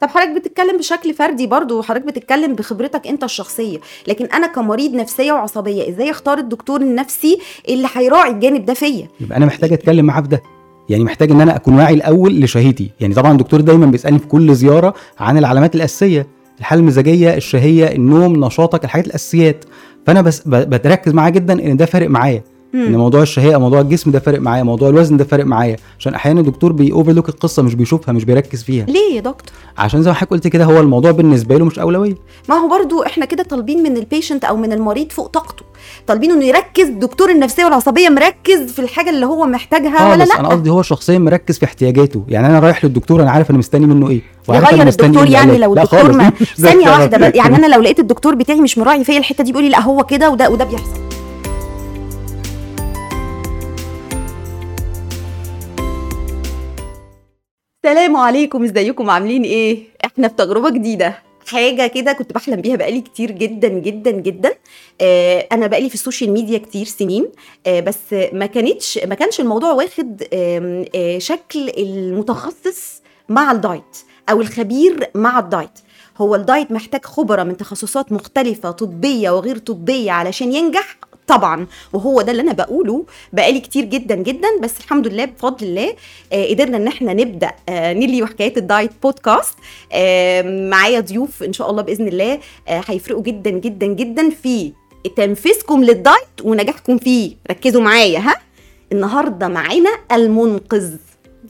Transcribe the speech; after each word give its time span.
طب 0.00 0.08
حضرتك 0.08 0.30
بتتكلم 0.40 0.78
بشكل 0.78 1.14
فردي 1.14 1.46
برضو 1.46 1.78
وحضرتك 1.78 2.06
بتتكلم 2.06 2.54
بخبرتك 2.54 3.06
انت 3.06 3.24
الشخصية 3.24 3.78
لكن 4.08 4.24
أنا 4.24 4.46
كمريض 4.46 4.94
نفسية 4.94 5.32
وعصبية 5.32 5.88
إزاي 5.88 6.10
أختار 6.10 6.38
الدكتور 6.38 6.80
النفسي 6.80 7.38
اللي 7.68 7.88
هيراعي 7.94 8.30
الجانب 8.30 8.64
ده 8.64 8.74
فيا؟ 8.74 9.08
يبقى 9.20 9.36
أنا 9.36 9.46
محتاج 9.46 9.72
أتكلم 9.72 10.04
معاه 10.06 10.20
في 10.22 10.28
ده. 10.28 10.42
يعني 10.88 11.04
محتاج 11.04 11.30
إن 11.30 11.40
أنا 11.40 11.56
أكون 11.56 11.74
واعي 11.74 11.94
الأول 11.94 12.40
لشهيتي. 12.40 12.90
يعني 13.00 13.14
طبعا 13.14 13.32
الدكتور 13.32 13.60
دايما 13.60 13.86
بيسألني 13.86 14.18
في 14.18 14.26
كل 14.26 14.54
زيارة 14.54 14.94
عن 15.18 15.38
العلامات 15.38 15.74
الأساسية 15.74 16.26
الحالة 16.58 16.80
المزاجية 16.80 17.34
الشهية 17.34 17.92
النوم 17.92 18.44
نشاطك 18.44 18.84
الحاجات 18.84 19.06
الأساسيات. 19.06 19.64
فأنا 20.06 20.20
بس 20.22 20.42
بتركز 20.48 21.12
معاه 21.14 21.30
جدا 21.30 21.52
إن 21.52 21.76
ده 21.76 21.86
فارق 21.86 22.08
معايا. 22.10 22.42
إن. 22.74 22.96
موضوع 22.96 23.22
الشهيه 23.22 23.56
موضوع 23.56 23.80
الجسم 23.80 24.10
ده 24.10 24.18
فارق 24.18 24.40
معايا 24.40 24.62
موضوع 24.62 24.88
الوزن 24.88 25.16
ده 25.16 25.24
فارق 25.24 25.44
معايا. 25.44 25.76
عشان 25.98 26.14
أحيانا 26.14 26.40
الدكتور 26.40 26.72
بيوفرلوك 26.72 27.28
القصة 27.28 27.62
مش 27.62 27.74
بيشوفها 27.74 28.12
مش 28.12 28.24
بيركز 28.24 28.62
فيها. 28.62 28.84
ليه 28.86 29.14
يا 29.14 29.20
دكتور؟ 29.20 29.52
عشان 29.78 30.02
زي 30.02 30.10
ما 30.10 30.14
حضرتك 30.16 30.30
قلت 30.30 30.48
كده 30.48 30.64
هو 30.64 30.80
الموضوع 30.80 31.10
بالنسبة 31.10 31.56
له 31.58 31.64
مش 31.64 31.78
أولوية. 31.78 32.14
ما 32.48 32.54
هو 32.54 32.68
برضو 32.68 33.02
إحنا 33.02 33.24
كده 33.24 33.42
طالبين 33.42 33.82
من 33.82 33.96
البيشنت 33.96 34.44
أو 34.44 34.56
من 34.56 34.72
المريض 34.72 35.12
فوق 35.12 35.26
طاقته. 35.26 35.64
طالبين 36.06 36.30
إنه 36.30 36.44
يركز 36.44 36.86
دكتور 36.88 37.30
النفسية 37.30 37.64
والعصبية 37.64 38.08
مركز 38.08 38.72
في 38.72 38.78
الحاجة 38.78 39.10
اللي 39.10 39.26
هو 39.26 39.46
محتاجها 39.46 40.08
ولا 40.12 40.24
خالص 40.24 40.32
أنا 40.34 40.42
لا 40.42 40.48
قصدي 40.54 40.70
هو 40.70 40.82
شخصيا 40.82 41.18
مركز 41.18 41.58
في 41.58 41.64
احتياجاته. 41.64 42.22
يعني 42.28 42.46
أنا 42.46 42.58
رايح 42.58 42.84
للدكتور 42.84 43.22
أنا 43.22 43.30
عارف 43.30 43.50
أنا 43.50 43.58
مستني 43.58 43.86
منه 43.86 44.08
إيه 44.10 44.20
يغير 44.48 44.82
الدكتور 44.88 45.24
إيه 45.26 45.32
يعني. 45.32 45.58
لو 45.58 45.74
الدكتور 45.74 46.12
ما 46.12 46.30
ثانية. 46.60 46.90
واحدة 46.90 47.18
بس. 47.28 47.34
يعني 47.34 47.56
أنا 47.56 47.66
لو 47.74 47.80
لقيت 47.80 47.98
الدكتور 48.00 48.34
بتاعي 48.34 48.60
مش 48.60 48.78
مراعي 48.78 49.04
فيا 49.04 49.18
الحتة 49.18 49.44
دي 49.44 49.50
بيقول 49.52 49.64
لي 49.64 49.70
لأ 49.70 49.80
هو 49.80 50.04
كده 50.04 50.30
وده 50.30 50.50
وده 50.50 50.64
بيحصل. 50.64 51.00
السلام 57.86 58.16
عليكم 58.16 58.64
ازيكم؟ 58.64 59.10
عاملين 59.10 59.42
إيه؟ 59.42 59.82
إحنا 60.04 60.28
في 60.28 60.34
تجربة 60.34 60.70
جديدة. 60.70 61.18
حاجة 61.46 61.86
كده 61.86 62.12
كنت 62.12 62.32
بحلم 62.32 62.60
بيها 62.60 62.76
بقالي 62.76 63.00
كتير 63.00 63.30
جدا 63.30 63.68
جدا 63.68 64.10
جدا. 64.10 64.54
آه 65.00 65.46
أنا 65.52 65.66
بقالي 65.66 65.88
في 65.88 65.94
السوشيال 65.94 66.30
ميديا 66.30 66.58
كتير 66.58 66.86
سنين. 66.86 67.28
آه 67.66 67.80
بس 67.80 67.98
ما 68.32 68.46
كانتش 68.46 68.98
ما 68.98 69.14
كانش 69.14 69.40
الموضوع 69.40 69.72
واخد 69.72 70.22
آم، 70.34 70.84
آه 70.94 71.18
شكل 71.18 71.70
المتخصص 71.78 73.02
مع 73.28 73.50
الدايت 73.52 73.96
أو 74.30 74.40
الخبير 74.40 75.10
مع 75.14 75.38
الدايت. 75.38 75.78
هو 76.18 76.34
الدايت 76.34 76.72
محتاج 76.72 77.04
خبراء 77.04 77.44
من 77.44 77.56
تخصصات 77.56 78.12
مختلفة 78.12 78.70
طبية 78.70 79.30
وغير 79.30 79.58
طبية 79.58 80.10
علشان 80.12 80.52
ينجح 80.52 80.98
طبعا 81.26 81.66
وهو 81.92 82.22
ده 82.22 82.32
اللي 82.32 82.42
أنا 82.42 82.52
بقوله 82.52 83.04
بقالي 83.32 83.60
كتير 83.60 83.84
جدا 83.84 84.14
جدا 84.14 84.48
بس 84.62 84.78
الحمد 84.80 85.06
لله 85.08 85.24
بفضل 85.24 85.66
الله 85.66 85.94
آه 86.32 86.46
قدرنا 86.48 86.76
إن 86.76 86.86
إحنا 86.86 87.12
نبدأ 87.14 87.50
آه 87.68 87.92
نيلي 87.92 88.22
وحكايات 88.22 88.58
الدايت 88.58 88.90
بودكاست 89.02 89.54
آه 89.92 90.42
معايا 90.70 91.00
ضيوف 91.00 91.42
إن 91.42 91.52
شاء 91.52 91.70
الله 91.70 91.82
بإذن 91.82 92.08
الله 92.08 92.40
آه 92.68 92.82
هيفرقوا 92.86 93.22
جدا 93.22 93.50
جدا 93.50 93.86
جدا 93.86 94.30
في 94.30 94.72
تنفيذكم 95.16 95.84
للدايت 95.84 96.28
ونجاحكم 96.44 96.98
فيه. 96.98 97.36
ركزوا 97.50 97.82
معايا 97.82 98.18
ها؟ 98.18 98.34
النهارده 98.92 99.48
معانا 99.48 99.90
المنقذ. 100.12 100.90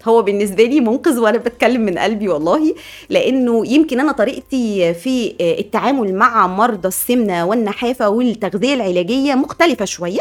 هو 0.04 0.22
بالنسبة 0.22 0.64
لي 0.64 0.80
منقذ 0.80 1.18
وأنا 1.18 1.38
بتكلم 1.38 1.80
من 1.80 1.98
قلبي 1.98 2.28
والله 2.28 2.74
لأنه 3.08 3.66
يمكن 3.66 4.00
أنا 4.00 4.12
طريقتي 4.12 4.94
في 4.94 5.34
التعامل 5.40 6.14
مع 6.14 6.46
مرضى 6.46 6.88
السمنة 6.88 7.46
والنحافة 7.46 8.08
والتغذية 8.08 8.74
العلاجية 8.74 9.34
مختلفة 9.34 9.84
شوية. 9.84 10.20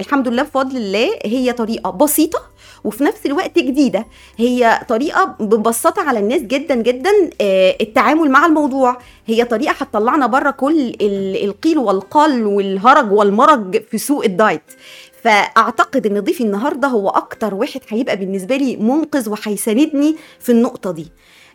الحمد 0.00 0.28
لله 0.28 0.42
بفضل 0.42 0.76
الله 0.76 1.08
هي 1.24 1.52
طريقة 1.52 1.90
بسيطة 1.90 2.42
وفي 2.84 3.04
نفس 3.04 3.26
الوقت 3.26 3.58
جديدة. 3.58 4.06
هي 4.36 4.80
طريقة 4.88 5.36
مبسطه 5.40 6.02
على 6.02 6.18
الناس 6.18 6.42
جدا 6.42 6.74
جدا 6.74 7.10
آه، 7.40 7.76
التعامل 7.80 8.30
مع 8.30 8.46
الموضوع. 8.46 8.98
هي 9.26 9.44
طريقة 9.44 9.72
هتطلعنا 9.72 10.26
بره 10.26 10.50
كل 10.50 10.80
ال- 11.00 11.44
القيل 11.44 11.78
والقال 11.78 12.46
والهرج 12.46 13.12
والمرج 13.12 13.82
في 13.90 13.98
سوق 13.98 14.24
الدايت. 14.24 14.62
فأعتقد 15.24 16.06
إن 16.06 16.20
ضيفي 16.20 16.44
النهارده 16.44 16.88
هو 16.88 17.08
أكتر 17.08 17.54
واحد 17.54 17.80
هيبقى 17.88 18.16
بالنسبة 18.16 18.56
لي 18.56 18.76
منقذ 18.76 19.30
وهيساندني 19.30 20.16
في 20.40 20.52
النقطة 20.52 20.90
دي. 20.92 21.06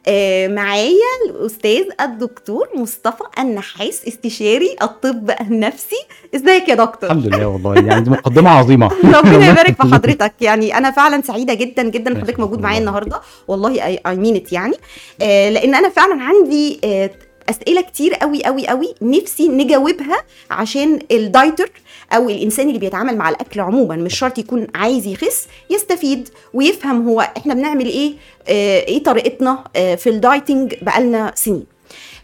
آه، 0.09 0.47
معايا 0.47 1.13
الأستاذ 1.29 1.83
الدكتور 2.01 2.69
مصطفى 2.75 3.23
النحاس 3.39 4.07
استشاري 4.07 4.75
الطب 4.81 5.31
النفسي. 5.41 5.95
إزيك 6.35 6.69
يا 6.69 6.75
دكتور؟ 6.75 7.11
الحمد 7.11 7.35
لله 7.35 7.47
والله 7.47 7.75
يعني 7.75 8.01
دي 8.01 8.09
مقدمة 8.09 8.49
عظيمة. 8.49 8.87
ربنا 9.17 9.47
يبارك 9.51 9.75
في 9.81 9.93
حضرتك. 9.93 10.33
يعني 10.41 10.77
أنا 10.77 10.91
فعلا 10.91 11.21
سعيدة 11.21 11.53
جدا 11.53 11.83
جدا 11.83 12.15
حضرتك 12.15 12.39
موجود 12.39 12.61
معايا 12.61 12.79
النهارده. 12.79 13.21
والله 13.47 13.85
اي 13.85 14.15
مين 14.15 14.43
يعني. 14.51 14.75
آه 15.21 15.49
لأن 15.49 15.75
أنا 15.75 15.89
فعلا 15.89 16.23
عندي 16.23 16.79
آه 16.83 17.09
أسئلة 17.49 17.81
كتير 17.81 18.13
قوي 18.13 18.43
قوي 18.43 18.67
قوي 18.67 18.95
نفسي 19.01 19.47
نجاوبها 19.47 20.17
عشان 20.51 20.99
ال 21.11 21.20
dieter 21.20 21.71
أو 22.13 22.29
الإنسان 22.29 22.67
اللي 22.67 22.79
بيتعامل 22.79 23.17
مع 23.17 23.29
الأكل 23.29 23.59
عموما 23.59 23.95
مش 23.95 24.19
شرط 24.19 24.37
يكون 24.37 24.67
عايز 24.75 25.07
يخس 25.07 25.47
يستفيد 25.69 26.29
ويفهم 26.53 27.07
هو 27.07 27.21
إحنا 27.37 27.53
بنعمل 27.53 27.85
إيه 27.85 28.13
آه 28.47 28.79
إيه 28.79 29.03
طريقتنا 29.03 29.63
آه 29.75 29.95
في 29.95 30.09
ال 30.09 30.17
dieting 30.17 30.75
بقالنا 30.81 31.31
سنين. 31.35 31.65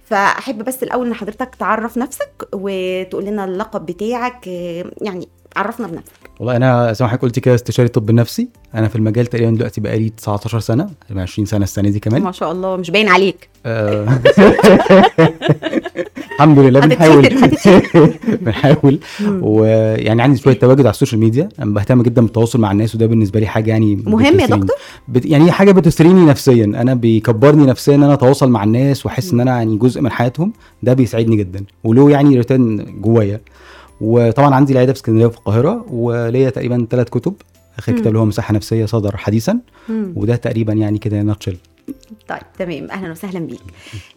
فأحب 0.06 0.64
بس 0.64 0.84
الأول 0.84 1.08
إن 1.08 1.14
حضرتك 1.14 1.56
تعرف 1.56 1.98
نفسك 1.98 2.48
وتقول 2.54 3.26
لنا 3.26 3.46
اللقب 3.46 3.86
بتاعك 3.86 4.48
آه 4.48 4.86
يعني 5.02 5.28
عرفنا 5.56 5.88
بنفسك. 5.88 6.23
والله 6.40 6.56
أنا 6.56 6.94
زي 6.94 7.06
ما 7.06 7.10
حضرتك 7.12 7.22
قلت 7.22 7.40
كده 7.40 7.56
استشاري 7.56 7.90
طب 7.90 8.12
نفسي. 8.12 8.48
أنا 8.76 8.88
في 8.88 8.96
المجال 8.96 9.26
تقريبا 9.26 9.52
دلوقتي 9.52 9.82
بقالي 9.82 10.10
19 10.10 10.60
سنة 10.60 10.90
20 11.16 11.46
سنة 11.46 11.64
السنة 11.64 11.90
دي 11.90 12.00
كمان. 12.00 12.22
ما 12.22 12.32
شاء 12.32 12.52
الله 12.52 12.76
مش 12.76 12.92
باين 12.92 13.08
عليك. 13.10 13.50
آه. 13.66 14.08
الحمد 16.36 16.60
لله 16.60 16.80
بنحاول. 16.80 17.30
بنحاول. 18.42 19.00
ويعني 19.42 20.22
عندي 20.22 20.40
شوية 20.40 20.60
تواجد 20.60 20.80
على 20.80 20.90
السوشيال 20.90 21.20
ميديا. 21.22 21.50
أنا 21.60 21.74
بهتم 21.74 22.02
جدا 22.02 22.22
بالتواصل 22.22 22.60
مع 22.60 22.72
الناس 22.72 22.96
وده 22.96 23.06
بالنسبة 23.06 23.40
لي 23.40 23.48
حاجة 23.48 23.70
يعني 23.70 23.96
مهم 23.96 24.40
يا. 24.40 24.46
دكتور؟ 24.46 24.76
بت... 25.08 25.26
يعني 25.26 25.52
حاجة 25.52 25.72
بتثريني 25.72 26.26
نفسيا. 26.26 26.66
أنا 26.66 26.94
بيكبرني 26.94 27.66
نفسيا 27.66 27.96
إن 27.96 28.04
أنا 28.04 28.14
أتواصل 28.14 28.50
مع 28.50 28.64
الناس 28.64 29.06
وأحس 29.06 29.34
إن 29.34 29.40
أنا 29.40 29.52
يعني 29.52 29.78
جزء 29.78 30.02
من 30.02 30.12
حياتهم. 30.12 30.54
ده 30.84 30.94
بيسعدني 30.94 31.36
جدا. 31.36 31.66
وله 31.84 32.12
يعني 32.12 32.38
return 32.38 32.86
جوايا. 33.02 33.42
وطبعا 34.04 34.56
عندي 34.56 34.74
العيادة 34.74 34.94
في 34.94 34.98
اسكندرية 35.00 35.26
وفي 35.26 35.38
القاهرة 35.38 35.86
وليا 35.90 36.50
تقريبا 36.50 36.88
ثلاث 36.90 37.10
كتب 37.10 37.34
اخر. 37.78 37.92
كتاب 37.92 38.08
اللي 38.08 38.20
هو 38.20 38.26
مساحة 38.26 38.54
نفسية 38.54 38.86
صدر 38.86 39.18
حديثا 39.18 39.60
مم. 39.90 40.14
وده 40.16 40.36
تقريبا 40.36 40.74
يعني 40.74 40.98
كده 40.98 41.22
in 41.22 41.28
a 41.28 41.31
nutshell 41.31 41.58
طيب 42.28 42.40
تمام 42.60 42.92
أهلا 42.92 43.12
وسهلا 43.12 43.40
بيك 43.40 43.62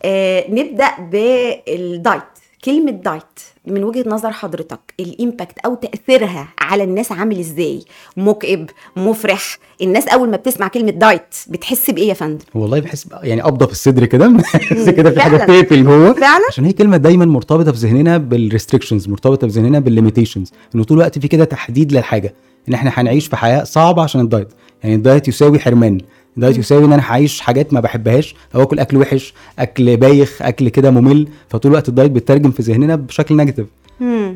آه 0.04 0.44
نبدأ 0.50 0.90
بالدايت 1.10 2.22
كلمة 2.66 2.90
دايت 2.90 3.22
من 3.66 3.84
وجهة 3.84 4.04
نظر 4.08 4.30
حضرتك 4.30 4.80
ال 5.00 5.09
impact 5.09 5.58
أو 5.58 5.74
تأثيرها 5.74 6.48
على 6.58 6.84
الناس 6.84 7.12
عامل 7.12 7.38
إزاي؟ 7.38 7.84
مكئب 8.16 8.70
مفرح 8.96 9.58
الناس 9.82 10.08
أول 10.08 10.30
ما 10.30 10.36
بتسمع 10.36 10.68
كلمة 10.68 10.90
دايت 10.90 11.34
بتحس 11.48 11.90
بإيه 11.90 12.08
يا 12.08 12.14
فندم؟ 12.14 12.44
والله 12.54 12.80
بحس 12.80 13.06
يعني 13.22 13.40
قبضه 13.40 13.66
في 13.66 13.72
الصدر 13.72 14.04
كده 14.04 14.32
كده 14.96 15.10
في 15.10 15.20
حاجة. 15.20 15.36
بتقفل 15.36 15.84
جوه. 15.84 16.12
فعلا؟ 16.12 16.44
عشان 16.48 16.64
هي 16.64 16.72
كلمة 16.72 16.96
دايما 16.96 17.24
مرتبطة 17.24 17.72
في 17.72 17.78
ذهننا 17.78 18.18
بال 18.18 18.31
restrictions 18.31 19.08
مرتبطة 19.08 19.48
في 19.48 19.52
ذهننا 19.52 19.78
بال 19.78 19.90
limitations 19.90 20.52
إنه 20.74 20.84
طول 20.84 20.98
الوقت 20.98 21.18
في 21.18 21.28
كده 21.28 21.44
تحديد 21.44 21.92
للحاجة 21.92 22.34
إن 22.68 22.74
إحنا 22.74 22.90
هنعيش 22.94 23.26
في 23.26 23.36
حياة 23.36 23.64
صعبة 23.64 24.02
عشان 24.02 24.20
الدايت 24.20 24.48
يعني 24.82 24.94
الدايت 24.94 25.28
يساوي 25.28 25.58
حرمان. 25.58 25.98
الدايت 26.36 26.58
يساوي 26.58 26.84
إن 26.84 26.92
أنا 26.92 27.02
هعيش 27.02 27.40
حاجات 27.40 27.72
ما 27.72 27.80
بحبهاش 27.80 28.34
أو 28.54 28.62
آكل 28.62 28.78
أكل 28.78 28.96
وحش 28.96 29.34
أكل 29.58 29.96
بايخ 29.96 30.42
أكل 30.42 30.68
كده 30.68 30.90
ممل 30.90 31.28
فطول 31.48 31.72
الوقت 31.72 31.88
الدايت 31.88 32.10
بيترجم 32.10 32.50
في 32.50 32.62
ذهننا 32.62 32.96
بشكل 32.96 33.36
negative. 33.36 33.66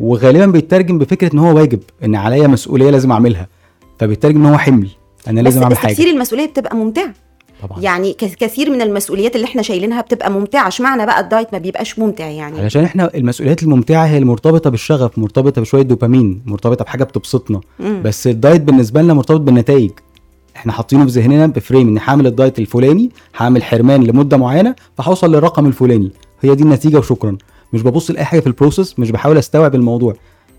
وغالبا 0.00 0.46
بيترجم 0.46 0.98
بفكرة 0.98 1.34
إن 1.34 1.38
هو 1.38 1.56
واجب 1.56 1.80
إن 2.04 2.14
عليا 2.14 2.46
مسؤولية 2.46 2.90
لازم 2.90 3.12
أعملها. 3.12 3.48
فبيترجم 3.98 4.46
إن 4.46 4.52
هو 4.52 4.58
حمل 4.58 4.88
أنا 5.28 5.40
لازم 5.40 5.62
أعمل 5.62 5.78
حاجة. 5.78 5.92
كتير 5.92 6.06
المسؤولية 6.06 6.46
بتبقى 6.46 6.76
ممتعه 6.76 7.12
طبعا. 7.62 7.80
يعني 7.80 8.12
كثير 8.12 8.70
من 8.70 8.82
المسؤوليات 8.82 9.36
اللي 9.36 9.44
إحنا 9.44 9.62
شايلينها 9.62 10.00
بتبقى 10.00 10.30
ممتعة. 10.30 10.68
اشمعنى 10.68 11.06
بقى 11.06 11.20
الدايت 11.20 11.52
ما 11.52 11.58
بيبقاش 11.58 11.98
ممتع 11.98 12.26
يعني؟ 12.26 12.60
علشان 12.60 12.84
إحنا 12.84 13.10
المسؤوليات 13.14 13.62
الممتعة 13.62 14.06
هي 14.06 14.18
المرتبطة 14.18 14.70
بالشغف 14.70 15.18
مرتبطة 15.18 15.60
بشوية 15.60 15.82
دوبامين 15.82 16.42
مرتبطة 16.46 16.84
بحاجة 16.84 17.04
بتبسطنا. 17.04 17.60
مم. 17.80 18.02
بس 18.02 18.26
الدايت 18.26 18.60
بالنسبة 18.60 19.02
لنا 19.02 19.14
مرتبط 19.14 19.40
بالنتائج. 19.40 19.90
إحنا 20.56 20.72
حاطينه 20.72 21.04
في 21.06 21.10
ذهننا 21.10 21.46
ب 21.46 21.53
frame 21.53 21.88
ان 21.88 21.98
هعمل 21.98 22.26
الدايت 22.26 22.58
الفلاني 22.58 23.10
هعمل 23.36 23.62
حرمان 23.62 24.02
لمدة 24.04 24.36
معينة 24.36 24.74
فهوصل 24.98 25.34
للرقم 25.34 25.66
الفلاني. 25.66 26.12
هي 26.40 26.54
دي 26.54 26.62
النتيجة 26.62 26.98
وشكرا. 26.98 27.36
مش 27.72 27.82
ببص 27.82 28.10
لأي 28.10 28.24
حاجة 28.24 28.40
في 28.40 28.46
ال 28.46 28.53
process 28.53 28.98
مش 28.98 29.10
بحاول 29.10 29.38
أستوعب 29.38 29.74
الموضوع. 29.74 30.14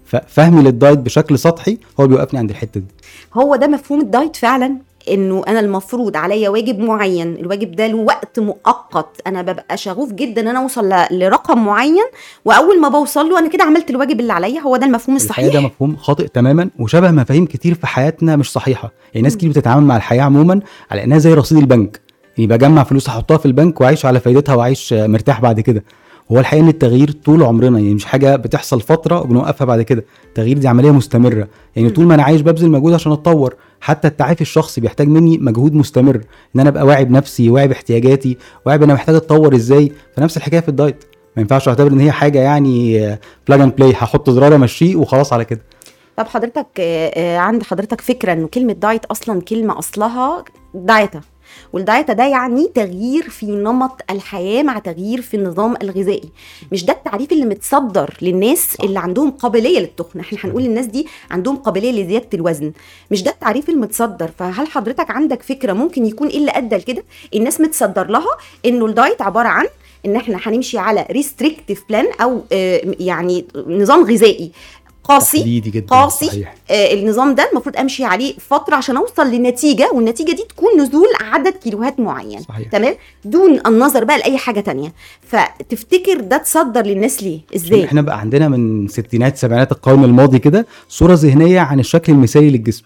ففهمي 0.06 0.62
للدايت 0.62 1.00
بشكل 1.00 1.40
سطحي 1.40 1.78
هو 2.00 2.08
بيوقفني 2.08 2.40
عند 2.40 2.50
الحتة 2.50 2.80
دي. 2.80 2.88
هو 3.34 3.56
ده 3.56 3.68
مفهوم 3.68 4.02
الدايت 4.02 4.36
فعلا؟ 4.36 4.78
إنه 5.10 5.44
أنا 5.48 5.60
المفروض 5.60 6.18
عليا 6.18 6.50
واجب 6.50 6.80
معين 6.80 7.36
الواجب 7.36 7.72
ده 7.76 7.88
له 7.88 7.96
وقت 7.98 8.40
مؤقت. 8.40 9.22
أنا 9.28 9.42
ببقى 9.42 9.78
شغوف 9.78 10.12
جدا 10.14 10.42
إن 10.42 10.48
أنا 10.48 10.60
أوصل 10.60 10.94
لرقم 11.12 11.66
معين 11.66 12.04
وأول 12.46 12.82
ما 12.82 12.90
بوصل 12.90 13.30
له 13.30 13.40
أنا 13.40 13.48
كده 13.50 13.64
عملت 13.64 13.90
الواجب 13.90 14.20
اللي 14.20 14.34
عليا 14.34 14.60
هو 14.62 14.78
ده 14.78 14.86
المفهوم 14.86 15.18
الحقيقة 15.18 15.42
ده 15.42 15.60
الصحيح 15.60 15.72
مفهوم 15.72 15.96
خاطئ 15.96 16.28
تماما 16.28 16.70
وشبه 16.80 17.12
مفاهيم 17.12 17.46
كتير 17.46 17.74
في 17.74 17.88
حياتنا 17.88 18.36
مش 18.36 18.52
صحيحة. 18.52 18.92
يعني 19.14 19.24
ناس. 19.24 19.38
كتير 19.38 19.50
بتتعامل 19.50 19.84
مع 19.86 19.98
الحياة 19.98 20.24
عموما 20.24 20.60
على 20.92 21.04
إنها 21.04 21.18
زي 21.18 21.34
رصيد 21.34 21.58
البنك. 21.58 22.02
يعني 22.38 22.48
بجمع 22.48 22.84
فلوس 22.84 23.08
أحطها 23.08 23.38
في 23.38 23.46
البنك 23.46 23.82
وأعيش 23.82 24.06
على 24.06 24.20
فايدتها 24.20 24.56
وأعيش 24.56 24.94
مرتاح 24.94 25.42
بعد 25.42 25.60
كده. 25.60 25.84
هو 26.32 26.40
الحقيقة 26.40 26.64
إن 26.64 26.68
التغيير 26.68 27.12
طول 27.12 27.44
عمرنا 27.44 27.80
يعني 27.80 27.94
مش 27.94 28.06
حاجة 28.06 28.36
بتحصل 28.36 28.82
فترة 28.82 29.22
وبنوقفها 29.22 29.66
بعد 29.66 29.82
كده. 29.82 30.06
التغيير 30.28 30.58
دي 30.58 30.68
عملية 30.68 30.92
مستمرة. 30.92 31.48
يعني. 31.76 31.90
طول 31.90 32.06
ما 32.06 32.16
أنا 32.16 32.24
عايش 32.24 32.42
ببذل 32.42 32.70
مجهود 32.70 32.94
عشان 32.94 33.12
أتطور. 33.12 33.56
حتى 33.82 34.08
التعافي 34.08 34.42
الشخصي 34.42 34.82
بيحتاج 34.82 35.08
مني 35.08 35.38
مجهود 35.38 35.74
مستمر. 35.74 36.16
إن 36.56 36.60
أنا 36.60 36.70
أبقى 36.70 36.86
واعي 36.86 37.06
بنفسي 37.06 37.50
واعي 37.50 37.68
باحتياجاتي 37.68 38.38
واعي 38.66 38.78
أنا 38.78 38.94
محتاج 38.94 39.16
أتطور 39.16 39.56
إزاي؟ 39.56 39.92
فنفس 40.18 40.38
الحكاية 40.38 40.60
في 40.60 40.70
الدايت. 40.70 41.04
ما 41.36 41.42
ينفعش 41.42 41.68
أعتبر 41.68 41.92
إن 41.92 42.00
هي 42.00 42.12
حاجة 42.12 42.40
يعني 42.40 43.00
plug 43.48 43.62
and 43.62 43.76
play 43.76 43.92
هحط 43.92 44.30
زرار 44.30 44.56
أمشيه 44.56 44.96
وخلاص 44.96 45.34
على 45.34 45.46
كده. 45.46 45.62
طب 46.18 46.28
حضرتك 46.28 46.68
آه، 46.80 47.08
آه، 47.16 47.38
عند 47.38 47.64
حضرتك 47.64 48.02
فكرة 48.02 48.34
انه 48.34 48.48
كلمة 48.48 48.74
diet 48.74 49.06
أصلا 49.06 49.42
كلمة 49.42 49.80
أصلها 49.80 50.44
دايتا 50.74 51.22
والدايتا 51.74 52.14
ده 52.14 52.24
يعني 52.28 52.68
تغيير 52.76 53.30
في 53.30 53.46
نمط 53.46 54.02
الحياة 54.10 54.64
مع 54.64 54.80
تغيير 54.80 55.22
في 55.22 55.38
النظام 55.38 55.76
الغذائي. 55.82 56.30
مش 56.72 56.86
ده 56.86 56.94
التعريف 56.94 57.32
اللي 57.32 57.46
متصدر 57.46 58.14
للناس 58.22 58.76
اللي 58.84 59.00
عندهم 59.00 59.32
قابلية 59.32 59.80
للتخن. 59.80 60.20
إحنا 60.20 60.40
هنقول 60.44 60.64
للناس 60.64 60.86
دي 60.86 61.08
عندهم 61.32 61.56
قابلية 61.56 61.92
لزيادة 62.04 62.28
الوزن. 62.34 62.72
مش 63.12 63.24
ده 63.24 63.32
التعريف 63.32 63.70
المتصدر. 63.70 64.32
فهل 64.40 64.68
حضرتك 64.68 65.12
عندك 65.12 65.42
فكرة 65.42 65.74
ممكن 65.74 66.06
يكون 66.06 66.28
إيه 66.28 66.38
اللي 66.38 66.52
أدى 66.52 66.76
لكده؟ 66.76 67.04
الناس 67.36 67.62
متصدر 67.62 68.08
لها 68.08 68.38
إنه 68.66 68.86
ال 68.86 68.93
diet 68.93 69.22
عبارة 69.22 69.48
عن 69.48 69.66
إن 70.06 70.16
إحنا 70.16 70.38
هنمشي 70.44 70.78
على 70.78 71.06
restrictive 71.12 71.84
plan 71.90 72.06
أو 72.22 72.42
آه، 72.52 72.82
يعني 73.00 73.46
نظام 73.68 74.04
غذائي. 74.04 74.52
قاسي 75.04 75.60
جدا 75.60 75.86
قاسي. 75.86 76.26
صحيح. 76.26 76.56
آه، 76.72 76.94
النظام 76.94 77.36
ده 77.36 77.50
المفروض 77.52 77.78
امشي 77.78 78.04
عليه 78.04 78.34
فترة 78.38 78.76
عشان 78.76 78.98
اوصل 78.98 79.32
لنتيجة 79.32 79.90
والنتيجة 79.94 80.32
دي 80.32 80.44
تكون 80.50 80.82
نزول 80.82 81.08
عدد 81.22 81.54
كيلوهات 81.54 82.00
معين. 82.00 82.40
صحيح. 82.42 82.70
تمام؟ 82.70 82.96
دون 83.26 83.60
النظر 83.68 84.04
بقى 84.04 84.18
لأي 84.18 84.38
حاجة 84.38 84.60
تانية. 84.60 84.94
فتفتكر 85.22 86.20
ده 86.22 86.38
تصدر 86.38 86.82
للناس 86.86 87.24
ليه؟ 87.24 87.40
إزاي؟ 87.56 87.86
إحنا 87.86 88.02
بقى 88.02 88.20
عندنا 88.20 88.48
من 88.48 88.88
ستينات 88.88 89.38
سبعينات 89.38 89.72
القرن 89.72 90.04
الماضي 90.04 90.40
كده 90.40 90.68
صورة 90.90 91.14
ذهنية 91.14 91.60
عن 91.60 91.80
الشكل 91.80 92.14
المثالي 92.14 92.50
للجسم. 92.50 92.84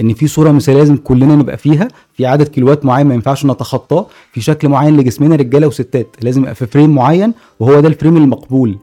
إن 0.00 0.14
في 0.14 0.26
صورة 0.28 0.50
مثالية 0.50 0.78
لازم 0.78 0.96
كلنا 0.96 1.36
نبقى 1.36 1.56
فيها. 1.56 1.88
في 2.14 2.26
عدد 2.26 2.48
كيلوات 2.48 2.84
معين 2.84 3.06
ما 3.06 3.14
ينفعش 3.14 3.46
نتخطاه. 3.46 4.06
في 4.32 4.40
شكل 4.40 4.68
معين 4.68 4.96
لجسمنا 4.96 5.36
رجالة 5.36 5.66
وستات 5.66 6.06
لازم 6.20 6.42
يبقى 6.42 6.54
في 6.54 6.66
فريم 6.66 6.94
معين 6.94 7.34
وهو 7.60 7.80
ده 7.80 7.88
ال 7.88 7.93
frame 7.93 8.16
المقبول. 8.16 8.78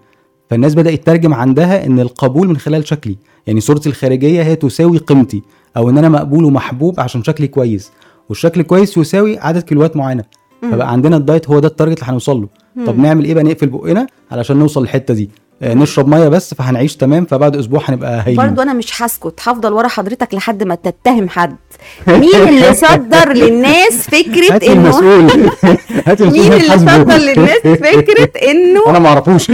فالناس 0.50 0.76
بدأت 0.76 1.00
تترجم 1.04 1.34
عندها 1.34 1.86
إن 1.86 2.00
القبول 2.00 2.48
من 2.48 2.58
خلال 2.58 2.88
شكلي. 2.88 3.18
يعني 3.48 3.62
صورتي 3.62 3.90
الخارجية 3.90 4.44
هي 4.44 4.56
تساوي 4.56 4.98
قيمتي 4.98 5.42
أو 5.78 5.90
إن 5.90 5.98
أنا 5.98 6.10
مقبول 6.10 6.44
ومحبوب 6.44 7.00
عشان 7.00 7.24
شكلي 7.24 7.48
كويس. 7.48 7.92
والشكل 8.30 8.62
كويس 8.62 8.98
يساوي 8.98 9.40
عدد 9.40 9.62
كيلوات 9.62 9.98
معينة. 9.98 10.24
فبقى 10.62 10.92
عندنا 10.92 11.18
ال 11.18 11.24
diet 11.24 11.50
هو 11.50 11.60
ده 11.60 11.68
ال 11.68 11.72
target 11.72 12.00
اللي 12.00 12.12
هنوصل 12.12 12.42
له. 12.42 12.48
طب. 12.86 13.00
نعمل 13.00 13.26
إيه 13.26 13.34
بقى؟ 13.34 13.44
نقفل 13.44 13.68
بقنا 13.68 14.08
علشان 14.32 14.58
نوصل 14.58 14.82
للحتة 14.82 15.14
دي. 15.14 15.30
نشرب 15.62 16.08
مية 16.08 16.28
بس 16.28 16.54
فهنعيش 16.54 16.96
تمام 16.96 17.26
فبعد 17.26 17.56
أسبوع 17.56 17.82
هنبقى 17.86 18.20
هايلين. 18.22 18.36
برضو 18.36 18.62
أنا 18.62 18.74
مش 18.74 19.02
هسكت 19.02 19.40
هفضل 19.48 19.74
ورا 19.74 19.88
حضرتك 19.88 20.34
لحد 20.34 20.64
ما 20.64 20.76
تتهم 20.76 21.30
حد. 21.30 21.56
مين 22.08 22.36
اللي 22.48 22.74
صدر 22.74 23.34
للناس 23.34 23.94
فكرة 24.10 24.72
انه 24.72 24.74
المسؤول. 24.74 25.52
هات 26.08 26.22
المسؤول 26.22 26.44
مين 26.44 26.54
اللي. 26.54 26.78
صدر 26.80 27.18
للناس 27.18 27.60
فكرة 27.62 28.50
انه 28.52 28.82
أنا 28.90 29.00
ما 29.00 29.10
أعرفوش. 29.10 29.52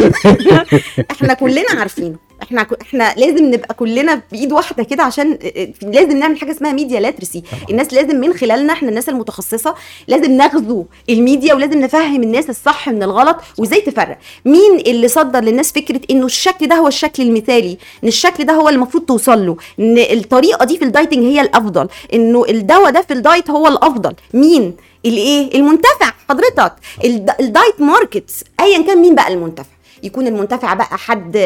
إحنا 1.11 1.33
كلنا 1.33 1.65
عارفينه 1.79 2.15
إحنا 2.43 2.67
إحنا 2.81 3.13
لازم 3.17 3.45
نبقى 3.45 3.73
كلنا 3.73 4.21
بإيد 4.31 4.51
واحدة 4.51 4.83
كده 4.83 5.03
عشان 5.03 5.37
لازم 5.81 6.17
نعمل 6.17 6.37
حاجة 6.39 6.51
اسمها 6.51 6.71
media 6.71 6.99
literacy 6.99 7.43
الناس 7.69 7.93
لازم 7.93 8.15
من 8.15 8.33
خلالنا 8.33 8.73
إحنا 8.73 8.89
الناس 8.89 9.09
المتخصصة 9.09 9.75
لازم 10.07 10.31
نغزو 10.31 10.85
الميديا 11.09 11.53
ولازم 11.53 11.79
نفهم 11.79 12.23
الناس 12.23 12.49
الصح 12.49 12.89
من 12.89 13.03
الغلط 13.03 13.37
وازاي 13.57 13.81
تفرق. 13.81 14.17
مين 14.45 14.79
اللي 14.79 15.07
صدر 15.07 15.39
للناس 15.39 15.71
فكرة 15.71 16.01
إنه 16.11 16.25
الشكل 16.25 16.67
ده 16.67 16.75
هو 16.75 16.87
الشكل 16.87 17.23
المثالي؟ 17.23 17.77
إن 18.03 18.07
الشكل 18.07 18.43
ده 18.45 18.53
هو 18.53 18.69
المفروض 18.69 19.05
توصل 19.05 19.45
له. 19.45 19.57
إن 19.79 19.97
الطريقة 19.97 20.65
دي 20.65 20.77
في 20.77 20.85
ال 20.85 20.90
dieting 20.90 21.23
هي 21.25 21.41
الأفضل. 21.41 21.87
إنه 22.13 22.45
الدواء 22.49 22.89
ده 22.91 23.01
في 23.01 23.13
ال 23.13 23.20
diet 23.20 23.49
هو 23.49 23.67
الأفضل. 23.67 24.13
مين؟ 24.33 24.75
الإيه؟ 25.05 25.55
المنتفع. 25.55 26.11
حضرتك. 26.29 26.73
ال 27.03 27.14
d- 27.14 27.35
ال 27.39 27.48
diet 27.48 27.81
market 27.81 28.31
ايا 28.59 28.81
كان 28.81 28.97
مين 28.97 29.15
بقى 29.15 29.33
المنتفع؟ 29.33 29.69
يكون 30.05 30.27
المنتفع 30.27 30.73
بقى 30.73 30.97
حد 30.97 31.37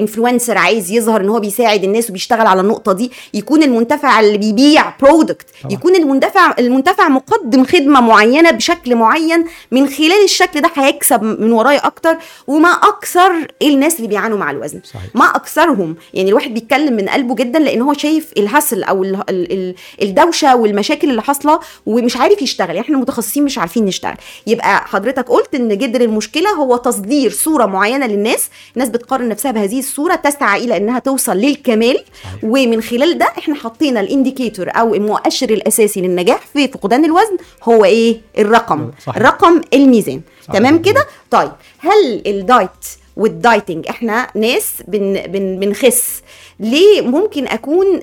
influencer 0.00 0.58
عايز 0.58 0.90
يظهر 0.90 1.20
إن 1.20 1.28
هو 1.28 1.40
بيساعد 1.40 1.84
الناس 1.84 2.10
وبيشتغل 2.10 2.46
على 2.46 2.60
النقطة 2.60 2.92
دي 2.92 3.12
يكون 3.34 3.62
المنتفع 3.62 4.20
اللي 4.20 4.38
بيبيع 4.38 4.92
product. 5.02 5.46
يكون 5.70 5.94
المنتفع 5.96 6.54
المنتفع 6.58 7.08
مقدم 7.08 7.64
خدمة 7.64 8.00
معينة 8.00 8.50
بشكل 8.50 8.94
معين 8.96 9.44
من 9.70 9.88
خلال 9.88 10.24
الشكل 10.24 10.60
ده 10.60 10.70
هيكسب 10.74 11.22
من 11.22 11.52
ورايا 11.52 11.86
أكتر 11.86 12.16
وما 12.46 12.68
أكثر 12.68 13.46
الناس 13.62 13.96
اللي 13.96 14.08
بيعانوا 14.08 14.38
مع 14.38 14.50
الوزن. 14.50 14.80
صحيح. 14.84 15.02
ما 15.14 15.24
أكثرهم. 15.24 15.96
يعني 16.14 16.28
الواحد 16.28 16.54
بيتكلم 16.54 16.96
من 16.96 17.08
قلبه 17.08 17.34
جدا 17.34 17.58
لأن 17.58 17.82
هو 17.82 17.92
شايف 17.92 18.32
ال 18.36 18.43
hassle 18.43 18.82
أو 18.84 19.02
ال 19.04 19.14
ال 19.28 19.52
ال 19.52 19.74
الدوشة 20.02 20.56
والمشاكل 20.56 21.10
اللي 21.10 21.22
حاصلة 21.22 21.60
ومش 21.86 22.16
عارف 22.16 22.42
يشتغل. 22.42 22.68
يعني 22.68 22.80
إحنا 22.80 22.98
متخصصين 22.98 23.44
مش 23.44 23.58
عارفين 23.58 23.84
نشتغل. 23.84 24.14
يبقى 24.46 24.80
حضرتك 24.86 25.28
قلت 25.28 25.54
إن 25.54 25.78
جذر 25.78 26.00
المشكلة 26.00 26.50
هو 26.50 26.76
تصدير 26.76 27.30
صورة 27.30 27.66
معينة 27.66 28.05
للناس. 28.06 28.48
الناس 28.74 28.88
بتقارن 28.88 29.28
نفسها 29.28 29.50
بهذه 29.50 29.78
الصورة 29.78 30.14
تسعى 30.14 30.64
إلى 30.64 30.76
إنها 30.76 30.98
توصل 30.98 31.36
للكمال. 31.36 31.98
صحيح. 32.24 32.38
ومن 32.42 32.82
خلال 32.82 33.18
ده 33.18 33.26
إحنا 33.38 33.54
حطينا 33.54 34.00
ال 34.00 34.07
indicator 34.07 34.68
أو 34.70 34.94
المؤشر 34.94 35.50
الأساسي 35.50 36.00
للنجاح 36.00 36.46
في 36.52 36.68
فقدان 36.68 37.04
الوزن 37.04 37.36
هو 37.62 37.84
إيه؟ 37.84 38.20
الرقم. 38.38 38.90
صحيح. 39.06 39.22
رقم 39.22 39.60
الميزان. 39.74 40.20
صحيح. 40.42 40.58
تمام 40.58 40.82
كده؟ 40.82 41.06
طيب 41.30 41.52
هل 41.78 42.22
ال 42.26 42.35
diet 42.35 42.70
وال 43.16 43.32
dieting 43.32 43.86
إحنا 43.88 44.28
ناس 44.34 44.72
بن 44.88 45.22
بن 45.26 45.58
بنخس؟ 45.58 46.22
ليه 46.60 47.00
ممكن 47.00 47.46
أكون 47.48 48.00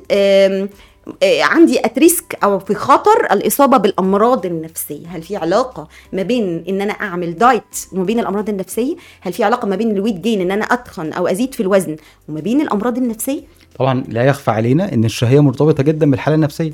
عندي 1.24 1.86
at 1.86 2.03
risk 2.03 2.38
أو 2.44 2.60
في 2.60 2.76
خطر 2.76 3.28
الإصابة 3.32 3.78
بالأمراض 3.78 4.46
النفسية. 4.46 5.08
هل 5.08 5.22
في 5.22 5.36
علاقة 5.36 5.88
ما 6.14 6.24
بين 6.24 6.64
إن 6.70 6.82
أنا 6.82 6.94
أعمل 6.94 7.36
diet 7.36 7.64
وما 7.94 8.04
بين 8.04 8.20
الأمراض 8.20 8.50
النفسية؟ 8.50 8.96
هل 9.22 9.34
في 9.34 9.44
علاقة 9.44 9.68
ما 9.68 9.76
بين 9.76 9.92
ال 9.92 9.95
weight 9.95 10.16
gain 10.20 10.42
إن 10.42 10.52
أنا 10.52 10.66
أتخن 10.66 11.14
أو 11.14 11.28
أزيد 11.28 11.54
في 11.54 11.60
الوزن 11.64 11.96
وما 12.30 12.40
بين 12.40 12.62
الأمراض 12.62 12.98
النفسية؟ 12.98 13.42
طبعا 13.80 14.04
لا 14.10 14.24
يخفى 14.24 14.52
علينا 14.52 14.94
إن 14.94 15.06
الشهية 15.06 15.40
مرتبطة 15.40 15.84
جدا 15.84 16.12
بالحالة 16.12 16.36
النفسية. 16.36 16.72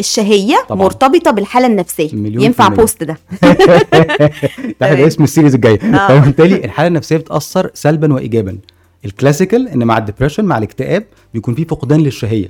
الشهية 0.00 0.56
طبعاً. 0.68 0.82
مرتبطة 0.82 1.30
بالحالة 1.30 1.66
النفسية. 1.66 2.10
ينفع. 2.14 2.68
post 2.68 3.02
ده. 3.04 3.18
ده 4.80 4.86
هيبقى 4.86 5.06
اسم 5.06 5.24
ال 5.24 5.28
series 5.28 5.54
الجايه 5.54 5.80
آه. 5.96 6.08
فبالتالي 6.20 6.64
الحالة 6.64 6.88
النفسية 6.88 7.16
بتأثر 7.16 7.70
سلبا 7.74 8.14
وايجابا. 8.14 8.58
ال 9.04 9.10
classical 9.10 9.68
إن 9.68 9.84
مع 9.84 9.98
ال 9.98 10.02
depression 10.02 10.44
مع 10.44 10.58
الاكتئاب 10.58 11.04
بيكون 11.34 11.54
في 11.54 11.64
فقدان 11.64 12.00
للشهية. 12.00 12.48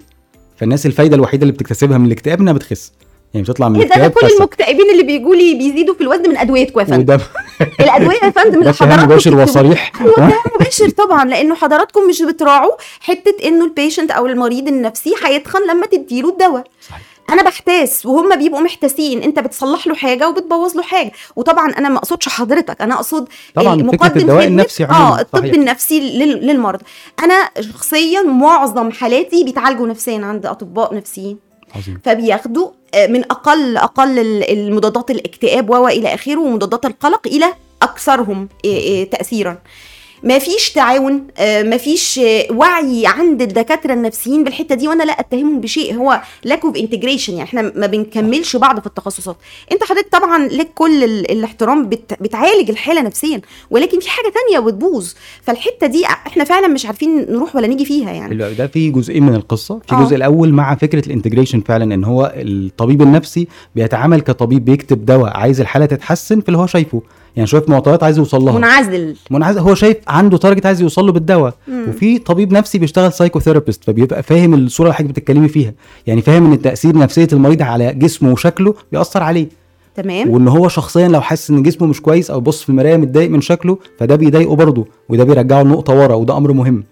فالناس 0.56 0.86
الفايدة 0.86 1.16
الوحيدة 1.16 1.42
اللي 1.42 1.52
بتكتسبها 1.52 1.98
من 1.98 2.06
الاكتئاب 2.06 2.40
إنها 2.40 2.52
بتخس 2.52 2.92
يعني 3.34 3.44
بتطلع 3.46 3.68
من 3.68 3.78
ده 3.78 3.84
أنا 3.84 3.94
الاكتئاب 3.94 4.10
كل 4.10 4.20
خاسة. 4.20 4.36
المكتئبين 4.36 4.90
اللي 4.92 5.02
بيجوا 5.02 5.34
لي 5.34 5.54
بيزيدوا 5.54 5.94
في 5.94 6.00
الوزن 6.00 6.28
من 6.30 6.36
أدويتكم 6.36 6.80
يا 6.80 6.84
فندم 6.84 7.00
وده 7.14 7.20
الأدوية 7.84 8.18
يا 8.24 8.30
فندم 8.30 8.62
ده 8.64 8.72
كلام 8.72 9.04
مباشر. 9.04 9.36
وصريح 9.42 9.92
كلام 10.16 10.32
مباشر 10.60 10.88
طبعا 10.88 11.24
لأنه 11.24 11.54
حضراتكم 11.54 12.08
مش 12.08 12.22
بتراعوا 12.22 12.72
حتة 13.00 13.48
إنه 13.48 13.64
ال 13.64 13.70
patient 13.70 14.10
أو 14.10 14.26
المريض 14.26 14.68
النفسي 14.68 15.14
هيتخن 15.24 15.60
لما 15.70 15.86
تديله 15.86 16.28
الدواء 16.28 16.64
صحيح. 16.88 17.02
أنا 17.30 17.42
بحتاس 17.42 18.06
وهم 18.06 18.36
بيبقوا 18.38 18.60
محتاسين. 18.60 19.22
أنت 19.22 19.38
بتصلح 19.38 19.86
له 19.86 19.94
حاجة 19.94 20.28
وبتبوظ 20.28 20.76
له 20.76 20.82
حاجة. 20.82 21.12
وطبعا 21.36 21.70
أنا 21.78 21.88
ما 21.88 21.96
أقصدش 21.98 22.28
حضرتك 22.28 22.82
أنا 22.82 22.94
أقصد 22.94 23.28
طبعا 23.54 23.74
الدواء 24.16 24.46
النفسي 24.46 24.84
آه 24.84 25.20
الطب. 25.20 25.44
النفسي 25.44 26.00
لل- 26.00 26.46
للمرضى 26.46 26.84
أنا 27.24 27.50
شخصيا 27.60 28.22
معظم 28.22 28.90
حالاتي 28.92 29.44
بيتعالجوا 29.44 29.86
نفسيا 29.86 30.18
عند 30.24 30.46
أطباء 30.46 30.94
نفسيين. 30.94 31.38
عظيم. 31.76 32.00
فبياخدوا 32.04 32.68
آه، 32.94 33.06
من 33.06 33.24
أقل 33.30 33.76
أقل 33.76 34.18
ال- 34.18 34.50
المضادات 34.52 35.10
الاكتئاب 35.10 35.70
و 35.70 35.88
إلى 35.88 36.14
آخره 36.14 36.38
ومضادات 36.40 36.86
القلق 36.86 37.26
إلى 37.26 37.46
أكثرهم 37.82 38.48
آه، 38.66 38.68
آه، 38.68 39.04
تاثيرا. 39.04 39.58
ما 40.24 40.38
فيش 40.38 40.70
تعاون 40.72 41.26
ما 41.40 41.76
فيش 41.76 42.20
وعي 42.50 43.02
عند 43.06 43.42
الدكاترة 43.42 43.92
النفسيين 43.94 44.44
بالحتة 44.44 44.74
دي 44.74 44.88
وأنا 44.88 45.02
لا 45.02 45.12
أتهمهم 45.20 45.60
بشيء 45.60 45.94
هو 45.96 46.20
lack 46.44 46.64
of 46.64 46.76
integration 46.76 47.32
يعني 47.32 47.44
إحنا 47.44 47.62
ما 47.76 47.86
بنكملش 47.86 48.56
بعض 48.56 48.80
في 48.80 48.86
التخصصات 48.86 49.36
أنت 49.72 49.84
حضرتك 49.84 50.08
طبعا 50.12 50.48
لك 50.48 50.68
كل 50.74 51.04
ال- 51.04 51.30
الاحترام 51.30 51.88
بت- 51.88 52.16
بتعالج 52.22 52.70
الحالة 52.70 53.02
نفسيا 53.02 53.40
ولكن 53.70 54.00
في 54.00 54.10
حاجة 54.10 54.32
تانية 54.34 54.66
بتبوظ 54.66 55.12
فالحتة 55.42 55.86
دي 55.86 56.06
إحنا 56.06 56.44
فعلا 56.44 56.68
مش 56.68 56.86
عارفين 56.86 57.16
نروح 57.32 57.56
ولا 57.56 57.66
نيجي 57.66 57.84
فيها 57.84 58.10
يعني. 58.12 58.54
ده 58.54 58.66
في 58.66 58.90
جزئين 58.90 59.22
من 59.22 59.34
القصة 59.34 59.80
في 59.88 59.94
آه. 59.94 59.98
الجزء 60.00 60.16
الأول 60.16 60.52
مع 60.52 60.74
فكرة 60.74 61.06
ال 61.06 61.11
integration 61.11 61.60
فعلا 61.60 61.94
إن 61.94 62.04
هو 62.04 62.32
الطبيب 62.36 63.02
النفسي 63.02 63.48
بيتعامل 63.74 64.20
كطبيب 64.20 64.64
بيكتب 64.64 65.04
دواء 65.06 65.36
عايز 65.36 65.60
الحالة 65.60 65.86
تتحسن 65.86 66.40
في 66.40 66.48
اللي 66.48 66.58
هو 66.58 66.66
شايفه 66.66 67.02
يعني 67.36 67.46
شايف 67.46 67.68
معطيات 67.68 68.02
عايز 68.02 68.18
يوصل 68.18 68.42
لها. 68.44 68.58
منعزل. 68.58 69.16
منعزل. 69.30 69.60
هو 69.60 69.74
شايف 69.74 69.96
عنده 70.08 70.36
target 70.38 70.66
عايز 70.66 70.80
يوصل 70.80 71.06
له 71.06 71.12
بالدواء. 71.12 71.54
وفي 71.88 72.18
طبيب 72.18 72.52
نفسي 72.52 72.78
بيشتغل 72.78 73.12
psychotherapist 73.12 73.84
فبيبقى 73.84 74.22
فاهم 74.22 74.54
الصورة 74.54 74.86
اللي 74.86 74.94
حضرتك 74.94 75.10
بتتكلمي 75.12 75.48
فيها. 75.48 75.72
يعني 76.06 76.22
فاهم 76.22 76.52
إن 76.52 76.62
تأثير 76.62 76.98
نفسية 76.98 77.28
المريض 77.32 77.62
على 77.62 77.94
جسمه 77.94 78.32
وشكله 78.32 78.74
بيأثر 78.92 79.22
عليه. 79.22 79.48
تمام. 79.94 80.30
وإن 80.30 80.48
هو 80.48 80.68
شخصيا 80.68 81.08
لو 81.08 81.20
حاسس 81.20 81.50
إن 81.50 81.62
جسمه 81.62 81.88
مش 81.88 82.00
كويس 82.02 82.30
أو 82.30 82.40
بص 82.40 82.62
في 82.62 82.68
المراية 82.68 82.96
متضايق 82.96 83.30
من 83.30 83.40
شكله 83.40 83.78
فده 83.98 84.16
بيضايقه 84.16 84.56
برضه 84.56 84.86
وده 85.08 85.24
بيرجعه 85.24 85.62
لنقطه 85.62 85.94
ورا 85.94 86.14
وده 86.14 86.36
أمر 86.36 86.52
مهم. 86.52 86.84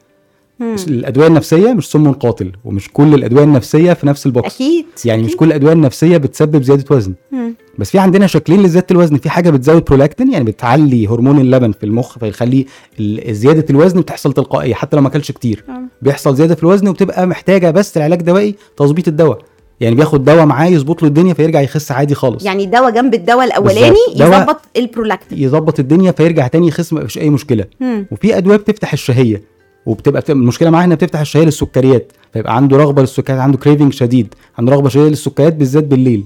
مم. 0.61 0.77
الأدوية 0.89 1.27
النفسية 1.27 1.73
مش 1.73 1.91
سم 1.91 2.13
قاتل 2.13 2.53
ومش 2.65 2.89
كل 2.93 3.15
الأدوية 3.15 3.45
النفسية 3.45 3.93
في 3.93 4.07
نفس 4.07 4.27
البوكس 4.27 4.55
أكيد 4.55 4.85
يعني 5.05 5.23
مش 5.23 5.29
أكيد. 5.29 5.39
كل 5.41 5.47
الأدوية 5.47 5.73
النفسية 5.73 6.17
بتسبب 6.17 6.63
زيادة 6.63 6.85
وزن 6.97 7.15
مم. 7.33 7.55
بس 7.79 7.91
في 7.91 7.99
عندنا 7.99 8.27
شكلين 8.27 8.63
لزيادة 8.63 8.87
الوزن 8.91 9.17
في 9.17 9.31
حاجة 9.31 9.51
بتزود 9.51 9.85
برولاكتين 9.85 10.33
يعني 10.33 10.45
بتعلي 10.45 11.07
هرمون 11.09 11.39
اللبن 11.39 11.73
في 11.73 11.85
المخ 11.87 12.19
فيخلي 12.19 12.67
زيادة 13.31 13.65
الوزن 13.71 14.01
بتحصل 14.01 14.33
تلقائية 14.33 14.75
حتى 14.75 14.97
لو 14.97 15.03
ما 15.03 15.09
أكلش 15.09 15.33
كتير 15.33 15.65
آه. 15.69 15.83
بيحصل 16.03 16.35
زيادة 16.37 16.55
في 16.55 16.63
الوزن 16.63 16.89
وبتبقى 16.89 17.27
محتاجة 17.27 17.71
بس 17.71 17.97
العلاج 17.97 18.23
دوائي 18.23 18.55
تظبيط 18.77 19.09
الدواء 19.09 19.39
يعني 19.81 19.95
بياخد 19.95 20.25
دواء 20.25 20.47
معاه 20.47 20.67
يظبط 20.67 21.03
له 21.03 21.09
الدنيا 21.09 21.35
فيرجع 21.35 21.61
يخس 21.61 21.93
عادي 21.93 22.15
خالص 22.15 22.45
يعني 22.45 22.67
دواء 22.67 22.91
جنب 22.91 23.15
الدواء 23.15 23.45
الأولاني 23.47 23.97
يظبط 24.17 24.61
البرولاكتين 24.77 25.39
يظبط 25.39 25.81
الدنيا 25.81 26.13
فيرجع 26.13 26.47
تاني 26.47 26.69
يخس 26.69 26.93
ما 26.93 27.05
فيش 27.07 27.19
أي 27.19 27.31
مشكلة 27.31 27.65
مم. 27.81 28.07
وفي 28.11 28.37
أدوية 28.37 28.57
بتفتح 28.57 28.93
الشهية 28.93 29.43
وبتبقى 29.87 30.21
بتبقى 30.21 30.41
المشكلة 30.41 30.71
معاها 30.71 30.85
إنها 30.85 30.97
بتفتح 30.97 31.21
الشهية 31.21 31.45
للسكريات 31.45 32.13
فيبقى 32.33 32.57
عنده 32.57 32.77
رغبة 32.77 33.03
للسكريات 33.03 33.41
عنده 33.41 33.59
craving 33.59 33.93
شديد 33.93 34.35
عنده 34.59 34.73
رغبة 34.73 34.89
شديدة 34.89 35.09
للسكريات 35.09 35.55
بالذات 35.55 35.85
بالليل. 35.85 36.25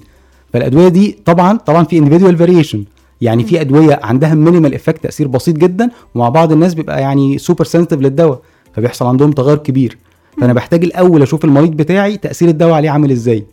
فالأدوية 0.52 0.88
دي 0.88 1.18
طبعا 1.24 1.56
طبعا 1.58 1.84
في 1.84 2.00
individual 2.00 2.36
variation 2.38 2.84
يعني 3.20 3.44
في 3.44 3.60
أدوية 3.60 4.00
عندها 4.02 4.34
minimal 4.34 4.74
effect 4.74 5.02
تأثير 5.02 5.28
بسيط 5.28 5.56
جدا 5.56 5.90
ومع 6.14 6.28
بعض 6.28 6.52
الناس 6.52 6.74
بيبقى 6.74 7.00
يعني 7.00 7.38
super 7.38 7.64
sensitive 7.64 8.00
للدواء 8.00 8.40
فبيحصل 8.72 9.06
عندهم 9.06 9.32
تغير 9.32 9.56
كبير. 9.56 9.98
فأنا 10.40 10.52
بحتاج 10.52 10.84
الأول 10.84 11.22
أشوف 11.22 11.44
المريض 11.44 11.70
بتاعي 11.70 12.16
تأثير 12.16 12.48
الدواء 12.48 12.72
عليه 12.72 12.90
عامل 12.90 13.10
إزاي. 13.10 13.44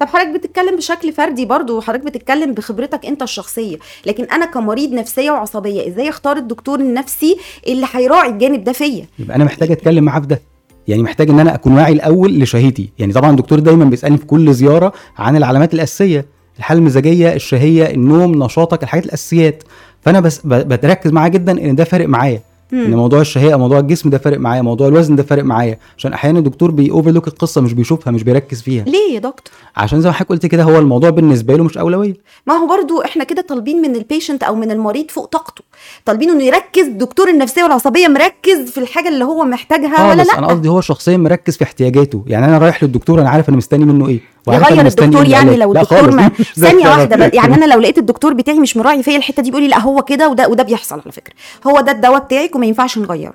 طب 0.00 0.06
حضرتك 0.06 0.28
بتتكلم 0.28 0.76
بشكل 0.76 1.12
فردي 1.12 1.44
برضو 1.44 1.78
وحضرتك 1.78 2.04
بتتكلم 2.04 2.52
بخبرتك 2.54 3.06
انت 3.06 3.22
الشخصية 3.22 3.76
لكن 4.06 4.24
أنا 4.24 4.46
كمريض 4.46 4.92
نفسية 4.92 5.30
وعصبية 5.30 5.88
إزاي 5.88 6.08
اختار 6.08 6.36
الدكتور 6.36 6.80
النفسي 6.80 7.36
اللي 7.66 7.86
هيراعي 7.92 8.28
الجانب 8.30 8.64
ده 8.64 8.72
فيا؟ 8.72 9.06
يبقى 9.18 9.36
أنا 9.36 9.44
محتاج 9.44 9.70
أتكلم 9.70 10.04
معاه 10.04 10.20
في 10.20 10.26
ده 10.26 10.40
يعني 10.88 11.02
محتاج 11.02 11.30
إن 11.30 11.40
أنا 11.40 11.54
أكون 11.54 11.72
واعي 11.74 11.92
الأول 11.92 12.38
لشهيتي. 12.40 12.90
يعني 12.98 13.12
طبعا 13.12 13.30
الدكتور 13.30 13.58
دايما 13.58 13.84
بيسألني 13.84 14.18
في 14.18 14.26
كل 14.26 14.52
زيارة 14.54 14.92
عن 15.18 15.36
العلامات 15.36 15.74
الأساسية 15.74 16.26
الحاله 16.58 16.80
المزاجيه 16.80 17.32
الشهية 17.34 17.90
النوم 17.90 18.44
نشاطك 18.44 18.82
الحاجات 18.82 19.06
الأساسيات. 19.06 19.62
فأنا 20.00 20.20
بس 20.20 20.40
بتركز 20.46 21.10
معاه 21.12 21.28
جدا 21.28 21.52
إن 21.52 21.74
ده 21.76 21.84
فارق 21.84 22.08
معايا. 22.08 22.40
إن. 22.72 22.94
موضوع 22.94 23.20
الشهية 23.20 23.56
موضوع 23.56 23.78
الجسم 23.78 24.10
ده 24.10 24.18
فارق 24.18 24.38
معايا 24.38 24.62
موضوع 24.62 24.88
الوزن 24.88 25.16
ده 25.16 25.22
فارق 25.22 25.44
معايا 25.44 25.78
عشان 25.98 26.12
أحيانا 26.12 26.38
الدكتور 26.38 26.70
بي 26.70 26.82
overlook 26.82 27.28
القصة 27.28 27.60
مش 27.60 27.72
بيشوفها 27.72 28.10
مش 28.10 28.22
بيركز 28.22 28.62
فيها 28.62 28.84
ليه 28.84 29.14
يا 29.14 29.18
دكتور 29.18 29.52
عشان 29.76 30.00
زي 30.00 30.08
ما 30.08 30.14
حضرتك 30.14 30.28
قلت 30.28 30.46
كده 30.46 30.62
هو 30.62 30.78
الموضوع 30.78 31.10
بالنسبة 31.10 31.56
له 31.56 31.64
مش 31.64 31.78
أولوية 31.78 32.14
ما 32.46 32.54
هو 32.54 32.66
برضو 32.66 33.02
إحنا 33.02 33.24
كده 33.24 33.42
طالبين 33.42 33.82
من 33.82 33.96
ال 33.96 34.02
patient 34.02 34.42
أو 34.42 34.54
من 34.54 34.70
المريض 34.70 35.10
فوق 35.10 35.24
طاقته 35.26 35.62
طالبين 36.04 36.30
إنه 36.30 36.44
يركز 36.44 36.86
دكتور 36.86 37.28
النفسية 37.28 37.62
والعصبية 37.62 38.08
مركز 38.08 38.70
في 38.70 38.78
الحاجة 38.78 39.08
اللي 39.08 39.24
هو 39.24 39.44
محتاجها 39.44 40.08
ولا 40.08 40.16
خالص 40.16 40.30
لأ 40.30 40.38
أنا 40.38 40.46
قصدي 40.46 40.68
هو 40.68 40.80
شخصيا 40.80 41.16
مركز 41.16 41.56
في 41.56 41.64
احتياجاته 41.64 42.24
يعني 42.26 42.46
أنا 42.46 42.58
رايح 42.58 42.82
للدكتور 42.84 43.20
أنا 43.20 43.30
عارف 43.30 43.48
أنا 43.48 43.56
مستني 43.56 43.84
منه 43.84 44.08
إيه 44.08 44.20
يغير 44.48 44.86
الدكتور 44.86 45.06
منه 45.08 45.30
يعني. 45.30 45.56
لو 45.56 45.72
الدكتور. 45.72 46.10
ما 46.10 46.30
ثانية. 46.56 46.88
واحدة 46.88 47.16
بقى 47.16 47.30
يعني 47.34 47.54
أنا 47.54 47.64
لو 47.64 47.80
لقيت 47.80 47.98
الدكتور 47.98 48.32
بتاعي 48.34 48.58
مش 48.58 48.76
مراعي 48.76 49.02
فيا 49.02 49.16
الحتة 49.16 49.42
دي 49.42 49.50
بيقول 49.50 49.62
لي 49.62 49.68
لا 49.68 49.80
هو 49.80 50.02
كده 50.02 50.28
وده 50.28 50.48
وده 50.48 50.62
بيحصل 50.62 51.00
على 51.04 51.12
فكرة 51.12 51.34
هو 51.66 51.80
ده 51.80 51.92
الدواء 51.92 52.18
بتاعك 52.20 52.56
وما 52.58 52.66
ينفعش 52.66 52.98
نغيره. 52.98 53.34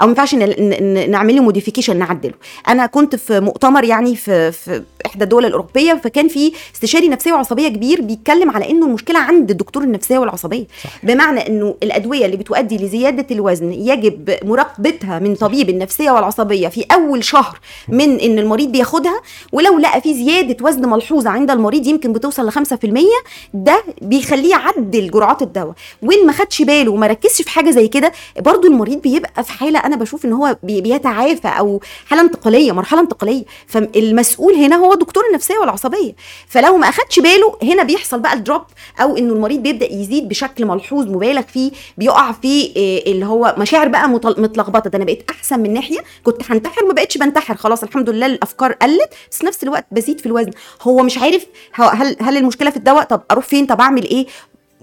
أو 0.00 0.06
ما 0.06 0.10
ينفعش 0.10 0.34
نعمل 1.08 1.36
له 1.36 1.42
موديفيكيشن 1.42 1.96
نعدله. 1.98 2.32
أنا 2.68 2.86
كنت 2.86 3.14
في 3.16 3.40
مؤتمر 3.40 3.84
يعني 3.84 4.16
في 4.16 4.52
في 4.52 4.82
إحدى 5.06 5.24
الدول 5.24 5.44
الأوروبية 5.44 6.00
فكان 6.04 6.28
في 6.28 6.52
استشاري 6.74 7.08
نفسية 7.08 7.32
وعصبية 7.32 7.68
كبير 7.68 8.00
بيتكلم 8.00 8.50
على 8.50 8.70
إنه 8.70 8.86
المشكلة 8.86 9.18
عند 9.18 9.50
الدكتور 9.50 9.82
النفسية 9.82 10.18
والعصبية. 10.18 10.64
صح. 10.84 10.90
بمعنى 11.02 11.46
إنه 11.46 11.74
الأدوية 11.82 12.26
اللي 12.26 12.36
بتؤدي 12.36 12.76
لزيادة 12.78 13.26
الوزن 13.30 13.72
يجب 13.72 14.36
مراقبتها 14.44 15.18
من 15.18 15.34
طبيب 15.34 15.68
النفسية 15.70 16.10
والعصبية 16.10 16.68
في 16.68 16.84
أول 16.94 17.24
شهر 17.24 17.58
من 17.88 18.20
إن 18.20 18.38
المريض 18.38 18.72
بياخدها 18.72 19.20
ولو 19.52 19.78
لقى 19.78 20.00
في 20.00 20.14
زيادة 20.14 20.56
وزن 20.66 20.88
ملحوظة 20.88 21.30
عند 21.30 21.50
المريض 21.50 21.86
يمكن 21.86 22.12
بتوصل 22.12 22.46
ل 22.46 22.52
5% 22.52 22.58
ده 23.54 23.84
بيخليه 24.02 24.50
يعدل 24.50 25.10
جرعات 25.10 25.42
الدواء. 25.42 25.74
وإن 26.02 26.26
ما 26.26 26.32
خدش 26.32 26.62
باله 26.62 26.92
وما 26.92 27.06
ركزش 27.06 27.42
في 27.42 27.50
حاجة 27.50 27.70
زي 27.70 27.88
كده 27.88 28.12
برضو 28.40 28.68
المريض 28.68 29.02
بيبقى 29.02 29.44
في 29.44 29.52
حالة 29.52 29.73
أنا 29.78 29.96
بشوف 29.96 30.24
إن 30.24 30.32
هو 30.32 30.56
بي- 30.62 30.80
بيتعافى 30.80 31.48
أو 31.48 31.80
حالة 32.06 32.22
انتقالية 32.22 32.72
مرحلة 32.72 33.00
انتقالية. 33.00 33.44
فالمسؤول 33.66 34.54
هنا 34.54 34.76
هو 34.76 34.94
دكتور 34.94 35.22
النفسية 35.30 35.58
والعصبية. 35.58 36.12
فلو 36.48 36.76
ما 36.76 36.88
أخدش 36.88 37.18
باله 37.20 37.56
هنا 37.62 37.82
بيحصل 37.82 38.20
بقى 38.20 38.32
ال 38.32 38.38
drop 38.38 38.62
أو 39.00 39.16
إنه 39.16 39.32
المريض 39.32 39.62
بيبدأ 39.62 39.92
يزيد 39.92 40.28
بشكل 40.28 40.66
ملحوظ 40.66 41.06
مبالغ 41.06 41.42
فيه 41.42 41.70
بيقع 41.98 42.32
في 42.32 42.48
إيه 42.76 43.12
اللي 43.12 43.26
هو 43.26 43.54
مشاعر 43.58 43.88
بقى 43.88 44.08
متل- 44.08 44.40
متلخبطة. 44.40 44.90
ده 44.90 44.96
أنا 44.96 45.04
بقيت 45.04 45.30
أحسن 45.30 45.60
من 45.60 45.74
ناحية 45.74 45.98
كنت 46.24 46.42
هنتحر 46.52 46.84
ما 46.86 46.92
بقتش 46.94 47.18
بنتحر. 47.18 47.54
خلاص 47.56 47.82
الحمد 47.82 48.10
لله 48.10 48.26
الأفكار 48.26 48.72
قلت 48.72 49.10
بس 49.30 49.44
نفس 49.44 49.62
الوقت 49.62 49.86
بزيد 49.92 50.20
في 50.20 50.26
الوزن. 50.26 50.50
هو 50.82 51.02
مش 51.02 51.18
عارف 51.18 51.46
هل 51.74 52.16
هل 52.20 52.36
المشكلة 52.36 52.70
في 52.70 52.76
الدواء؟ 52.76 53.04
طب 53.04 53.22
أروح 53.30 53.44
فين؟ 53.44 53.66
طب 53.66 53.80
أعمل 53.80 54.04
إيه؟ 54.04 54.26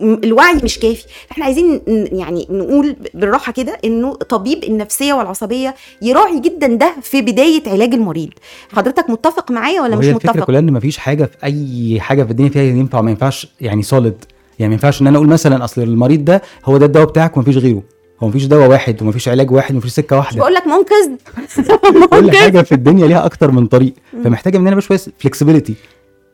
الوعي 0.01 0.55
مش 0.63 0.79
كافي. 0.79 1.05
إحنا 1.31 1.45
عايزين 1.45 1.81
يعني 2.11 2.47
نقول 2.49 2.95
بالراحة 3.13 3.51
كده 3.51 3.77
إنه 3.85 4.13
طبيب 4.13 4.63
النفسية 4.63 5.13
والعصبية 5.13 5.75
يراعي 6.01 6.39
جدا 6.39 6.67
ده 6.67 6.95
في 7.01 7.21
بداية 7.21 7.63
علاج 7.67 7.93
المريض. 7.93 8.29
حضرتك 8.73 9.09
متفق 9.09 9.51
معايا 9.51 9.81
ولا 9.81 9.95
مش 9.95 10.05
وهي 10.05 10.15
الفكرة 10.15 10.31
متفق؟ 10.31 10.45
كلها 10.45 10.59
إن 10.59 10.73
مفيش 10.73 10.97
حاجة 10.97 11.25
في 11.25 11.37
أي 11.43 11.99
حاجة 12.01 12.23
في 12.23 12.31
الدنيا 12.31 12.49
فيها 12.49 12.61
ينفع 12.61 12.99
وما 12.99 13.11
ينفعش 13.11 13.47
يعني 13.61 13.83
سوليد 13.83 14.25
يعني 14.59 14.69
ما 14.69 14.73
ينفعش 14.73 15.01
إن 15.01 15.07
أنا 15.07 15.17
أقول 15.17 15.27
مثلا 15.27 15.63
أصل 15.63 15.81
المريض 15.81 16.25
ده 16.25 16.41
هو 16.65 16.77
ده 16.77 16.85
الدواء 16.85 17.05
بتاعك 17.05 17.37
ومفيش 17.37 17.57
غيره. 17.57 17.83
هو 18.19 18.27
مفيش 18.27 18.45
دواء 18.45 18.69
واحد 18.69 19.01
ومفيش 19.01 19.27
علاج 19.27 19.51
واحد 19.51 19.75
ومفيش 19.75 19.91
سكة 19.91 20.17
واحدة. 20.17 20.39
بقول 20.39 20.53
لك 20.53 20.63
منقذ. 20.67 21.11
كل 22.19 22.31
حاجة 22.37 22.61
في 22.61 22.71
الدنيا 22.71 23.07
ليها 23.07 23.25
أكتر 23.25 23.51
من 23.51 23.67
طريق. 23.67 23.93
فمحتاجة 24.23 24.57
مننا 24.57 24.71
بقى 24.71 24.81
شوية 24.81 24.99
flexibility 25.19 25.73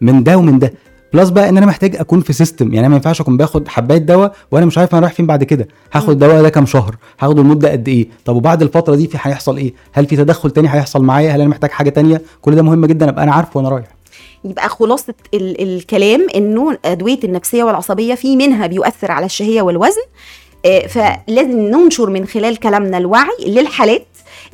من 0.02 0.24
ده 0.24 0.38
ومن 0.38 0.60
ده. 0.60 0.74
plus 1.14 1.30
بقى 1.30 1.50
إن 1.50 1.58
أنا 1.58 1.66
محتاج 1.66 1.96
أكون 1.96 2.22
في 2.22 2.34
system 2.34 2.66
يعني 2.68 2.80
أنا 2.80 2.88
ما 2.88 2.96
ينفعش 2.96 3.22
أكون 3.22 3.38
باخد 3.38 3.68
حباية 3.68 3.98
دواء 3.98 4.36
وأنا 4.52 4.66
مش 4.66 4.78
عارف 4.78 4.94
أنا 4.94 5.02
رايح 5.02 5.14
فين 5.14 5.26
بعد 5.26 5.44
كده. 5.44 5.68
هاخد 5.94 6.10
الدواء 6.10 6.42
ده 6.42 6.50
كام 6.50 6.66
شهر؟ 6.66 6.96
هاخده 7.20 7.42
لمدة 7.44 7.72
قد 7.72 7.88
إيه؟ 7.88 8.08
طب 8.26 8.36
وبعد 8.36 8.62
الفترة 8.62 8.96
دي 8.96 9.08
في 9.08 9.18
هيحصل 9.22 9.58
إيه؟ 9.58 9.74
هل 9.94 10.06
في 10.06 10.16
تدخل 10.16 10.52
تاني 10.52 10.74
هيحصل 10.74 11.04
معايا؟ 11.04 11.32
هل 11.32 11.42
أنا 11.42 11.50
محتاج 11.50 11.72
حاجة 11.72 11.90
تانية؟ 11.90 12.22
كل 12.42 12.56
ده 12.56 12.62
مهم 12.62 12.86
جدا 12.86 13.10
أبقى 13.10 13.24
أنا 13.24 13.32
عارفه 13.34 13.58
وأنا 13.58 13.70
رايح. 13.70 13.86
يبقى 14.46 14.70
خلاصة 14.70 15.14
ال- 15.34 15.62
الكلام 15.64 16.28
إنه 16.36 16.78
أدوية 16.86 17.20
النفسية 17.24 17.64
والعصبية 17.64 18.16
في 18.16 18.36
منها 18.36 18.68
بيؤثر 18.68 19.12
على 19.12 19.26
الشهية 19.26 19.62
والوزن. 19.62 20.02
آه، 20.66 20.88
فلازم 20.88 21.52
ننشر 21.60 22.10
من 22.10 22.26
خلال 22.26 22.58
كلامنا 22.58 22.98
الوعي 22.98 23.28
للحالات 23.48 24.06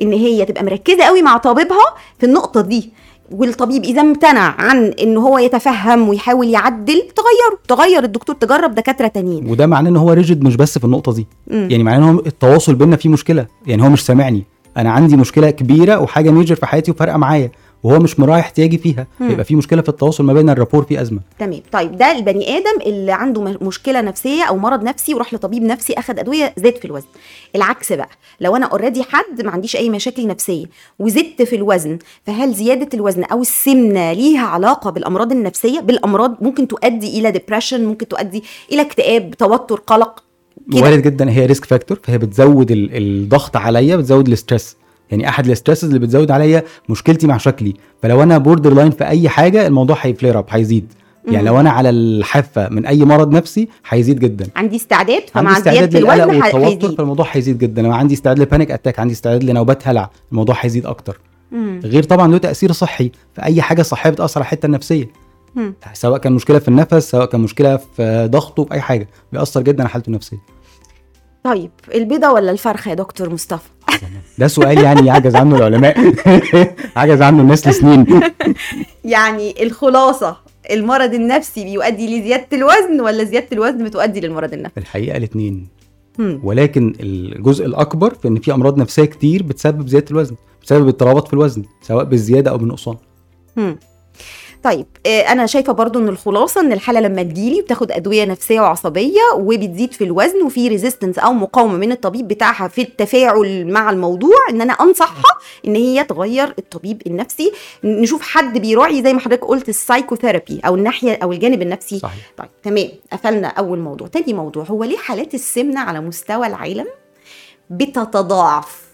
إن 0.01 0.13
هي 0.13 0.45
تبقى 0.45 0.63
مركزة 0.63 1.03
قوي 1.03 1.21
مع 1.21 1.37
طبيبها 1.37 1.85
في 2.19 2.25
النقطة 2.25 2.61
دي. 2.61 2.93
والطبيب 3.31 3.83
إذا 3.83 4.01
امتنع 4.01 4.55
عن 4.57 4.83
ان 4.83 5.17
هو 5.17 5.37
يتفهم 5.37 6.09
ويحاول 6.09 6.49
يعدل 6.49 7.01
تغيره 7.15 7.59
تغير 7.67 8.03
الدكتور 8.03 8.35
تجرب 8.35 8.75
دكاترة 8.75 9.07
تانيين. 9.07 9.49
وده 9.49 9.67
معناه 9.67 9.89
إن 9.89 9.97
هو 9.97 10.11
ريجيد 10.11 10.43
مش 10.43 10.55
بس 10.55 10.77
في 10.77 10.85
النقطة 10.85 11.13
دي. 11.13 11.27
مم. 11.47 11.67
يعني 11.71 11.83
معناه 11.83 11.97
إن 12.09 12.13
هو 12.15 12.19
التواصل 12.19 12.75
بينا 12.75 12.95
فيه 12.95 13.09
مشكلة. 13.09 13.45
يعني 13.67 13.83
هو 13.83 13.89
مش 13.89 14.05
سامعني. 14.05 14.43
أنا 14.77 14.91
عندي 14.91 15.17
مشكلة 15.17 15.49
كبيرة 15.49 15.99
وحاجة 15.99 16.31
ميجر 16.31 16.55
في 16.55 16.65
حياتي 16.65 16.91
وفارقة 16.91 17.17
معايا. 17.17 17.51
وهو 17.83 17.99
مش 17.99 18.19
مراعي 18.19 18.39
احتياجي 18.39 18.77
فيها. 18.77 19.07
مم. 19.19 19.31
يبقى 19.31 19.45
في 19.45 19.55
مشكلة 19.55 19.81
في 19.81 19.89
التواصل 19.89 20.23
ما 20.23 20.33
بين 20.33 20.49
الرابور 20.49 20.83
في 20.83 21.01
أزمة. 21.01 21.19
تمام. 21.39 21.61
طيب 21.71 21.97
ده 21.97 22.11
البني 22.11 22.57
آدم 22.57 22.81
اللي 22.85 23.11
عنده 23.11 23.41
مشكلة 23.61 24.01
نفسية 24.01 24.43
أو 24.43 24.57
مرض 24.57 24.83
نفسي 24.83 25.13
وراح 25.13 25.33
لطبيب 25.33 25.63
نفسي 25.63 25.93
اخذ 25.93 26.19
أدوية 26.19 26.53
زاد 26.57 26.75
في 26.75 26.85
الوزن. 26.85 27.07
العكس 27.55 27.93
بقى 27.93 28.09
لو 28.41 28.55
أنا 28.55 28.65
already 28.65 29.03
حد 29.03 29.41
ما 29.41 29.51
عنديش 29.51 29.75
أي 29.75 29.89
مشاكل 29.89 30.27
نفسية 30.27 30.65
وزدت 30.99 31.41
في 31.41 31.55
الوزن 31.55 31.99
فهل 32.25 32.53
زيادة 32.53 32.89
الوزن 32.93 33.23
أو 33.23 33.41
السمنة 33.41 34.13
ليها 34.13 34.45
علاقة 34.45 34.89
بالأمراض 34.89 35.31
النفسية؟ 35.31 35.79
بالأمراض 35.79 36.37
ممكن 36.41 36.67
تؤدي 36.67 37.19
إلى 37.19 37.31
depression 37.31 37.85
ممكن 37.85 38.07
تؤدي 38.07 38.43
إلى 38.71 38.81
اكتئاب 38.81 39.35
توتر 39.39 39.75
قلق. 39.87 40.23
وارد 40.73 41.01
جدا 41.01 41.31
هي 41.31 41.45
risk 41.45 41.65
factor 41.65 41.99
فهي 42.03 42.17
بتزود 42.17 42.71
ال- 42.71 42.89
الضغط 42.97 43.57
عليا 43.57 43.95
بتزود 43.95 44.27
ال 44.27 44.34
stress 44.34 44.75
يعني 45.13 45.29
أحد 45.29 45.45
ال 45.45 45.49
stressors 45.49 45.85
اللي 45.87 45.99
بتزود 45.99 46.31
عليا 46.31 46.63
مشكلتي 46.89 47.27
مع 47.27 47.37
شكلي. 47.37 47.73
فلو 48.01 48.23
أنا 48.23 48.37
borderline 48.37 48.91
في 48.91 49.07
أي 49.07 49.29
حاجة 49.29 49.67
الموضوع 49.67 49.97
ه 50.01 50.07
flare 50.07 50.39
up 50.39 50.45
هيزيد. 50.49 50.93
يعني 51.25 51.37
مم. 51.37 51.47
لو 51.47 51.59
أنا 51.59 51.69
على 51.69 51.89
الحافة 51.89 52.69
من 52.69 52.85
أي 52.85 53.05
مرض 53.05 53.31
نفسي 53.31 53.69
هيزيد 53.89 54.19
جدا. 54.19 54.47
عندي 54.55 54.75
استعداد 54.75 55.21
عندي 55.21 55.31
فمع 55.33 55.59
زياده 55.59 55.99
للقلق 55.99 56.23
الوزن 56.23 56.63
هيزيد. 56.63 56.97
فالموضوع 56.97 57.25
هيزيد 57.31 57.57
جدا. 57.57 57.81
لو 57.81 57.91
عندي 57.91 58.13
استعداد 58.13 58.39
ل 58.39 58.44
panic 58.44 58.71
attack 58.71 58.99
عندي 58.99 59.13
استعداد 59.13 59.43
لنوبات 59.43 59.87
هلع 59.87 60.09
الموضوع 60.31 60.55
هيزيد 60.59 60.85
أكتر. 60.85 61.19
مم. 61.51 61.81
غير 61.83 62.03
طبعا 62.03 62.27
له 62.27 62.37
تأثير 62.37 62.71
صحي. 62.71 63.11
في 63.35 63.43
أي 63.43 63.61
حاجة 63.61 63.81
صحية 63.81 64.09
بتأثر 64.09 64.39
على 64.39 64.45
الحتة 64.45 64.65
النفسية. 64.65 65.09
مم. 65.55 65.73
سواء 65.93 66.17
كان 66.17 66.33
مشكلة 66.33 66.59
في 66.59 66.67
النفس 66.67 67.09
سواء 67.09 67.25
كان 67.25 67.41
مشكلة 67.41 67.77
في 67.77 68.27
ضغطه 68.31 68.63
في 68.63 68.73
أي 68.73 68.81
حاجة. 68.81 69.07
بيأثر 69.33 69.61
جدا 69.61 69.83
على 69.83 69.89
حالته 69.89 70.07
النفسية. 70.07 70.37
طيب 71.43 71.71
البيضة 71.93 72.31
ولا 72.31 72.51
الفرخة 72.51 72.89
يا 72.89 72.95
دكتور 72.95 73.29
مصطفى؟ 73.29 73.69
ده 74.37 74.47
سؤال 74.47 74.83
يعني 74.83 75.07
يعجز 75.07 75.35
عنه 75.35 75.55
العلماء. 75.55 76.13
عجز 76.95 77.21
عنه 77.21 77.41
الناس 77.41 77.67
لسنين. 77.67 78.05
يعني 79.03 79.63
الخلاصة 79.63 80.37
المرض 80.71 81.13
النفسي 81.13 81.63
بيؤدي 81.63 82.19
لزيادة 82.19 82.47
الوزن 82.53 83.01
ولا 83.01 83.23
زيادة 83.23 83.47
الوزن 83.51 83.83
بتؤدي 83.83 84.19
للمرض 84.19 84.53
النفسي؟ 84.53 84.79
الحقيقة 84.79 85.17
الاثنين. 85.17 85.67
ولكن 86.19 86.93
الجزء 86.99 87.65
الأكبر 87.65 88.13
في 88.13 88.27
إن 88.27 88.39
في 88.39 88.53
أمراض 88.53 88.77
نفسية 88.77 89.05
كتير 89.05 89.43
بتسبب 89.43 89.87
زيادة 89.87 90.05
الوزن 90.11 90.35
بسبب 90.63 90.87
اضطرابات 90.87 91.27
في 91.27 91.33
الوزن 91.33 91.63
سواء 91.81 92.05
بالزيادة 92.05 92.51
أو 92.51 92.57
بالنقصان. 92.57 92.95
طيب 94.63 94.85
آه، 95.05 95.21
أنا 95.21 95.45
شايفة 95.45 95.73
برضو 95.73 95.99
إن 95.99 96.09
الخلاصة 96.09 96.61
إن 96.61 96.73
الحالة 96.73 96.99
لما 96.99 97.23
تجيلي 97.23 97.61
بتاخد 97.61 97.91
أدوية 97.91 98.25
نفسية 98.25 98.61
وعصبية 98.61 99.21
وبتزيد 99.35 99.93
في 99.93 100.03
الوزن 100.03 100.41
وفي 100.41 100.67
ريزيستنس 100.67 101.19
أو 101.19 101.33
مقاومة 101.33 101.77
من 101.77 101.91
الطبيب 101.91 102.27
بتاعها 102.27 102.67
في 102.67 102.81
التفاعل 102.81 103.67
مع 103.67 103.89
الموضوع 103.89 104.35
إن 104.49 104.61
أنا 104.61 104.73
أنصحها 104.73 105.37
إن 105.67 105.75
هي 105.75 106.03
تغير 106.03 106.53
الطبيب 106.59 107.01
النفسي. 107.07 107.51
نشوف 107.83 108.21
حد 108.21 108.57
بيراعي 108.57 109.03
زي 109.03 109.13
ما 109.13 109.19
حضرتك 109.19 109.45
قلت 109.45 109.69
ال 109.69 109.76
psychotherapy 109.76 110.61
أو 110.65 110.75
الناحية 110.75 111.19
أو 111.23 111.31
الجانب 111.31 111.61
النفسي. 111.61 111.99
صحيح. 111.99 112.31
طيب 112.37 112.49
تمام 112.63 112.89
قفلنا 113.11 113.47
أول 113.47 113.79
موضوع. 113.79 114.07
تاني 114.07 114.33
موضوع 114.33 114.63
هو 114.63 114.83
ليه 114.83 114.97
حالات 114.97 115.33
السمنة 115.33 115.79
على 115.79 115.99
مستوى 116.01 116.47
العالم 116.47 116.87
بتتضاعف؟ 117.69 118.92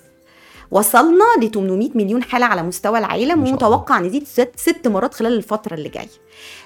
وصلنا 0.71 1.23
ل 1.41 1.51
800 1.51 1.89
مليون 1.95 2.23
حالة 2.23 2.45
على 2.45 2.63
مستوى 2.63 2.99
العالم. 2.99 3.43
ومتوقع 3.43 3.99
نزيد 3.99 4.27
ست, 4.27 4.51
ست 4.55 4.87
مرات 4.87 5.13
خلال 5.13 5.33
الفترة 5.33 5.73
اللي 5.73 5.89
جاية. 5.89 6.07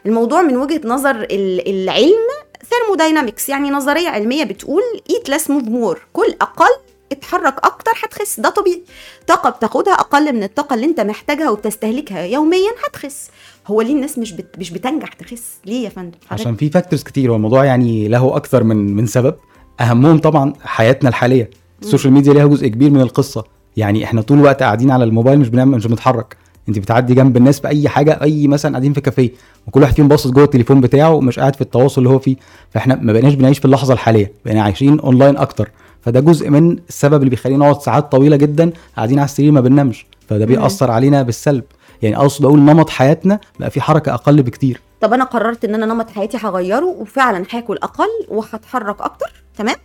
الموضوع 0.06 0.42
من 0.42 0.58
وجهة 0.58 0.82
نظر 0.86 1.16
ال- 1.16 1.70
العلم 1.70 2.28
thermodynamics 2.70 3.50
يعني 3.50 3.70
نظرية 3.72 4.08
علمية 4.10 4.44
بتقول 4.44 4.82
eat 5.10 5.30
less 5.30 5.50
move 5.50 5.64
more 5.64 6.02
كل 6.14 6.36
أقل 6.42 6.70
اتحرك 7.12 7.56
أكتر 7.66 7.92
هتخس. 8.04 8.40
ده 8.40 8.50
طبيعي. 8.50 8.84
طاقة 9.28 9.50
بتاخدها 9.50 9.94
أقل 9.94 10.34
من 10.36 10.44
الطاقة 10.44 10.74
اللي 10.74 10.86
أنت 10.86 11.00
محتاجها 11.00 11.50
وبتستهلكها 11.50 12.22
يوميا 12.26 12.72
هتخس. 12.88 13.30
هو 13.68 13.82
ليه 13.82 13.94
الناس 13.94 14.18
مش 14.18 14.32
بت... 14.32 14.60
مش 14.60 14.70
بتنجح 14.72 15.14
تخس؟ 15.14 15.44
ليه 15.66 15.84
يا 15.84 15.90
فندم؟ 15.90 16.18
عشان 16.32 16.56
في 16.56 16.70
factors 16.70 17.04
كتير. 17.04 17.32
هو 17.32 17.36
الموضوع 17.36 17.66
يعني 17.66 18.08
له 18.08 18.36
أكثر 18.36 18.64
من 18.64 18.96
من 18.96 19.06
سبب. 19.06 19.36
أهمهم 19.82 20.18
طبعا 20.18 20.54
حياتنا 20.64 21.10
الحالية. 21.10 21.50
ال 21.82 21.87
social 21.87 22.14
media 22.14 22.34
ليها 22.34 22.46
جزء 22.46 22.68
كبير 22.68 22.90
من 22.92 23.02
القصة. 23.02 23.44
يعني 23.78 24.04
إحنا 24.04 24.22
طول 24.22 24.40
الوقت 24.40 24.64
قاعدين 24.64 24.92
على 24.92 25.04
الموبايل 25.04 25.40
مش 25.40 25.50
بنعمل 25.50 25.78
مش 25.78 25.88
بنتحرك. 25.88 26.38
انت 26.70 26.80
بتعدي 26.80 27.14
جنب 27.14 27.38
الناس 27.38 27.60
في 27.60 27.68
أي 27.68 27.90
حاجة 27.90 28.20
أي 28.22 28.48
مثلا 28.48 28.72
قاعدين 28.72 28.94
في 28.94 29.02
كافيه 29.02 29.30
وكل 29.68 29.82
واحد 29.82 29.94
فيهم 29.96 30.08
باصص 30.08 30.32
جوه 30.32 30.44
التليفون 30.44 30.82
بتاعه 30.82 31.12
ومش 31.14 31.40
قاعد 31.40 31.56
في 31.56 31.62
التواصل 31.62 32.02
اللي 32.02 32.10
هو 32.10 32.20
فيه. 32.20 32.36
فاحنا 32.70 32.96
ما 32.96 33.14
بقيناش 33.14 33.34
بنعيش 33.34 33.60
في 33.60 33.66
اللحظة 33.66 33.94
الحالية 33.94 34.32
بقينا 34.46 34.62
عايشين 34.64 35.00
اونلاين 35.00 35.38
أكتر. 35.38 35.70
فده 36.02 36.20
جزء 36.20 36.50
من 36.50 36.78
السبب 36.90 37.18
اللي 37.20 37.30
بيخلينا 37.30 37.60
نقعد 37.60 37.82
ساعات 37.82 38.12
طويلة 38.12 38.36
جدا 38.36 38.72
قاعدين 38.96 39.20
على 39.20 39.26
السرير 39.26 39.52
ما 39.52 39.62
بننامش. 39.62 40.06
فده 40.30 40.46
بيأثر 40.46 40.92
علينا 40.92 41.22
بالسلب. 41.22 41.64
يعني 42.02 42.18
أقصد 42.18 42.46
أقول 42.46 42.60
نمط 42.60 42.90
حياتنا 42.90 43.40
بقى 43.60 43.70
في 43.70 43.82
حركة 43.82 44.14
أقل 44.14 44.44
بكتير. 44.44 44.82
طب 45.02 45.14
أنا 45.14 45.24
قررت 45.24 45.66
إن 45.66 45.76
أنا 45.76 45.86
نمط 45.86 46.10
حياتي 46.10 46.38
هغيره 46.38 46.86
وفعلا 46.86 47.46
هاكل 47.52 47.78
أقل 47.84 48.10
وهتحرك 48.30 49.02
أكتر 49.02 49.44
تمام؟ 49.58 49.76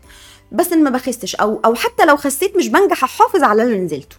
بس 0.53 0.73
إن 0.73 0.85
ما 0.85 0.91
بخستش 0.91 1.35
أو 1.35 1.61
أو 1.65 1.75
حتى 1.75 2.05
لو 2.07 2.17
خسيت 2.17 2.57
مش 2.57 2.69
بنجح 2.69 3.05
احافظ 3.05 3.43
على 3.43 3.63
اللي 3.63 3.79
نزلته. 3.79 4.17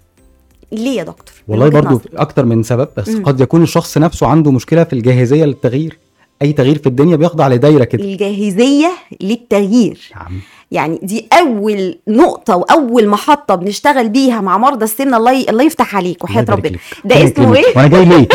ليه 0.72 0.98
يا 0.98 1.04
دكتور؟ 1.04 1.36
والله 1.48 1.70
برضو 1.70 1.96
نظرك؟ 1.96 2.16
أكتر 2.16 2.46
من 2.46 2.64
سبب 2.64 2.88
بس 2.98 3.10
مم. 3.10 3.24
قد 3.24 3.42
يكون 3.42 3.64
الشخص 3.64 3.98
نفسه 3.98 4.28
عنده 4.28 4.52
مشكلة 4.52 4.84
في 4.84 4.94
الجاهزية 4.94 5.46
للتغيير. 5.46 5.98
أي 6.42 6.54
تغيير 6.54 6.78
في 6.78 6.88
الدنيا 6.88 7.16
بيخضع 7.16 7.48
لدايرة 7.48 7.84
كده. 7.84 8.04
الجاهزية 8.04 8.92
للتغيير. 9.22 10.12
نعم. 10.16 10.42
يعني 10.72 11.00
دي 11.04 11.28
أول 11.34 12.00
نقطة 12.08 12.56
وأول 12.56 13.08
محطة 13.08 13.56
بنشتغل 13.56 14.10
بيها 14.10 14.42
مع 14.42 14.58
مرضى 14.58 14.86
السمنة. 14.86 15.18
الله 15.18 15.32
ي... 15.32 15.50
الله 15.50 15.64
يفتح 15.64 15.96
عليك 15.96 16.24
وحياة 16.24 16.46
ربنا. 16.50 16.78
ده 17.06 17.24
اسمه. 17.24 17.56
إيه؟ 17.56 17.66
وأنا 17.76 17.88
جاي 17.88 18.06
ليه 18.06 18.28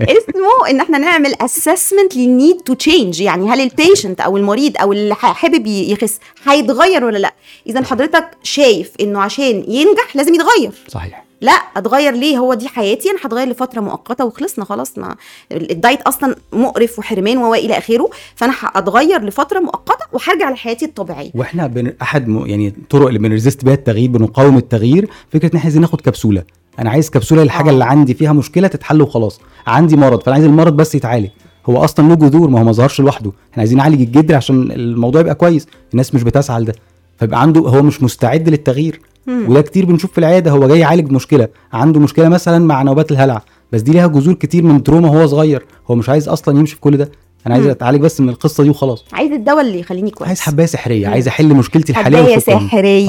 اسمه 0.18 0.70
إن 0.70 0.80
إحنا 0.80 0.98
نعمل 0.98 1.34
assessment 1.40 2.16
لل 2.16 2.31
need 2.31 2.60
to 2.60 2.74
change 2.74 3.20
يعني 3.20 3.50
هل 3.50 3.60
ال 3.60 3.68
patient 3.68 4.20
أو 4.20 4.36
المريض 4.36 4.72
أو 4.80 4.92
اللي 4.92 5.14
حابب 5.14 5.66
يخس 5.66 6.18
هيتغير 6.44 7.04
ولا 7.04 7.18
لأ؟ 7.18 7.34
إذا 7.66 7.84
حضرتك 7.84 8.30
شايف 8.42 8.92
إنه 9.00 9.20
عشان 9.20 9.64
ينجح 9.68 10.16
لازم 10.16 10.34
يتغير. 10.34 10.70
صحيح. 10.88 11.27
لا 11.40 11.52
اتغير 11.52 12.12
ليه؟ 12.14 12.38
هو 12.38 12.54
دي 12.54 12.68
حياتي 12.68 13.10
أنا 13.10 13.18
هتغير 13.24 13.48
لفترة 13.48 13.80
مؤقتة 13.80 14.24
وخلصنا 14.24 14.64
خلاص 14.64 14.98
ما 14.98 15.16
الدايت 15.52 16.02
أصلا 16.02 16.36
مقرف 16.52 16.98
وحرمان 16.98 17.36
والى 17.38 17.78
آخره 17.78 18.10
فأنا 18.34 18.54
هتغير 18.60 19.24
لفترة 19.24 19.60
مؤقتة 19.60 20.04
وهرجع 20.12 20.50
لحياتي 20.50 20.84
الطبيعية. 20.84 21.30
وإحنا 21.34 21.66
بن... 21.66 21.92
أحد 22.02 22.28
م... 22.28 22.46
يعني 22.46 22.68
الطرق 22.68 23.06
اللي 23.06 23.18
بنريزست 23.18 23.64
بيها 23.64 23.74
التغيير 23.74 24.10
بنقاوم 24.10 24.56
التغيير 24.56 25.08
فكرة 25.32 25.46
إن 25.46 25.48
إحنا 25.48 25.60
عايزين 25.60 25.80
ناخد 25.80 26.00
كبسولة. 26.00 26.42
أنا 26.78 26.90
عايز 26.90 27.10
كبسولة 27.10 27.42
للحاجة 27.42 27.68
آه. 27.68 27.72
اللي 27.72 27.84
عندي 27.84 28.14
فيها 28.14 28.32
مشكلة 28.32 28.68
تتحل 28.68 29.02
وخلاص. 29.02 29.40
عندي 29.66 29.96
مرض 29.96 30.22
فأنا 30.22 30.34
عايز 30.34 30.44
المرض 30.46 30.72
بس 30.76 30.94
يتعالج. 30.94 31.28
هو 31.66 31.84
أصلا 31.84 32.08
له 32.08 32.14
جذور 32.14 32.50
ما 32.50 32.60
هو 32.60 32.64
ما 32.64 32.72
ظهرش 32.72 33.00
لوحده. 33.00 33.32
إحنا 33.52 33.60
عايزين 33.60 33.78
نعالج 33.78 34.00
الجذر 34.00 34.34
عشان 34.34 34.72
الموضوع 34.72 35.20
يبقى 35.20 35.34
كويس. 35.34 35.66
الناس 35.92 36.14
مش 36.14 36.22
بتسعى 36.22 36.60
لده. 36.60 36.74
فيبقى 37.18 37.40
عنده 37.42 37.60
هو 37.60 37.82
مش 37.82 38.02
مستعد 38.02 38.48
للتغيير. 38.48 39.00
مم. 39.28 39.50
وده 39.50 39.60
كتير 39.62 39.84
بنشوف 39.84 40.12
في 40.12 40.18
العيادة 40.18 40.50
هو 40.50 40.68
جاي 40.68 40.78
يعالج 40.78 41.12
مشكلة 41.12 41.48
عنده 41.72 42.00
مشكلة 42.00 42.28
مثلا 42.28 42.58
مع 42.58 42.82
نوبات 42.82 43.10
الهلع 43.12 43.42
بس 43.72 43.80
دي 43.80 43.92
ليها 43.92 44.06
جذور 44.06 44.34
كتير 44.34 44.62
من 44.62 44.82
trauma 44.82 45.10
وهو 45.10 45.26
صغير 45.26 45.66
هو 45.90 45.94
مش 45.94 46.08
عايز 46.08 46.28
أصلا 46.28 46.58
يمشي 46.58 46.74
في 46.74 46.80
كل 46.80 46.96
ده 46.96 47.10
أنا 47.46 47.54
عايز. 47.54 47.66
أتعالج 47.66 48.00
بس 48.00 48.20
من 48.20 48.28
القصة 48.28 48.62
دي 48.62 48.70
وخلاص 48.70 49.04
عايز 49.12 49.32
الدواء 49.32 49.60
اللي 49.60 49.80
يخليني 49.80 50.10
كويس 50.10 50.28
عايز 50.28 50.40
حباية 50.40 50.66
سحرية. 50.66 51.08
عايز 51.08 51.28
أحل 51.28 51.54
مشكلتي 51.54 51.92
الحالية 51.92 52.18
حباية. 52.18 52.38
سحرية 52.38 53.06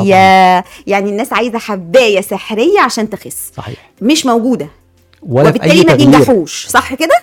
طبعاً. 0.60 0.64
يعني 0.88 1.10
الناس 1.10 1.34
عايزة 1.34 1.58
حباية 1.60 2.22
سحرية 2.22 2.80
عشان 2.80 3.10
تخس 3.10 3.52
صحيح 3.58 3.92
مش 4.02 4.26
موجودة 4.26 4.68
ولا 5.24 5.52
في 5.52 5.58
وبالتالي 5.60 5.84
ما 5.86 5.96
بينجحوش 5.96 6.68
صح 6.68 6.94
كده 6.94 7.16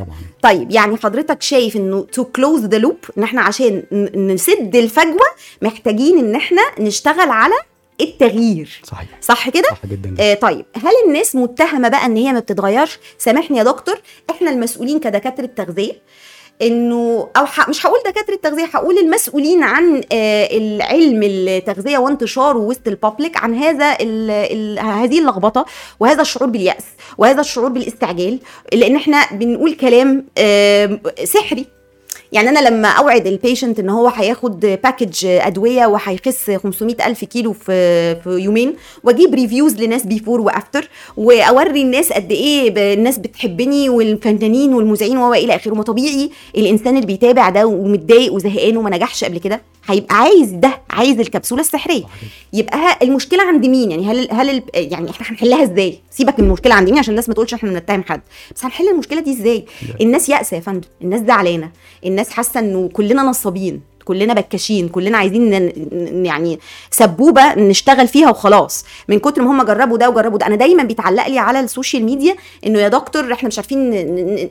طيب 0.42 0.70
يعني 0.70 0.96
حضرتك 0.96 1.42
شايف 1.42 1.76
إنه 1.76 2.06
to 2.12 2.24
close 2.24 2.64
the 2.64 2.78
loop 2.78 2.96
إن 3.18 3.22
إحنا 3.22 3.42
عشان 3.42 3.82
نسد 4.16 4.76
الفجوة 4.76 5.26
محتاجين 5.62 6.18
إن 6.18 6.34
إحنا 6.34 6.62
نشتغل 6.80 7.30
على 7.30 7.54
التغيير. 8.00 8.80
صحيح. 8.84 9.08
صح 9.20 9.48
كده؟ 9.48 9.68
صح 9.70 9.86
جدا 9.86 10.14
آه 10.20 10.34
طيب 10.34 10.64
هل 10.76 10.92
الناس 11.06 11.36
متهمة 11.36 11.88
بقى 11.88 12.06
إن 12.06 12.16
هي 12.16 12.32
ما 12.32 12.40
بتتغيرش؟ 12.40 12.98
سامحني 13.18 13.58
يا 13.58 13.62
دكتور 13.62 13.94
إحنا 14.30 14.50
المسؤولين 14.50 15.00
كدكاترة 15.00 15.46
تغذية 15.46 15.92
إنه 16.62 17.28
أو 17.36 17.46
ح... 17.46 17.68
مش 17.68 17.86
هقول 17.86 17.98
دكاترة 18.06 18.36
تغذية 18.42 18.64
هقول 18.64 18.98
المسؤولين 18.98 19.62
عن 19.62 20.02
آه 20.12 20.48
العلم 20.56 21.20
التغذية 21.22 21.98
وانتشاره 21.98 22.58
وسط 22.58 22.88
ال 22.88 22.95
public 22.95 23.36
عن 23.36 23.54
هذا 23.54 23.96
ال... 24.00 24.30
ال... 24.30 24.78
هذه 24.78 25.18
اللخبطة 25.20 25.66
وهذا 26.00 26.22
الشعور 26.22 26.48
باليأس 26.50 26.84
وهذا 27.18 27.40
الشعور 27.40 27.68
بالاستعجال 27.68 28.38
لأن 28.72 28.96
إحنا 28.96 29.26
بنقول 29.32 29.74
كلام 29.74 30.26
آه 30.38 31.00
سحري. 31.24 31.66
يعني 32.32 32.48
أنا 32.48 32.68
لما 32.68 32.88
أوعد 32.88 33.26
ال 33.26 33.33
patient 33.33 33.78
إن 33.80 33.88
هو 33.90 34.08
هياخد 34.08 34.60
package 34.60 35.26
أدوية 35.26 35.86
وهيخس 35.86 36.50
500 36.50 37.06
ألف 37.06 37.24
كيلو 37.24 37.52
في 37.52 38.14
في 38.20 38.30
يومين 38.30 38.74
وأجيب 39.04 39.34
reviews 39.34 39.76
لناس 39.82 40.06
before 40.06 40.40
و 40.40 40.48
after 40.48 40.88
وأوري 41.16 41.82
الناس 41.82 42.12
قد 42.12 42.32
إيه 42.32 42.94
الناس 42.94 43.18
بتحبني 43.18 43.88
والفنانين 43.88 44.74
والمذيعين 44.74 45.16
والى 45.18 45.56
آخره. 45.56 45.74
ما 45.74 45.82
طبيعي 45.82 46.30
الإنسان 46.56 46.94
اللي 46.96 47.06
بيتابع 47.06 47.48
ده 47.50 47.66
ومتضايق 47.66 48.32
وزهقان 48.32 48.76
وما 48.76 48.90
نجحش 48.90 49.24
قبل 49.24 49.38
كده 49.38 49.60
هيبقى 49.88 50.14
عايز 50.16 50.50
ده 50.50 50.80
عايز 50.90 51.20
الكبسولة 51.20 51.60
السحرية. 51.60 52.04
يبقى 52.52 52.98
المشكلة 53.02 53.42
عند 53.42 53.66
مين؟ 53.66 53.90
يعني 53.90 54.06
هل 54.06 54.28
هل 54.30 54.62
يعني 54.74 55.10
إحنا 55.10 55.26
هنحلها 55.30 55.62
إزاي؟ 55.62 55.98
سيبك 56.10 56.40
من 56.40 56.46
المشكلة 56.46 56.74
عند 56.74 56.88
مين 56.90 56.98
عشان 56.98 57.10
الناس 57.10 57.28
ما 57.28 57.34
تقولش 57.34 57.54
إحنا 57.54 57.70
بنتهم 57.72 58.02
حد. 58.02 58.20
بس 58.56 58.64
هنحل 58.64 58.88
المشكلة 58.88 59.20
دي 59.20 59.32
إزاي؟ 59.32 59.64
الناس 60.00 60.28
يأسة 60.28 60.54
يا 60.56 60.60
فندم 60.60 60.88
الناس 61.02 61.20
زعلانة 61.26 61.70
الناس 62.16 62.30
حاسة 62.30 62.60
إنه 62.60 62.88
كلنا 62.92 63.22
نصابين 63.22 63.80
كلنا 64.04 64.34
بكاشين 64.34 64.88
كلنا 64.88 65.18
عايزين 65.18 65.52
يعني 66.26 66.58
سبوبة 66.90 67.54
نشتغل 67.54 68.08
فيها 68.08 68.30
وخلاص. 68.30 68.84
من 69.08 69.18
كتر 69.18 69.42
ما 69.42 69.50
هم 69.50 69.62
جربوا 69.62 69.98
ده 69.98 70.08
وجربوا 70.10 70.38
ده 70.38 70.46
أنا 70.46 70.56
دايما 70.56 70.82
بيتعلق 70.82 71.26
لي 71.28 71.38
على 71.38 71.60
ال 71.60 71.66
social 71.66 72.04
media 72.04 72.36
إنه 72.66 72.78
يا 72.78 72.88
دكتور 72.88 73.32
إحنا 73.32 73.46
مش 73.48 73.58
عارفين 73.58 73.92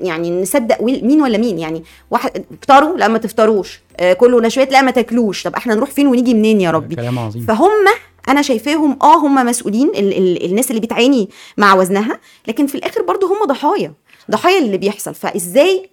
يعني 0.01 0.41
نصدق 0.41 0.82
مين 0.82 1.21
ولا 1.21 1.38
مين 1.38 1.60
يعني 1.60 1.84
واحد 2.12 2.45
افطروا 2.62 2.97
لا 2.97 3.08
ما 3.08 3.17
تفطروش 3.17 3.80
آه، 3.99 4.13
كله 4.13 4.41
نشويات 4.41 4.71
لا 4.71 4.82
ما 4.82 4.91
تاكلوش 4.91 5.43
طب 5.43 5.56
إحنا 5.56 5.75
نروح 5.75 5.89
فين 5.91 6.08
ونيجي 6.08 6.34
منين 6.34 6.62
يا 6.62 6.71
ربي؟ 6.71 6.95
كلام 6.95 7.19
عظيم. 7.19 7.45
فهم 7.45 7.86
أنا 8.30 8.41
شايفاهم 8.41 8.97
آه 9.01 9.17
هم 9.17 9.45
مسؤولين 9.45 9.88
ال 9.89 10.17
ال 10.17 10.45
الناس 10.45 10.69
اللي 10.69 10.82
بتعاني 10.82 11.30
مع 11.58 11.73
وزنها 11.73 12.19
لكن 12.47 12.67
في 12.67 12.75
الآخر 12.75 13.01
برضو 13.01 13.28
هم 13.28 13.45
ضحايا 13.47 13.93
ضحايا 14.32 14.60
اللي 14.60 14.78
بيحصل. 14.78 15.13
فإزاي 15.15 15.89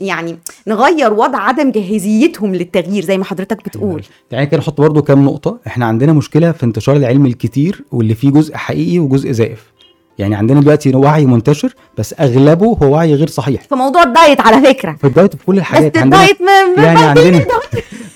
يعني 0.00 0.38
نغير 0.66 1.12
وضع 1.12 1.38
عدم 1.38 1.70
جاهزيتهم 1.70 2.54
للتغيير 2.54 3.04
زي 3.04 3.18
ما 3.18 3.24
حضرتك 3.24 3.64
بتقول. 3.64 4.02
يعني 4.30 4.46
كده 4.46 4.60
نحط 4.60 4.80
برضو 4.80 5.02
كام 5.02 5.24
نقطة. 5.24 5.58
إحنا 5.66 5.86
عندنا 5.86 6.12
مشكلة 6.12 6.52
في 6.52 6.64
انتشار 6.66 6.96
العلم 6.96 7.26
الكتير 7.26 7.84
واللي 7.92 8.14
فيه 8.14 8.30
جزء 8.30 8.54
حقيقي 8.54 8.98
وجزء 8.98 9.30
زائف. 9.32 9.77
يعني 10.18 10.34
عندنا 10.34 10.60
دلوقتي 10.60 10.94
وعي 10.96 11.26
منتشر 11.26 11.74
بس 11.98 12.14
أغلبه 12.20 12.66
هو 12.82 12.92
وعي 12.92 13.14
غير 13.14 13.28
صحيح. 13.28 13.62
في 13.68 13.74
موضوع 13.74 14.02
ال 14.02 14.10
diet 14.10 14.40
على 14.40 14.66
فكرة. 14.66 14.96
في 15.00 15.06
ال 15.06 15.12
diet 15.12 15.36
في 15.36 15.44
كل 15.46 15.52
بس 15.52 15.58
الحاجات 15.58 15.98
عندنا 15.98 16.22
ال 16.22 16.25
diet 16.25 16.38
ما 16.76 16.82
يعني 16.84 16.98
عندنا 16.98 17.44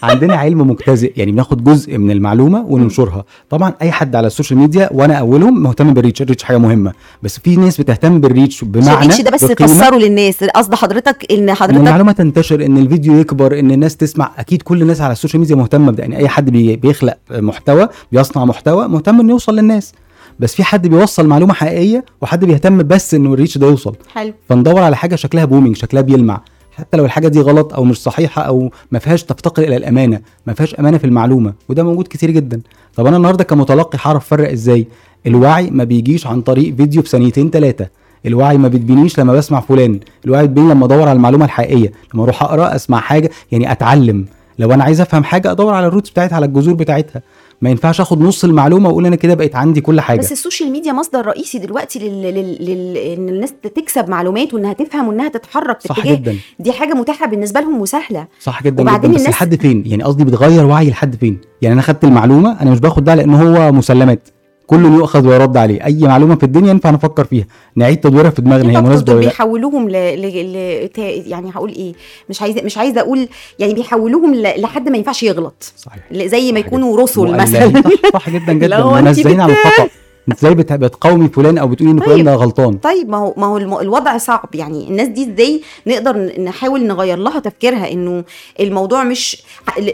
عندنا 0.02 0.36
علم 0.36 0.58
مجتزئ 0.70 1.12
يعني 1.16 1.32
بناخد 1.32 1.64
جزء 1.64 1.98
من 1.98 2.10
المعلومة 2.10 2.64
وننشرها. 2.68 3.24
طبعا 3.50 3.74
أي 3.82 3.90
حد 3.92 4.16
على 4.16 4.26
ال 4.26 4.31
social 4.31 4.58
media 4.58 4.88
وأنا 4.92 5.14
أولهم 5.14 5.62
مهتم 5.62 5.94
بال 5.94 6.02
reach 6.02 6.22
ال 6.22 6.25
reach 6.25 6.42
حاجة 6.42 6.58
مهمة. 6.58 6.92
بس 7.22 7.38
في 7.38 7.56
ناس 7.56 7.80
بتهتم 7.80 8.20
بال 8.20 8.33
reach 8.33 8.64
بمعنى 8.64 8.92
ال 8.98 9.02
reach 9.02 9.20
ده 9.20 9.30
بس 9.30 9.44
بقيمة. 9.44 9.72
فسره 9.74 9.96
للناس. 9.96 10.44
قصد 10.44 10.74
حضرتك 10.74 11.26
إن 11.32 11.38
إن 11.48 11.54
حضرتك 11.54 11.76
المعلومة 11.78 12.12
تنتشر 12.12 12.64
إن 12.66 12.78
الفيديو 12.78 13.16
يكبر 13.18 13.58
إن 13.58 13.70
الناس 13.70 13.96
تسمع. 13.96 14.30
أكيد 14.38 14.62
كل 14.62 14.82
الناس 14.82 15.00
على 15.00 15.12
ال 15.12 15.16
social 15.16 15.40
media 15.40 15.56
مهتمة 15.56 15.92
بده. 15.92 16.02
يعني 16.02 16.16
أي 16.16 16.28
حد 16.28 16.50
بي- 16.50 16.76
بيخلق 16.76 17.16
محتوى 17.30 17.88
بيصنع 18.12 18.44
محتوى 18.44 18.88
مهتم 18.88 19.20
إنه 19.20 19.30
يوصل 19.30 19.56
للناس. 19.56 19.92
بس 20.38 20.54
في 20.54 20.64
حد 20.64 20.86
بيوصل 20.88 21.26
معلومة 21.26 21.54
حقيقية 21.54 22.04
وحد 22.20 22.44
بيهتم 22.44 22.82
بس 22.82 23.14
إنه 23.14 23.34
ال 23.34 23.38
reach 23.38 23.58
ده 23.58 23.66
يوصل. 23.66 23.94
حلو. 24.14 24.32
فندور 24.48 24.78
على 24.82 24.96
حاجة 24.96 25.16
شكلها 25.16 25.44
booming 25.44 25.76
شكلها 25.76 26.02
بيلمع. 26.02 26.40
حتى 26.72 26.96
لو 26.96 27.04
الحاجة 27.04 27.28
دي 27.28 27.40
غلط 27.40 27.74
أو 27.74 27.84
مش 27.84 28.02
صحيحة 28.02 28.42
أو 28.42 28.70
ما 28.90 28.98
فيهاش 28.98 29.22
تفتقر 29.22 29.62
إلى 29.62 29.76
الأمانة 29.76 30.20
ما 30.46 30.54
فيهاش 30.54 30.74
أمانة 30.74 30.98
في 30.98 31.04
المعلومة 31.04 31.52
وده 31.68 31.82
موجود 31.82 32.08
كتير 32.10 32.30
جدا. 32.30 32.60
طب 32.96 33.06
أنا 33.06 33.16
النهارده 33.16 33.44
كمتلقي 33.44 33.98
هعرف 34.02 34.22
أفرق 34.22 34.50
إزاي؟ 34.50 34.86
الوعي 35.26 35.70
ما 35.70 35.84
بيجيش 35.84 36.26
عن 36.26 36.40
طريق 36.40 36.76
فيديو 36.76 37.02
في 37.02 37.08
ثانيتين 37.08 37.50
ثلاثة 37.50 37.88
الوعي 38.26 38.58
ما 38.58 38.68
بتبنيش 38.68 39.18
لما 39.18 39.32
بسمع 39.32 39.60
فلان. 39.60 40.00
الوعي 40.24 40.46
بتبني 40.46 40.70
لما 40.70 40.86
أدور 40.86 41.02
على 41.02 41.12
المعلومة 41.12 41.44
الحقيقية. 41.44 41.92
لما 42.14 42.24
أروح 42.24 42.42
أقرأ 42.42 42.76
أسمع 42.76 43.00
حاجة 43.00 43.30
يعني 43.52 43.72
أتعلم. 43.72 44.26
لو 44.58 44.72
أنا 44.72 44.84
عايز 44.84 45.00
أفهم 45.00 45.24
حاجة 45.24 45.50
أدور 45.50 45.74
على 45.74 45.86
ال 45.86 45.90
roots 45.90 46.10
بتاعتها 46.10 46.36
على 46.36 46.46
الجذور 46.46 46.74
بتاعتها. 46.74 47.22
ما 47.62 47.70
ينفعش 47.70 48.00
آخد 48.00 48.20
نص 48.20 48.44
المعلومة 48.44 48.88
وأقول 48.88 49.06
أنا 49.06 49.16
كده 49.16 49.34
بقيت 49.34 49.56
عندي 49.56 49.80
كل 49.80 50.00
حاجة. 50.00 50.18
بس 50.18 50.32
السوشيال 50.32 50.70
ميديا 50.72 50.92
مصدر 50.92 51.26
رئيسي 51.26 51.58
دلوقتي 51.58 51.98
لل... 51.98 52.22
لل... 52.22 52.64
لل... 52.64 52.96
إن 52.96 53.28
الناس 53.28 53.54
تكسب 53.76 54.08
معلومات 54.08 54.54
وإنها 54.54 54.72
تفهم 54.72 55.08
وإنها 55.08 55.28
تتحرك 55.28 55.80
في 55.80 55.88
صح 55.88 55.98
اتجاه 55.98 56.14
جدا. 56.14 56.36
دي 56.58 56.72
حاجة 56.72 56.94
متاحة 56.94 57.26
بالنسبة 57.26 57.60
لهم 57.60 57.80
وسهلة. 57.80 58.26
صح 58.40 58.62
جدا 58.62 58.82
وبعدين 58.82 59.00
جدا 59.10 59.14
بس 59.14 59.20
الناس- 59.20 59.34
لحد 59.34 59.54
فين؟ 59.54 59.82
يعني 59.86 60.02
قصدي 60.02 60.24
بتغير 60.24 60.64
وعي 60.66 60.90
لحد 60.90 61.16
فين؟ 61.16 61.40
يعني 61.62 61.72
أنا 61.74 61.82
خدت 61.82 62.04
المعلومة 62.04 62.60
أنا 62.62 62.70
مش 62.70 62.80
باخد 62.80 63.04
ده 63.04 63.14
لأن 63.14 63.34
هو 63.34 63.72
مسلمات. 63.72 64.28
كل 64.72 64.84
يؤخذ 64.84 65.26
ويرد 65.28 65.56
عليه. 65.56 65.84
أي 65.84 65.98
معلومة 66.02 66.34
في 66.34 66.42
الدنيا 66.42 66.70
ينفع 66.70 66.90
نفكر 66.90 67.24
فيها. 67.24 67.44
نعيد 67.76 67.96
تدويرها 67.96 68.30
في 68.30 68.42
دماغنا 68.42 68.78
هي 68.78 68.82
مناسبة 68.82 69.12
ولا 69.12 69.20
لأ؟ 69.20 69.26
بيحولوهم 69.28 69.88
ل... 69.88 69.92
ل... 69.92 70.52
ل... 70.52 70.90
يعني 71.26 71.50
هقول 71.54 71.70
إيه 71.70 71.92
مش 72.30 72.42
عايزه 72.42 72.62
مش 72.62 72.78
عايزة 72.78 73.00
أقول 73.00 73.28
يعني 73.58 73.74
بيحولوهم 73.74 74.34
ل... 74.34 74.60
لحد 74.60 74.88
ما 74.88 74.96
ينفعش 74.96 75.22
يغلط. 75.22 75.72
صحيح. 75.76 76.26
زي 76.26 76.52
ما 76.52 76.58
يكونوا 76.58 77.00
رسل. 77.02 77.36
مثلا. 77.36 77.82
صح, 78.12 78.30
جدا 78.30 78.52
جدا. 78.52 78.84
منزلين 79.00 79.40
على 79.40 79.52
الخطأ. 79.52 79.88
إزاي 80.32 80.54
بت- 80.54 80.72
بتقاومي 80.72 81.28
فلان 81.28 81.58
أو 81.58 81.68
بتقولي 81.68 81.92
إن 81.92 82.00
فلان 82.00 82.16
طيب. 82.16 82.24
ده 82.24 82.34
غلطان؟ 82.34 82.74
طيب 82.78 83.08
ما 83.08 83.16
هو 83.16 83.34
ما 83.36 83.46
هو 83.46 83.80
الوضع 83.80 84.18
صعب. 84.18 84.48
يعني 84.54 84.88
الناس 84.88 85.08
دي 85.08 85.32
إزاي 85.32 85.60
نقدر 85.86 86.16
نحاول 86.42 86.86
نغير 86.86 87.18
لها 87.18 87.38
تفكيرها؟ 87.40 87.92
انه 87.92 88.24
الموضوع 88.60 89.04
مش 89.04 89.42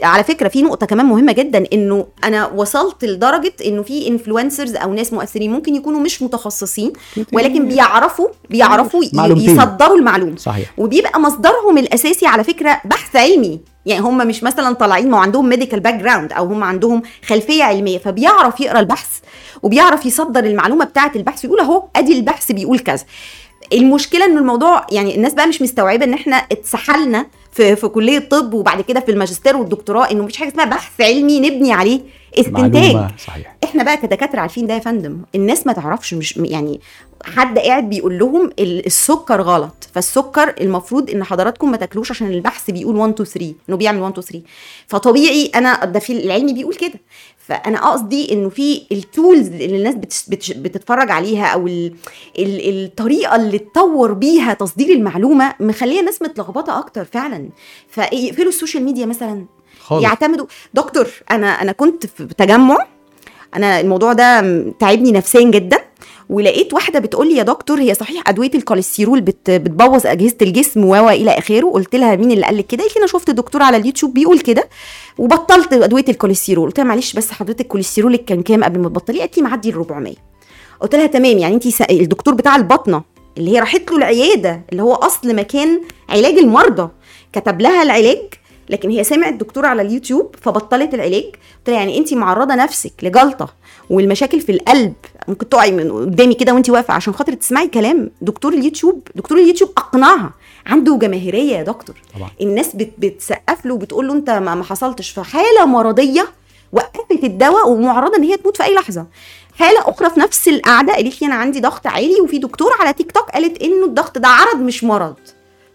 على 0.03 0.25
فكرة 0.25 0.49
في 0.49 0.63
نقطة 0.63 0.87
كمان 0.87 1.07
مهمة 1.07 1.33
جدا 1.33 1.65
انه 1.73 2.07
أنا 2.25 2.47
وصلت 2.47 3.05
لدرجة 3.05 3.53
انه 3.67 3.83
في 3.83 4.09
influencers 4.09 4.77
أو 4.77 4.95
ناس 4.95 5.13
مؤثرين 5.13 5.53
ممكن 5.53 5.75
يكونوا 5.75 6.01
مش 6.01 6.23
متخصصين 6.23 6.93
ولكن 7.33 7.69
بيعرفوا 7.69 8.29
بيعرفوا 8.51 9.03
معلومتين. 9.13 9.51
يصدروا 9.51 9.97
المعلومة. 9.97 10.37
صحيح. 10.37 10.75
وبيبقى 10.79 11.21
مصدرهم 11.21 11.79
الأساسي 11.79 12.27
على 12.27 12.45
فكرة 12.45 12.81
بحث 12.85 13.17
علمي. 13.17 13.61
يعني 13.89 14.03
هم 14.03 14.19
مش 14.19 14.43
مثلا 14.43 14.75
طالعين 14.75 15.11
ما 15.11 15.19
عندهم 15.19 15.49
medical 15.49 15.81
background 15.81 16.33
أو 16.33 16.47
هم 16.47 16.65
عندهم 16.65 17.03
خلفية 17.27 17.65
علمية 17.65 17.99
فبيعرف 17.99 18.61
يقرأ 18.61 18.81
البحث 18.81 19.09
وبيعرف 19.63 20.07
يصدر 20.07 20.45
المعلومة 20.45 20.85
بتاعة 20.85 21.13
البحث 21.17 21.45
ويقول 21.45 21.61
أهو 21.61 21.85
أدي 21.97 22.13
البحث 22.19 22.53
بيقول 22.53 22.79
كذا. 22.79 23.05
المشكلة 23.73 24.25
ان 24.25 24.39
الموضوع 24.39 24.87
يعني 24.93 25.15
الناس 25.17 25.35
بقى 25.35 25.47
مش 25.47 25.63
مستوعبة 25.63 26.05
إن 26.05 26.15
إحنا 26.15 26.37
اتسحلنا 26.37 27.27
في 27.59 27.77
في 27.77 27.89
كلية 27.89 28.19
طب 28.19 28.55
وبعد 28.55 28.81
كده 28.81 29.01
في 29.01 29.11
الماجستير 29.11 29.57
والدكتوراه 29.57 30.11
إنه 30.11 30.23
مفيش 30.25 30.37
حاجة 30.37 30.49
اسمها 30.49 30.65
بحث 30.65 31.01
علمي 31.01 31.41
نبني 31.41 31.73
عليه 31.73 32.01
استنتاج. 32.39 32.93
صحيح. 33.27 33.57
إحنا 33.65 33.83
بقى 33.85 33.97
كدكاترة 33.97 34.41
عارفين 34.41 34.67
ده 34.67 34.75
يا 34.75 34.79
فندم. 34.79 35.19
الناس 35.35 35.67
ما 35.67 35.73
تعرفش 35.73 36.15
مش 36.15 36.37
يعني 36.37 36.81
حد 37.25 37.59
قاعد 37.59 37.89
بيقول 37.89 38.19
لهم 38.19 38.51
ال- 38.59 38.87
السكر 38.87 39.41
غلط. 39.43 39.89
فالسكر 39.95 40.55
المفروض 40.61 41.11
إن 41.11 41.25
حضراتكم 41.25 41.71
ما 41.71 41.77
تاكلوش 41.77 42.11
عشان 42.11 42.27
البحث 42.31 42.71
بيقول 42.71 42.97
1 42.97 43.13
2 43.13 43.25
3 43.29 43.55
إنه 43.69 43.77
بيعمل 43.77 44.01
1 44.03 44.19
2 44.19 44.27
3 44.27 44.43
فطبيعي 44.87 45.51
أنا 45.55 45.85
ده 45.85 45.99
في 46.01 46.13
العلمي 46.13 46.53
بيقول 46.53 46.75
كده. 46.75 47.01
فأنا 47.49 47.91
قصدي 47.91 48.33
إنه 48.33 48.49
في 48.49 48.83
التولز 48.93 49.47
اللي 49.49 49.77
الناس 49.77 49.95
بتش 49.95 50.25
بتش 50.29 50.53
بتتفرج 50.53 51.11
عليها 51.11 51.47
أو 51.47 51.67
ال 51.67 51.93
ال 52.39 52.85
الطريقة 52.85 53.37
اللي 53.37 53.59
تطور 53.59 54.13
بيها 54.13 54.55
تصدير 54.55 54.89
المعلومة 54.97 55.55
مخلية 55.61 56.01
الناس 56.01 56.23
متلخبطة 56.23 56.79
أكتر 56.79 57.05
فعلا. 57.05 57.49
فيقفلوا 57.89 58.49
السوشيال 58.49 58.83
ميديا 58.85 59.07
مثلا. 59.07 59.45
خالص. 59.81 60.05
يعتمدوا 60.05 60.47
دكتور 60.75 61.07
أنا 61.31 61.47
أنا 61.47 61.73
كنت 61.73 62.07
في 62.07 62.27
تجمع. 62.39 62.87
أنا 63.57 63.81
الموضوع 63.81 64.13
ده 64.13 64.41
تعبني 64.73 65.13
نفسيا 65.13 65.51
جدا. 65.51 65.79
ولقيت 66.31 66.75
واحدة 66.75 66.99
بتقول 66.99 67.29
لي 67.29 67.37
يا 67.37 67.43
دكتور 67.43 67.81
هي 67.81 67.95
صحيح 67.95 68.29
أدوية 68.29 68.51
الكوليسترول 68.55 69.21
بت 69.21 69.51
بتبوظ 69.51 70.07
أجهزة 70.07 70.37
الجسم 70.43 70.85
و 70.85 71.09
إلى 71.11 71.31
آخره؟ 71.31 71.71
قلت 71.71 71.97
لها 71.97 72.17
مين 72.17 72.31
اللي 72.31 72.47
قال 72.47 72.57
لك 72.59 72.67
كده؟ 72.67 72.83
قالت 72.83 72.95
لي 72.97 72.99
أنا 72.99 73.07
شفت 73.07 73.31
دكتور 73.31 73.63
على 73.63 73.77
اليوتيوب 73.77 74.15
بيقول 74.15 74.39
كده 74.41 74.69
وبطلت 75.19 75.73
أدوية 75.73 76.05
الكوليسترول. 76.09 76.67
قلت 76.67 76.79
لها 76.79 76.87
معلش 76.87 77.13
بس 77.13 77.31
حضرتك 77.31 77.67
كوليسترولك 77.67 78.25
كان 78.25 78.43
كام 78.43 78.65
قبل 78.65 78.81
ما 78.81 78.89
تبطلي 78.89 79.21
قالت 79.21 79.37
لي 79.39 79.43
معدي 79.43 79.69
ال 79.71 79.75
400 79.75 80.15
قلت 80.81 80.95
لها 80.95 81.07
تمام 81.07 81.39
يعني 81.39 81.55
انت 81.55 81.91
الدكتور 81.91 82.35
بتاع 82.35 82.57
البطنة 82.57 83.03
اللي 83.39 83.51
هي 83.51 83.61
راحت 83.61 83.91
له 83.91 83.97
العيادة 83.97 84.61
اللي 84.73 84.83
هو 84.83 84.95
أصل 84.95 85.35
مكان 85.37 85.81
علاج 86.09 86.35
المرضى 86.39 86.89
كتب 87.33 87.61
لها 87.61 87.83
العلاج 87.83 88.19
لكن 88.71 88.91
هي 88.91 89.05
سمعت 89.05 89.35
دكتور 89.35 89.67
على 89.67 89.83
اليوتيوب 89.83 90.37
فبطلت 90.43 90.95
العلاج. 90.95 91.25
قلت 91.25 91.69
لها 91.69 91.77
يعني 91.77 91.99
انت 91.99 92.15
معرضة 92.15 92.55
نفسك 92.55 92.93
لجلطة 93.03 93.55
والمشاكل 93.91 94.41
في 94.41 94.53
القلب 94.53 94.93
ممكن 95.29 95.49
تقعي 95.49 95.73
من 95.73 95.93
قدامي 95.93 96.35
كده 96.35 96.53
وانت 96.55 96.71
واقفة 96.71 96.95
عشان 96.95 97.15
خاطر 97.15 97.33
تسمعي 97.33 97.69
كلام. 97.69 98.11
دكتور 98.21 98.53
اليوتيوب 98.53 99.09
دكتور 99.15 99.39
اليوتيوب 99.39 99.71
أقنعها. 99.77 100.31
عنده 100.67 100.97
جماهيرية 100.97 101.57
يا 101.57 101.63
دكتور. 101.63 101.97
طبعا. 102.17 102.31
الناس 102.41 102.77
بت 102.77 102.91
بتسقف 102.99 103.67
له 103.67 103.75
وبتقول 103.75 104.09
له 104.09 104.15
أنت 104.15 104.31
ما 104.31 104.65
حصلتش. 104.65 105.11
في 105.11 105.23
حاله 105.23 105.65
مرضية 105.67 106.29
وقفت 106.73 107.25
الدواء 107.25 107.69
ومعرضة 107.69 108.17
إن 108.17 108.23
هي 108.23 108.37
تموت 108.37 108.57
في 108.57 108.65
أي 108.65 108.75
لحظة. 108.75 109.07
حالة 109.59 109.81
أخرى 109.81 110.11
في 110.11 110.21
نفس 110.21 110.49
القعدة 110.49 110.93
قالت 110.95 111.23
لي 111.23 111.27
أنا 111.27 111.35
عندي 111.35 111.61
ضغط 111.61 111.87
عالي 111.87 112.21
وفي 112.21 112.39
دكتور 112.39 112.71
على 112.81 112.93
تيك 112.93 113.13
توك 113.13 113.31
قالت 113.31 113.63
إنه 113.63 113.87
الضغط 113.87 114.19
ده 114.19 114.29
عرض 114.29 114.61
مش 114.61 114.85
مرض. 114.85 115.15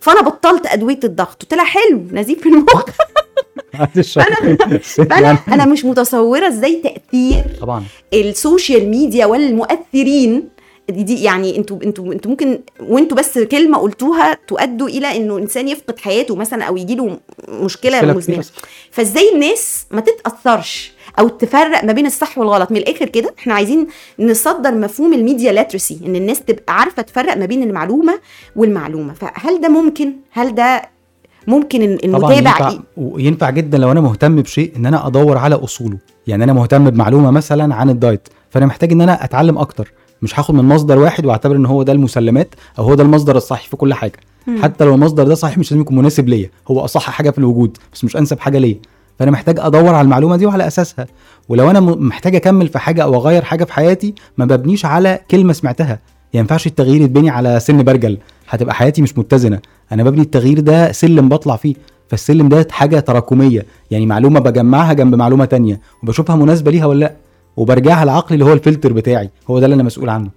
فأنا 0.01 0.21
بطلت 0.21 0.65
أدوية 0.65 0.99
الضغط. 1.03 1.41
قلت 1.41 1.53
لها 1.53 1.65
حلو 1.65 2.01
نزيف 2.11 2.39
في 2.41 2.49
المخ. 2.49 2.83
معلش 3.73 4.19
فانا 4.97 5.37
أنا 5.53 5.65
مش 5.65 5.85
متصورة 5.85 6.47
إزاي 6.47 6.81
تأثير 6.83 7.43
طبعا. 7.61 7.83
السوشيال 8.13 8.89
ميديا 8.89 9.25
والمؤثرين. 9.25 10.49
دي, 10.89 11.03
دي 11.03 11.23
يعني 11.23 11.57
أنتوا 11.57 11.79
أنتوا 11.83 12.13
أنتوا 12.13 12.31
ممكن 12.31 12.59
وانتوا 12.79 13.17
بس 13.17 13.39
كلمة 13.39 13.77
قلتوها 13.77 14.37
تؤدوا 14.47 14.87
إلى 14.87 15.17
إنه 15.17 15.37
إنسان 15.37 15.67
يفقد 15.67 15.99
حياته 15.99 16.35
مثلا 16.35 16.63
أو 16.63 16.77
يجي 16.77 16.95
له 16.95 17.19
مشكلة 17.49 17.97
مشكلة 17.97 18.13
مزمنة. 18.13 18.43
فإزاي 18.91 19.33
الناس 19.33 19.85
ما 19.91 20.01
تتأثرش 20.01 20.91
أو 21.19 21.27
تفرق 21.27 21.83
ما 21.83 21.93
بين 21.93 22.05
الصح 22.05 22.37
والغلط؟ 22.37 22.71
من 22.71 22.77
الآخر 22.77 23.09
كده 23.09 23.33
إحنا 23.39 23.53
عايزين 23.53 23.87
نصدر 24.19 24.75
مفهوم 24.75 25.13
الميديا 25.13 25.51
لاترسي 25.51 25.99
إن 26.05 26.15
الناس 26.15 26.41
تبقى 26.41 26.79
عارفة 26.79 27.01
تفرق 27.01 27.37
ما 27.37 27.45
بين 27.45 27.63
المعلومة 27.63 28.19
والمعلومة. 28.55 29.13
فهل 29.13 29.61
ده 29.61 29.69
ممكن؟ 29.69 30.13
هل 30.31 30.55
ده 30.55 30.92
ممكن 31.47 31.97
طبعا 31.97 32.33
المتابع 32.33 32.37
ينفع 32.37 32.73
وينفع 32.97 33.49
جدا 33.49 33.77
لو 33.77 33.91
أنا 33.91 34.01
مهتم 34.01 34.41
بشيء 34.41 34.73
إن 34.77 34.85
أنا 34.85 35.07
أدور 35.07 35.37
على 35.37 35.55
أصوله. 35.55 35.97
يعني 36.27 36.43
أنا 36.43 36.53
مهتم 36.53 36.89
بمعلومة 36.89 37.31
مثلا 37.31 37.75
عن 37.75 37.89
الدايت 37.89 38.27
فأنا 38.49 38.65
محتاج 38.65 38.91
إن 38.91 39.01
أنا 39.01 39.23
أتعلم 39.23 39.57
أكتر. 39.57 39.93
مش 40.21 40.39
هاخد 40.39 40.55
من 40.55 40.65
مصدر 40.65 40.99
واحد 40.99 41.25
وأعتبر 41.25 41.55
إن 41.55 41.65
هو 41.65 41.83
ده 41.83 41.93
المسلمات 41.93 42.55
أو 42.79 42.83
هو 42.83 42.95
ده 42.95 43.03
المصدر 43.03 43.35
الصحيح 43.35 43.67
في 43.67 43.77
كل 43.77 43.93
حاجة. 43.93 44.19
مم. 44.47 44.61
حتى 44.63 44.83
لو 44.83 44.95
المصدر 44.95 45.23
ده 45.23 45.35
صحيح 45.35 45.57
مش 45.57 45.71
لازم 45.71 45.81
يكون 45.81 45.97
مناسب 45.97 46.29
ليا. 46.29 46.49
هو 46.67 46.79
أصح 46.79 47.09
حاجة 47.09 47.29
في 47.29 47.37
الوجود 47.37 47.77
بس 47.93 48.03
مش 48.03 48.17
أنسب 48.17 48.39
حاجة 48.39 48.57
ليا. 48.57 48.79
فأنا 49.19 49.31
محتاج 49.31 49.59
أدور 49.59 49.95
على 49.95 50.01
المعلومة 50.01 50.35
دي 50.35 50.45
وعلى 50.45 50.67
أساسها. 50.67 51.07
ولو 51.49 51.69
أنا 51.69 51.79
محتاج 51.79 52.35
أكمل 52.35 52.67
في 52.67 52.79
حاجة 52.79 53.03
أو 53.03 53.15
أغير 53.15 53.43
حاجة 53.43 53.63
في 53.63 53.73
حياتي 53.73 54.15
ما 54.37 54.45
ببنيش 54.45 54.85
على 54.85 55.19
كلمة 55.31 55.53
سمعتها. 55.53 55.87
يعني 55.87 55.99
ما 56.33 56.39
ينفعش 56.39 56.67
التغيير 56.67 57.01
يتبني 57.01 57.29
على 57.29 57.59
سن 57.59 57.83
برجل. 57.83 58.17
هتبقى 58.49 58.75
حياتي 58.75 59.01
مش 59.01 59.17
متزنة. 59.17 59.59
أنا 59.91 60.03
ببني 60.03 60.21
التغيير 60.21 60.59
ده 60.59 60.91
سلم 60.91 61.29
بطلع 61.29 61.55
فيه. 61.55 61.75
فالسلم 62.09 62.49
ده 62.49 62.67
حاجة 62.71 62.99
تراكمية. 62.99 63.65
يعني 63.91 64.05
معلومة 64.05 64.39
بجمعها 64.39 64.93
جنب 64.93 65.15
معلومة 65.15 65.45
تانية. 65.45 65.79
وبشوفها 66.03 66.35
مناسبة 66.35 66.71
ليها 66.71 66.85
ولا 66.85 66.99
لأ. 66.99 67.13
وبرجعها 67.57 68.05
لعقلي 68.05 68.33
اللي 68.33 68.45
هو 68.45 68.53
الفلتر 68.53 68.93
بتاعي. 68.93 69.29
هو 69.49 69.59
ده 69.59 69.65
اللي 69.65 69.73
أنا 69.75 69.83
مسؤول 69.83 70.09
عنه. 70.09 70.29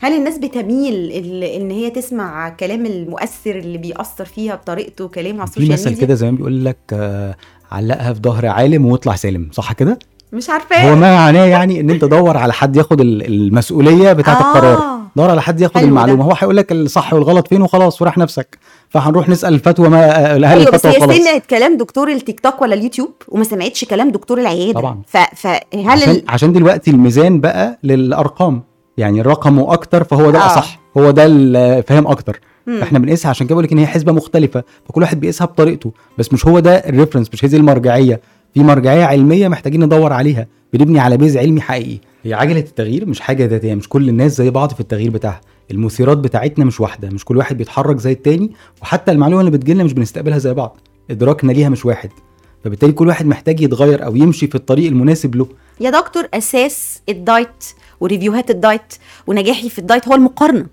هل 0.00 0.12
الناس 0.18 0.38
بتميل 0.38 1.10
إن 1.44 1.70
هي 1.70 1.90
تسمع 1.90 2.48
كلام 2.48 2.86
المؤثر 2.86 3.58
اللي 3.58 3.78
بيأثر 3.78 4.24
فيها 4.24 4.54
بطريقته 4.54 5.08
كلامه 5.08 5.38
على 5.40 5.46
في 5.50 5.56
السوشيال 5.56 5.72
مثل 5.72 5.90
ميديا؟ 5.90 6.04
كده 6.06 6.14
زمان 6.14 6.36
بيقول 6.36 6.64
لك 6.64 6.76
آه، 6.92 7.36
علقها 7.72 8.12
في 8.12 8.20
ظهر 8.20 8.46
عالم 8.46 8.86
واطلع 8.86 9.14
سالم. 9.16 9.48
صح 9.52 9.72
كده؟ 9.72 9.98
مش 10.32 10.50
عارفه 10.50 10.90
هو 10.90 10.96
ما 10.96 11.14
معناه 11.16 11.44
يعني 11.44 11.80
إن 11.80 11.90
أنت 11.90 12.04
دور 12.04 12.36
على 12.36 12.52
حد 12.52 12.76
ياخد 12.76 13.00
ال- 13.00 13.26
المسؤولية 13.26 14.12
بتاعة 14.12 14.34
آه. 14.34 14.38
القرار. 14.56 15.01
دور 15.16 15.30
على 15.30 15.42
حد 15.42 15.60
ياخد 15.60 15.74
ده. 15.74 15.80
المعلومة. 15.80 16.24
هو 16.24 16.32
هيقول 16.38 16.56
لك 16.56 16.72
الصح 16.72 17.14
والغلط 17.14 17.48
فين 17.48 17.62
وخلاص 17.62 18.02
وراح 18.02 18.18
نفسك. 18.18 18.58
فهنروح 18.88 19.28
نسأل 19.28 19.54
الفتوى 19.54 19.88
ما 19.88 20.32
أهل 20.34 20.44
أيوه 20.44 20.70
بس 20.70 20.86
الفتوى 20.86 20.92
هي 20.92 20.96
وخلاص. 20.96 21.16
سمعت 21.16 21.46
كلام 21.46 21.76
دكتور 21.76 22.12
التيك 22.12 22.40
توك 22.40 22.62
ولا 22.62 22.74
اليوتيوب؟ 22.74 23.10
وما 23.28 23.44
سمعتش 23.44 23.84
كلام 23.84 24.10
دكتور 24.10 24.40
العيادة. 24.40 24.80
طبعاً. 24.80 25.02
ف... 25.06 25.16
فهل 25.36 25.62
عشان, 25.86 26.10
ال... 26.10 26.24
عشان 26.28 26.52
دلوقتي 26.52 26.90
الميزان 26.90 27.40
بقى 27.40 27.78
للأرقام. 27.84 28.62
يعني 28.98 29.20
الرقم 29.20 29.60
أكتر 29.60 30.04
فهو 30.04 30.30
ده 30.30 30.38
آه. 30.38 30.46
الأصح. 30.46 30.80
هو 30.98 31.10
ده 31.10 31.26
الفهم 31.26 32.06
أكتر. 32.06 32.40
مم. 32.66 32.80
فاحنا 32.80 32.98
بنقيسها 32.98 33.28
عشان 33.30 33.46
كده 33.46 33.54
بقول 33.54 33.64
لك 33.64 33.72
إن 33.72 33.78
هي 33.78 33.86
حسبة 33.86 34.12
مختلفة 34.12 34.64
فكل 34.88 35.02
واحد 35.02 35.20
بيقيسها 35.20 35.44
بطريقته. 35.44 35.92
بس 36.18 36.32
مش 36.32 36.46
هو 36.46 36.58
ده 36.58 36.74
ال 36.76 36.81
reference 36.81 37.28
مش 37.32 37.44
هي 37.44 37.48
دي 37.48 37.56
المرجعية. 37.56 38.20
في 38.54 38.60
مرجعية 38.60 39.04
علمية 39.04 39.48
محتاجين 39.48 39.84
ندور 39.84 40.12
عليها. 40.12 40.46
بنبني 40.72 41.00
على 41.00 41.16
base 41.16 41.36
علمي 41.36 41.60
حقيقي. 41.60 41.98
هي 42.24 42.34
عجلة 42.34 42.60
التغيير 42.60 43.06
مش 43.06 43.20
حاجة 43.20 43.44
ذاتية 43.44 43.74
مش 43.74 43.88
كل 43.88 44.08
الناس 44.08 44.36
زي 44.36 44.50
بعض 44.50 44.72
في 44.72 44.80
التغيير 44.80 45.10
بتاعها. 45.10 45.40
المثيرات 45.70 46.18
بتاعتنا 46.18 46.64
مش 46.64 46.80
واحدة 46.80 47.08
مش 47.08 47.24
كل 47.24 47.36
واحد 47.36 47.56
بيتحرك 47.56 47.98
زي 47.98 48.12
التاني 48.12 48.50
وحتى 48.82 49.12
المعلومة 49.12 49.40
اللي 49.40 49.50
بتجيلنا 49.50 49.84
مش 49.84 49.92
بنستقبلها 49.92 50.38
زي 50.38 50.54
بعض. 50.54 50.76
إدراكنا 51.10 51.52
ليها 51.52 51.68
مش 51.68 51.84
واحد. 51.84 52.10
فبالتالي 52.64 52.92
كل 52.92 53.08
واحد 53.08 53.26
محتاج 53.26 53.60
يتغير 53.60 54.04
أو 54.04 54.16
يمشي 54.16 54.46
في 54.46 54.54
الطريق 54.54 54.86
المناسب 54.86 55.34
له. 55.34 55.46
يا 55.80 55.90
دكتور 55.90 56.28
أساس 56.34 57.02
الدايت 57.08 57.64
و 58.00 58.06
reviews 58.06 58.44
ات 58.44 58.50
الدايت 58.50 58.94
ونجاحي 59.26 59.68
في 59.68 59.78
الدايت 59.78 60.08
هو 60.08 60.14
المقارنة. 60.14 60.66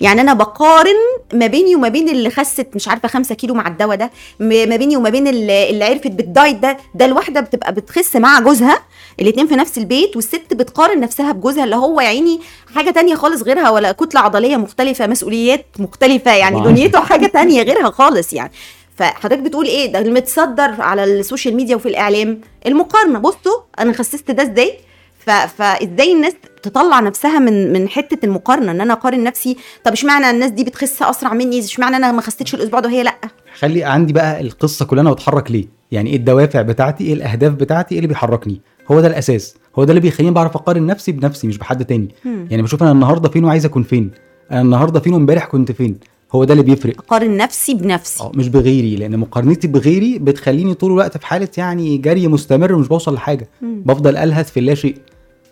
يعني 0.00 0.20
أنا 0.20 0.34
بقارن 0.34 0.96
ما 1.32 1.46
بيني 1.46 1.74
وما 1.76 1.88
بين 1.88 2.08
اللي 2.08 2.30
خست 2.30 2.66
مش 2.74 2.88
عارفة 2.88 3.08
5 3.08 3.34
كيلو 3.34 3.54
مع 3.54 3.68
الدواء 3.68 3.96
ده 3.96 4.10
ما 4.40 4.76
بيني 4.76 4.96
وما 4.96 5.10
بين 5.10 5.28
اللي, 5.28 5.70
اللي 5.70 5.84
عرفت 5.84 6.06
بالدايت 6.06 6.56
ده 6.56 6.76
ده 6.94 7.04
الواحدة 7.04 7.40
بتبقى 7.40 7.72
بتخس 7.72 8.16
مع 8.16 8.40
جوزها 8.40 8.78
الاتنين 9.20 9.46
في 9.46 9.56
نفس 9.56 9.78
البيت 9.78 10.16
والست 10.16 10.54
بتقارن 10.54 11.00
نفسها 11.00 11.32
بجوزها 11.32 11.64
اللي 11.64 11.76
هو 11.76 12.00
يا 12.00 12.06
عيني 12.08 12.40
حاجة 12.74 12.90
تانية 12.90 13.14
خالص 13.14 13.42
غيرها 13.42 13.70
ولا 13.70 13.92
كتلة 13.92 14.20
عضلية 14.20 14.56
مختلفة 14.56 15.06
مسؤوليات 15.06 15.66
مختلفة 15.78 16.34
يعني. 16.34 16.60
دنيته 16.60 17.00
حاجة 17.00 17.26
تانية 17.26 17.62
غيرها 17.62 17.90
خالص 17.90 18.32
يعني. 18.32 18.52
فحضرتك 18.98 19.38
بتقول 19.42 19.66
إيه؟ 19.66 19.92
ده 19.92 19.98
المتصدر 19.98 20.74
على 20.78 21.04
السوشيال 21.04 21.56
ميديا 21.56 21.76
وفي 21.76 21.88
الإعلام. 21.88 22.40
المقارنة. 22.66 23.18
بصوا 23.18 23.60
أنا 23.78 23.92
خسست 23.92 24.30
ده 24.30 24.42
إزاي؟ 24.42 24.78
ف... 25.26 25.30
فازاي 25.30 26.12
الناس 26.12 26.32
تطلع 26.62 27.00
نفسها 27.00 27.38
من 27.38 27.72
من 27.72 27.88
حتة 27.88 28.26
المقارنة 28.26 28.70
إن 28.72 28.80
أنا 28.80 28.92
أقارن 28.92 29.24
نفسي 29.24 29.56
طب 29.84 29.92
اشمعنى 29.92 30.30
الناس 30.30 30.50
دي 30.50 30.64
بتخس 30.64 31.02
أسرع 31.02 31.32
مني؟ 31.34 31.58
اشمعنى 31.58 31.96
أنا 31.96 32.12
ما 32.12 32.20
خستش 32.20 32.54
الأسبوع 32.54 32.80
ده 32.80 32.88
وهي 32.88 33.02
لأ؟ 33.02 33.14
خلي 33.58 33.84
عندي 33.84 34.12
بقى 34.12 34.40
القصة 34.40 34.84
كلها 34.84 35.02
أنا 35.02 35.12
بتحرك 35.12 35.50
ليه؟ 35.50 35.64
يعني 35.92 36.10
إيه 36.10 36.16
الدوافع 36.16 36.62
بتاعتي؟ 36.62 37.04
إيه 37.04 37.12
الأهداف 37.12 37.52
بتاعتي؟ 37.52 37.94
إيه 37.94 37.98
اللي 37.98 38.08
بيحركني؟ 38.08 38.60
هو 38.90 39.00
ده 39.00 39.06
الأساس. 39.06 39.54
هو 39.78 39.84
ده 39.84 39.90
اللي 39.90 40.00
بيخليني 40.00 40.34
بعرف 40.34 40.56
أقارن 40.56 40.86
نفسي 40.86 41.12
بنفسي 41.12 41.46
مش 41.46 41.58
بحد 41.58 41.84
تاني. 41.84 42.08
مم. 42.24 42.46
يعني 42.50 42.62
بشوف 42.62 42.82
أنا 42.82 42.92
النهارده 42.92 43.28
فين 43.28 43.44
وعايز 43.44 43.64
أكون 43.64 43.82
فين. 43.82 44.10
أنا 44.50 44.60
النهارده 44.60 45.00
فين 45.00 45.14
وامبارح 45.14 45.44
كنت 45.44 45.72
فين. 45.72 45.98
هو 46.32 46.44
ده 46.44 46.52
اللي 46.52 46.64
بيفرق. 46.64 46.98
أقارن 46.98 47.36
نفسي 47.36 47.74
بنفسي. 47.74 48.22
آه 48.24 48.32
مش 48.34 48.48
بغيري 48.48 48.96
لأن 48.96 49.16
مقارنتي 49.18 49.68
بغيري 49.68 50.18
بتخليني 50.18 50.74
طول 50.74 50.90
الوقت 50.92 51.18
في 51.18 51.26
حالة 51.26 51.48
يعني 51.56 51.98
جري 51.98 52.28
مستمر 52.28 52.72
ومش 52.72 52.88
بوصل 52.88 53.14
لحاجة. 53.14 53.48
مم. 53.62 53.82
بفضل 53.86 54.16
ألهث 54.16 54.50
في 54.50 54.60
اللا 54.60 54.74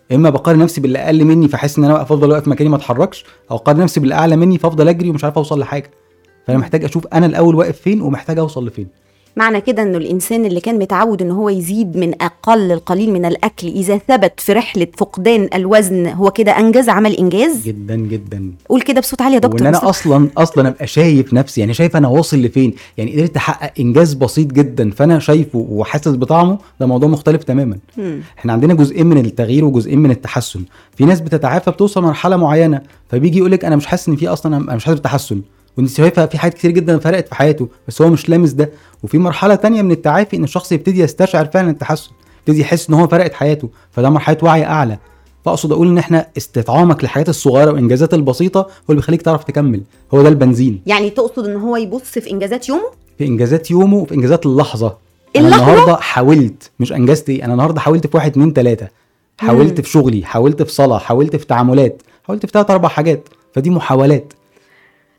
شيء 0.09 0.19
إما 0.19 0.31
بقارن 0.31 0.59
نفسي 0.59 0.81
باللي 0.81 0.99
أقل 0.99 1.25
مني 1.25 1.49
فأحس 1.49 1.79
إن 1.79 1.85
أنا 1.85 2.03
أفضل 2.03 2.31
واقف 2.31 2.49
مكاني 2.49 2.71
ما 2.71 2.77
أتحركش 2.77 3.25
أو 3.51 3.57
أقارن 3.57 3.81
نفسي 3.81 4.01
باللي 4.01 4.15
أعلى 4.15 4.37
مني 4.37 4.59
فأفضل 4.59 4.89
أجري 4.89 5.11
ومش 5.11 5.25
عارف 5.25 5.39
أوصل 5.39 5.61
لحاجة. 5.61 5.91
فأنا 6.47 6.59
محتاج 6.59 6.85
أشوف 6.85 7.07
أنا 7.07 7.27
الأول 7.27 7.55
واقف 7.55 7.81
فين 7.81 8.03
ومحتاج 8.03 8.39
أوصل 8.39 8.67
لفين. 8.67 8.89
معنى 9.37 9.61
كده 9.61 9.83
إنه 9.83 9.99
الإنسان 9.99 10.45
اللي 10.47 10.61
كان 10.61 10.79
متعود 10.79 11.23
إن 11.23 11.31
هو 11.31 11.49
يزيد 11.49 11.97
من 11.97 12.23
أقل 12.23 12.73
القليل 12.73 13.13
من 13.13 13.25
الأكل 13.25 13.67
إذا 13.69 13.99
ثبت 13.99 14.41
في 14.41 14.53
رحلة 14.53 14.87
فقدان 14.97 15.49
الوزن 15.55 16.07
هو 16.07 16.31
كده 16.31 16.59
أنجز 16.59 16.89
عمل 16.89 17.17
إنجاز؟ 17.17 17.63
جدا 17.65 17.97
جدا. 17.97 18.53
قول 18.69 18.83
كده 18.83 19.01
بصوت 19.01 19.23
عالي 19.23 19.35
يا 19.35 19.41
دكتور. 19.41 19.61
وإن 19.61 19.67
أنا 19.67 19.89
أصلا 19.91 20.29
أصلا 20.37 20.69
أبقى 20.69 20.87
شايف 20.87 21.35
نفسي 21.35 21.61
يعني 21.61 21.75
شايف 21.75 21.97
أنا 21.97 22.09
واصل 22.09 22.37
لفين 22.43 22.75
يعني 22.99 23.13
قدرت 23.13 23.37
أحقق 23.37 23.73
إنجاز 23.81 24.15
بسيط 24.15 24.53
جدا 24.53 24.91
فأنا 24.91 25.19
شايفه 25.19 25.67
وحاسس 25.71 26.09
بطعمه 26.09 26.59
ده 26.81 26.87
موضوع 26.87 27.09
مختلف 27.09 27.45
تماما. 27.45 27.79
مم. 27.97 28.21
إحنا 28.39 28.53
عندنا 28.53 28.75
جزئين 28.75 29.07
من 29.07 29.25
التغيير 29.25 29.65
وجزئين 29.65 29.99
من 29.99 30.11
التحسن. 30.11 30.61
في 30.97 31.05
ناس 31.05 31.21
بتتعافى 31.21 31.71
بتوصل 31.71 32.03
مرحله 32.03 32.37
معينة 32.37 32.81
فبيجي 33.09 33.39
يقول 33.39 33.51
لك 33.53 33.65
أنا 33.65 33.77
مش 33.77 33.87
حاسس 33.87 34.09
إن 34.09 34.17
في 34.17 34.29
أصلا 34.29 34.57
أنا 34.57 34.75
مش 34.77 34.85
حاسس 34.85 34.99
بتحسن. 34.99 35.41
وانت 35.79 35.91
شايفها 35.91 36.27
في 36.27 36.39
حاجات 36.39 36.55
كتير 36.55 36.71
جدا 36.71 36.99
فرقت 36.99 37.29
في 37.29 37.35
حياته 37.35 37.69
بس 37.89 38.03
هو 38.03 38.09
مش 38.09 38.29
لامس 38.29 38.51
ده. 38.51 38.71
وفي 39.03 39.19
مرحلة 39.19 39.55
تانية 39.55 39.83
من 39.83 39.91
التعافي 39.91 40.37
إن 40.37 40.45
الشخص 40.45 40.73
يبتدي 40.73 41.01
يستشعر 41.01 41.47
فعلا 41.47 41.71
التحسن 41.71 42.11
يبتدي 42.41 42.61
يحس 42.61 42.89
إن 42.89 42.95
هو 42.95 43.09
فرقت 43.09 43.33
حياته 43.35 43.69
فده 43.91 44.11
مرحلة 44.11 44.37
وعي 44.43 44.65
أعلى. 44.65 44.99
فأقصد 45.45 45.73
أقول 45.73 45.89
إن 45.89 45.99
إحنا 45.99 46.27
استطعامك 46.37 47.03
للحاجات 47.05 47.29
الصغيرة 47.29 47.71
والإنجازات 47.71 48.15
البسيطة 48.15 48.61
هو 48.61 48.67
اللي 48.91 49.01
بيخليك 49.01 49.23
تعرف 49.23 49.45
تكمل 49.45 49.83
هو 50.15 50.23
ده 50.23 50.29
البنزين. 50.29 50.83
يعني 50.87 51.11
تقصد 51.11 51.47
إن 51.47 51.57
هو 51.57 51.77
يبص 51.77 52.03
في 52.03 52.31
إنجازات 52.31 52.69
يومه؟ 52.69 52.91
في 53.19 53.27
إنجازات 53.27 53.71
يومه 53.71 53.97
وفي 53.97 54.15
إنجازات 54.15 54.47
اللحظة. 54.47 54.97
أنا 55.37 55.47
اللحظة؟ 55.47 55.63
النهارده 55.73 55.97
حاولت 55.97 56.71
مش 56.81 56.93
انجزت 56.93 57.31
إيه 57.31 57.45
أنا 57.45 57.53
النهارده 57.53 57.81
حاولت 57.81 58.07
في 58.07 58.17
واحد 58.17 58.31
اتنين 58.31 58.53
تلاتة. 58.55 58.89
حاولت 59.39 59.77
مم. 59.79 59.83
في 59.83 59.91
شغلي 59.91 60.25
حاولت 60.25 60.63
في 60.63 60.73
صلاة 60.73 60.99
حاولت 60.99 61.37
في 61.37 61.47
تعاملات 61.47 62.03
حاولت 62.25 62.47
في 62.47 62.53
تلات 62.53 62.71
أربع 62.71 62.89
حاجات. 62.89 63.29
فدي 63.55 63.71
محاولات. 63.71 64.33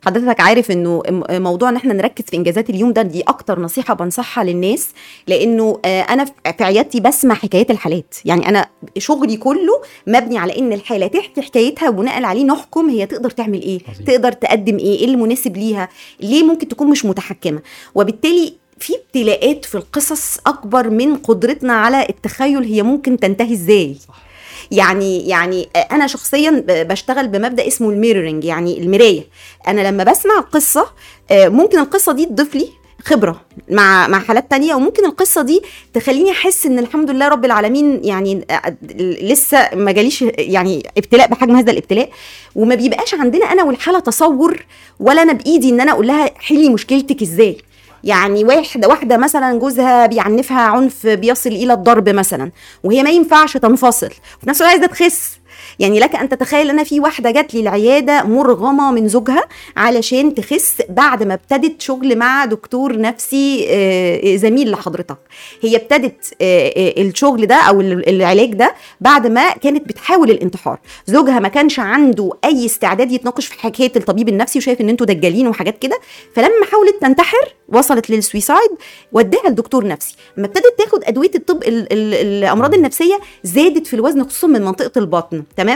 حضرتك 0.05 0.39
عارف 0.39 0.71
إنه 0.71 1.03
موضوع 1.29 1.69
إن 1.69 1.75
إحنا 1.75 1.93
نركز 1.93 2.25
في 2.25 2.35
إنجازات 2.37 2.69
اليوم 2.69 2.93
ده 2.93 3.01
دي 3.01 3.21
أكتر 3.21 3.59
نصيحة 3.59 3.93
بنصحها 3.93 4.43
للناس 4.43 4.89
لإنه 5.27 5.79
آه، 5.85 6.01
أنا 6.01 6.25
في 6.25 6.63
عيادتي 6.63 6.99
بسمع 6.99 7.35
حكايات 7.35 7.71
الحالات 7.71 8.15
يعني 8.25 8.49
أنا 8.49 8.67
شغلي 8.97 9.37
كله 9.37 9.81
مبني 10.07 10.37
على 10.37 10.57
إن 10.59 10.73
الحاله 10.73 11.07
تحكي 11.07 11.41
حكايتها 11.41 11.89
وبناء 11.89 12.23
عليه 12.23 12.43
نحكم 12.43 12.89
هي 12.89 13.05
تقدر 13.05 13.29
تعمل 13.29 13.61
إيه 13.61 13.79
عظيم. 13.89 14.05
تقدر 14.05 14.31
تقدم 14.31 14.77
إيه 14.77 14.99
إيه 14.99 15.05
اللي 15.05 15.17
مناسب 15.17 15.57
ليها 15.57 15.89
ليه 16.19 16.43
ممكن 16.43 16.67
تكون 16.67 16.87
مش 16.87 17.05
متحكمة 17.05 17.59
وبالتالي 17.95 18.53
في 18.79 18.93
ابتلاءات 18.95 19.65
في 19.65 19.75
القصص 19.75 20.37
أكبر 20.47 20.89
من 20.89 21.15
قدرتنا 21.15 21.73
على 21.73 22.05
التخيل 22.09 22.63
هي 22.63 22.83
ممكن 22.83 23.17
تنتهي 23.17 23.53
إزاي 23.53 23.95
صح. 24.07 24.28
يعني 24.71 25.27
يعني 25.27 25.69
أنا 25.91 26.07
شخصيا 26.07 26.63
بشتغل 26.67 27.27
بمبدأ 27.27 27.67
اسمه 27.67 27.89
الميرورنج 27.89 28.43
يعني 28.45 28.79
المراية. 28.79 29.23
أنا 29.67 29.81
لما 29.87 30.03
بسمع 30.03 30.39
قصة 30.39 30.85
آه، 31.31 31.47
ممكن 31.49 31.79
القصة 31.79 32.11
دي 32.13 32.25
تضيف 32.25 32.55
لي 32.55 32.69
خبرة 33.05 33.41
مع 33.69 34.07
مع 34.07 34.19
حالات 34.19 34.51
تانية 34.51 34.75
وممكن 34.75 35.05
القصة 35.05 35.41
دي 35.41 35.61
تخليني 35.93 36.31
أحس 36.31 36.65
إن 36.65 36.79
الحمد 36.79 37.09
لله 37.11 37.27
رب 37.27 37.45
العالمين 37.45 38.03
يعني 38.03 38.45
آه، 38.51 38.75
لسه 39.21 39.69
ما 39.75 39.91
جاليش 39.91 40.21
يعني 40.37 40.83
ابتلاء 40.97 41.27
بحجم 41.27 41.55
هذا 41.55 41.71
الابتلاء. 41.71 42.09
وما 42.55 42.75
بيبقاش 42.75 43.13
عندنا 43.13 43.45
أنا 43.45 43.63
والحالة 43.63 43.99
تصور 43.99 44.65
ولا 44.99 45.21
أنا 45.21 45.33
بإيدي 45.33 45.69
إن 45.69 45.81
أنا 45.81 45.91
أقول 45.91 46.07
لها 46.07 46.31
حلي 46.39 46.69
مشكلتك 46.69 47.21
إزاي. 47.21 47.57
يعني 48.03 48.43
واحدة 48.43 48.87
واحدة 48.87 49.17
مثلا 49.17 49.59
جوزها 49.59 50.05
بيعنفها 50.05 50.61
عنف 50.61 51.07
بيصل 51.07 51.49
إلى 51.49 51.73
الضرب 51.73 52.09
مثلا 52.09 52.51
وهي 52.83 53.03
ما 53.03 53.09
ينفعش 53.09 53.57
تنفصل 53.57 54.11
وفي 54.37 54.49
نفس 54.49 54.61
الوقت 54.61 54.73
عايزة 54.79 54.87
تخس. 54.87 55.38
يعني 55.79 55.99
لك 55.99 56.15
أن 56.15 56.29
تتخيل 56.29 56.69
أن 56.69 56.83
في 56.83 56.99
واحدة 56.99 57.31
جات 57.31 57.53
لي 57.53 57.59
العياده 57.59 58.23
مرغمة 58.23 58.91
من 58.91 59.07
زوجها 59.07 59.43
علشان 59.77 60.33
تخس 60.35 60.75
بعد 60.89 61.23
ما 61.23 61.33
ابتدت 61.33 61.81
شغل 61.81 62.17
مع 62.17 62.45
دكتور 62.45 62.99
نفسي 63.01 63.65
آه، 63.69 64.35
زميل 64.35 64.71
لحضرتك. 64.71 65.17
هي 65.61 65.75
ابتدت 65.75 66.33
آه، 66.41 66.67
آه، 66.77 67.01
الشغل 67.01 67.45
ده 67.45 67.55
أو 67.55 67.81
ال- 67.81 68.09
العلاج 68.09 68.53
ده 68.53 68.73
بعد 69.01 69.27
ما 69.27 69.49
كانت 69.51 69.87
بتحاول 69.89 70.31
الانتحار. 70.31 70.79
زوجها 71.07 71.39
ما 71.39 71.47
كانش 71.47 71.79
عنده 71.79 72.29
أي 72.45 72.65
استعداد 72.65 73.11
يتناقش 73.11 73.45
في 73.47 73.59
حكاية 73.59 73.91
الطبيب 73.95 74.29
النفسي 74.29 74.59
وشايف 74.59 74.81
إن 74.81 74.89
أنتوا 74.89 75.05
دجالين 75.05 75.47
وحاجات 75.47 75.77
كده. 75.79 75.99
فلما 76.35 76.65
حاولت 76.71 76.95
تنتحر 77.01 77.53
وصلت 77.67 78.09
للسويسايد 78.09 78.69
وداها 79.11 79.49
لدكتور 79.49 79.87
نفسي. 79.87 80.15
لما 80.37 80.47
ابتدت 80.47 80.73
تاخد 80.77 81.03
أدوية 81.03 81.31
الطب 81.35 81.63
ال 81.63 81.93
ال 81.93 82.13
الأمراض 82.13 82.73
النفسية 82.73 83.19
زادت 83.43 83.87
في 83.87 83.93
الوزن 83.93 84.23
خصوصا 84.23 84.47
من 84.47 84.61
منطقة 84.61 84.99
البطن. 84.99 85.43
تمام؟ 85.57 85.68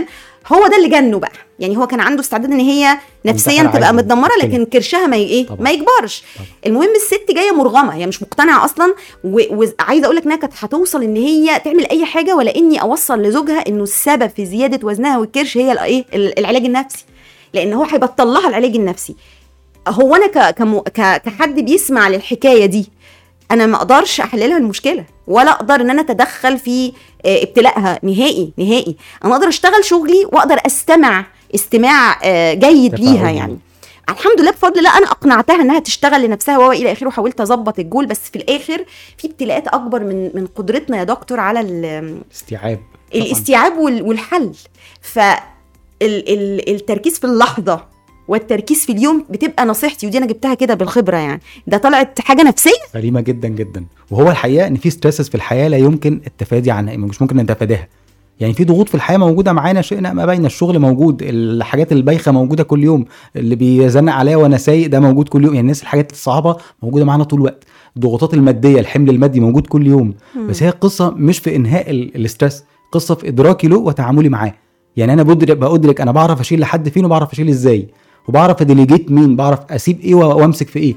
هو 0.48 0.68
ده 0.68 0.78
اللي 0.78 0.90
جنه 0.90 1.20
بقى 1.20 1.32
يعني 1.60 1.78
هو 1.78 1.88
كان 1.88 2.00
عنده 2.00 2.22
استعداد 2.22 2.52
إن 2.52 2.60
هي 2.60 2.98
نفسيا 3.26 3.64
تبقى 3.64 3.94
متدمرة. 3.94 4.32
لكن 4.44 4.66
كرشها 4.66 5.08
ما 5.08 5.16
إيه. 5.16 5.48
ما 5.60 5.72
يكبرش 5.72 6.24
طبعا. 6.36 6.48
المهم 6.66 6.90
الست 6.96 7.32
جاية 7.36 7.52
مرغمة 7.52 7.96
هي 7.96 8.08
مش 8.08 8.22
مقتنعة 8.22 8.66
أصلا 8.66 8.94
وعايزة 9.24 10.06
أقول 10.06 10.16
لك 10.16 10.26
إنها 10.26 10.36
كانت 10.36 10.54
هتوصل 10.60 11.04
إن 11.04 11.16
هي 11.16 11.60
تعمل 11.66 11.90
أي 11.90 12.06
حاجة 12.06 12.36
ولا 12.36 12.56
إني 12.56 12.82
أوصل 12.82 13.22
لزوجها 13.22 13.64
إنه 13.68 13.84
السبب 13.84 14.30
في 14.30 14.46
زيادة 14.46 14.88
وزنها 14.88 15.18
والكرش 15.18 15.58
هي 15.58 15.72
الايه 15.72 16.06
العلاج 16.14 16.66
النفسي 16.66 17.06
لأن 17.54 17.74
هو 17.74 17.84
هيبطل 17.84 18.28
لها 18.28 18.50
العلاج 18.50 18.76
النفسي 18.76 19.16
هو 19.88 20.16
أنا. 20.16 20.28
كحد 21.18 21.60
بيسمع 21.60 22.08
للحكاية 22.10 22.66
دي 22.66 22.90
أنا 23.52 23.66
ما 23.66 23.76
أقدرش 23.78 24.22
احللها 24.22 24.58
المشكلة 24.58 25.06
ولا 25.28 25.52
أقدر 25.52 25.76
إن 25.76 25.90
أنا 25.90 26.02
أتدخل 26.02 26.60
في 26.60 26.94
آه، 27.26 27.44
ابتلائها 27.44 28.00
نهائي 28.04 28.54
نهائي 28.58 28.96
أنا 29.26 29.36
أقدر 29.36 29.48
أشتغل 29.48 29.86
شغلي 29.86 30.26
وأقدر 30.32 30.58
أستمع 30.66 31.26
استماع 31.56 32.20
آه، 32.24 32.54
جيد 32.54 32.96
ليها. 32.96 33.30
يعني 33.32 33.58
الحمد 34.10 34.42
لله 34.42 34.52
بفضل 34.52 34.80
الله 34.80 34.98
أنا 34.98 35.06
أقنعتها 35.12 35.56
إنها 35.56 35.80
تشتغل 35.80 36.26
لنفسها 36.26 36.58
والى 36.58 36.92
آخره 36.92 37.08
وحاولت 37.08 37.42
أظبط 37.42 37.80
الجول 37.80 38.06
بس 38.06 38.20
في 38.20 38.36
الآخر 38.36 38.86
في 39.18 39.28
ابتلاءات 39.28 39.68
أكبر 39.68 40.00
من 40.04 40.32
من 40.34 40.48
قدرتنا 40.48 40.98
يا 40.98 41.04
دكتور 41.04 41.40
على. 41.40 41.60
الاستيعاب 43.16 43.78
وال- 43.78 44.02
والحل 44.04 44.52
ف 45.02 45.20
ال 45.20 45.34
ال 46.02 46.70
التركيز 46.76 47.20
في 47.20 47.24
اللحظة 47.28 47.86
والتركيز 48.28 48.86
في 48.86 48.92
اليوم 48.92 49.26
بتبقى 49.30 49.66
نصيحتي 49.66 50.08
ودي 50.08 50.18
أنا 50.18 50.26
جبتها 50.26 50.54
كده 50.54 50.74
بالخبرة 50.74 51.18
يعني. 51.18 51.42
ده 51.68 51.78
طلعت 51.78 52.22
حاجة 52.22 52.44
نفسية؟ 52.44 52.72
سليمه 52.94 53.22
جدا 53.22 53.48
جدا. 53.48 53.86
وهو 54.12 54.32
الحقيقة 54.32 54.68
إن 54.68 54.76
في 54.76 54.90
stresses 54.90 55.30
في 55.30 55.36
الحياة 55.36 55.68
لا 55.68 55.78
يمكن 55.78 56.22
التفادي 56.28 56.72
عنها 56.72 56.98
مش 56.98 57.22
ممكن 57.22 57.38
نتفاداها. 57.38 57.88
يعني 58.40 58.54
في 58.54 58.64
ضغوط 58.64 58.90
في 58.90 58.96
الحياة 58.96 59.18
موجودة 59.18 59.54
معانا 59.54 59.82
شئنا 59.82 60.14
ما 60.14 60.26
بين 60.26 60.46
الشغل 60.46 60.80
موجود 60.80 61.22
الحاجات 61.24 61.92
البايخة 61.92 62.32
موجودة 62.32 62.64
كل 62.64 62.84
يوم 62.84 63.06
اللي 63.36 63.56
بيزنق 63.56 64.14
عليا 64.14 64.36
وأنا 64.36 64.58
سايق 64.58 64.90
ده 64.90 65.00
موجود 65.00 65.30
كل 65.30 65.44
يوم. 65.44 65.54
يعني 65.54 65.60
الناس 65.62 65.82
الحاجات 65.82 66.12
الصعبة 66.12 66.58
موجودة 66.84 67.06
معانا 67.06 67.24
طول 67.24 67.40
الوقت. 67.40 67.64
الضغوطات 67.96 68.34
المادية 68.34 68.80
الحمل 68.80 69.10
المادي 69.10 69.40
موجود 69.40 69.68
كل 69.68 69.88
يوم. 69.88 70.14
بس 70.50 70.64
هي 70.64 70.70
القصة 70.70 71.10
مش 71.10 71.40
في 71.40 71.56
إنهاء 71.56 71.90
ال- 71.92 72.16
ال 72.16 72.23
stress 72.23 72.64
قصة 72.92 73.16
في 73.16 73.28
إدراكي 73.28 73.68
له 73.68 73.78
وتعاملي 73.78 74.30
معاه. 74.30 74.54
يعني 74.98 75.14
أنا 75.14 75.24
بدرك 75.24 75.58
بأدرك 75.58 76.02
أنا 76.02 76.12
بعرف 76.12 76.40
أشيل 76.40 76.60
لحد 76.60 76.90
فين 76.90 77.06
وبعرف 77.06 77.32
أشيل 77.34 77.50
إزاي. 77.50 77.88
وبعرف 78.28 78.62
اديليجيت 78.62 79.12
مين 79.12 79.36
بعرف 79.36 79.60
أسيب 79.72 80.00
إيه 80.00 80.16
وأمسك 80.16 80.68
في 80.68 80.80
إيه. 80.80 80.96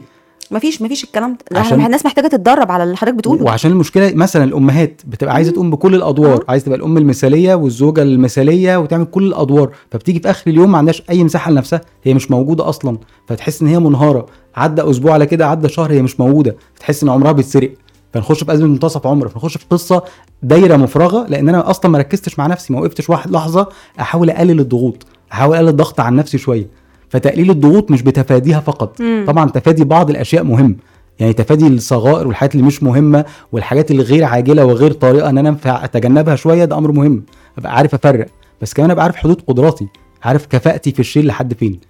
مفيش 0.50 0.82
مفيش 0.82 1.04
الكلام 1.04 1.36
ده. 1.52 1.60
عشان- 1.60 1.84
الناس 1.86 2.06
محتاجة 2.06 2.26
تتدرب 2.28 2.72
على 2.72 2.84
اللي 2.84 2.96
حضرتك 2.96 3.16
بتقوله. 3.16 3.44
وعشان 3.44 3.70
المشكلة 3.70 4.12
مثلا 4.14 4.44
الأمهات 4.44 5.00
بتبقى 5.06 5.34
عايزة 5.34 5.52
تقوم 5.52 5.70
بكل 5.70 5.94
الأدوار 5.94 6.34
آه. 6.34 6.44
عايزة 6.48 6.64
تبقى 6.66 6.78
الأم 6.78 6.96
المثالية 6.98 7.54
والزوجة 7.54 8.02
المثالية 8.02 8.76
وتعمل 8.76 9.04
كل 9.04 9.26
الأدوار 9.26 9.70
فبتيجي 9.90 10.20
في 10.20 10.30
آخر 10.30 10.50
اليوم 10.50 10.72
ما 10.72 10.78
عندهاش 10.78 11.02
أي 11.10 11.24
مساحة 11.24 11.50
لنفسها 11.50 11.80
هي 12.04 12.14
مش 12.14 12.30
موجودة 12.30 12.68
أصلا 12.68 12.98
فتحس 13.28 13.62
إن 13.62 13.68
هي 13.68 13.78
منهارة. 13.78 14.26
عدى 14.56 14.82
أسبوع 14.82 15.12
على 15.12 15.26
كده 15.26 15.46
عدى 15.46 15.68
شهر 15.68 15.92
هي 15.92 16.02
مش 16.02 16.20
موجودة 16.20 16.56
فتحس 16.74 17.02
إن 17.02 17.08
عمرها 17.08 17.32
بيتسرق. 17.32 17.72
فنخش 18.14 18.44
في 18.44 18.52
أزمة 18.52 18.66
منتصف 18.68 19.06
عمر 19.06 19.28
فنخش 19.28 19.56
في 19.56 19.64
قصة 19.70 20.02
دايرة 20.42 20.76
مفرغة 20.76 21.26
لأن 21.28 21.48
أنا 21.48 21.70
أصلا 21.70 21.90
ما 21.90 21.98
ركزتش 21.98 22.38
مع 22.38 22.46
نفسي 22.46 22.72
ما 22.72 22.80
وقفتش 22.80 23.10
واحد 23.10 23.30
لحظة 23.30 23.68
أحاول 24.00 24.30
أقلل 24.30 24.60
الضغوط 24.60 25.06
أحاول 25.32 25.56
أقلل 25.56 25.68
الضغط 25.68 26.00
عن 26.00 26.16
نفسي 26.16 26.38
شوية. 26.38 26.66
فتقليل 27.08 27.50
الضغوط 27.50 27.90
مش 27.90 28.02
بتفاديها 28.02 28.60
فقط. 28.60 29.00
مم. 29.00 29.24
طبعا 29.28 29.50
تفادي 29.50 29.84
بعض 29.84 30.10
الأشياء 30.10 30.44
مهم. 30.44 30.76
يعني 31.18 31.32
تفادي 31.32 31.66
الصغائر 31.66 32.26
والحاجات 32.26 32.54
اللي 32.54 32.66
مش 32.66 32.82
مهمة 32.82 33.24
والحاجات 33.52 33.90
اللي 33.90 34.02
غير 34.02 34.24
عاجلة 34.24 34.64
وغير 34.64 34.92
طريقه 34.92 35.30
إن 35.30 35.38
أنا 35.38 35.48
ينفع 35.48 35.84
أتجنبها 35.84 36.36
شوية 36.36 36.64
ده 36.64 36.78
أمر 36.78 36.92
مهم. 36.92 37.24
أبقى 37.58 37.76
عارف 37.76 37.94
أفرق. 37.94 38.26
بس 38.62 38.74
كمان 38.74 38.90
أبقى 38.90 39.04
عارف 39.04 39.16
حدود 39.16 39.42
قدراتي. 39.46 39.88
عارف 40.22 40.46
كفاءتي 40.46 40.92
في 40.92 41.00
الشيء 41.00 41.24
لحد 41.24 41.54
فين. 41.54 41.80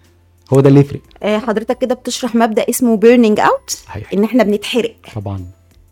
هو 0.52 0.61
ده 0.61 0.68
اللي 0.68 0.81
يفرق. 0.81 1.00
آه، 1.22 1.38
حضرتك 1.38 1.79
كده 1.79 1.94
بتشرح 1.94 2.35
مبدأ 2.35 2.64
اسمه 2.70 2.96
burning 2.96 3.40
out 3.40 3.79
إن 4.14 4.24
إحنا 4.24 4.42
بنتحرق. 4.44 4.94
طبعا. 5.14 5.44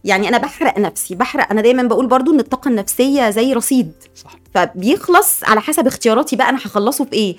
يعني 0.04 0.28
أنا 0.28 0.38
بحرق 0.38 0.78
نفسي. 0.78 1.14
بحرق. 1.14 1.50
أنا 1.50 1.60
دايما 1.62 1.82
بقول 1.82 2.06
برضو 2.06 2.32
إن 2.32 2.40
الطاقة 2.40 2.68
النفسية 2.68 3.30
زي 3.30 3.52
رصيد. 3.52 3.92
صح. 4.16 4.36
فبيخلص 4.54 5.44
على 5.44 5.60
حسب 5.60 5.86
اختياراتي 5.86 6.36
بقى 6.36 6.48
أنا 6.48 6.58
هخلصه 6.58 7.04
بايه 7.04 7.34
آه، 7.34 7.36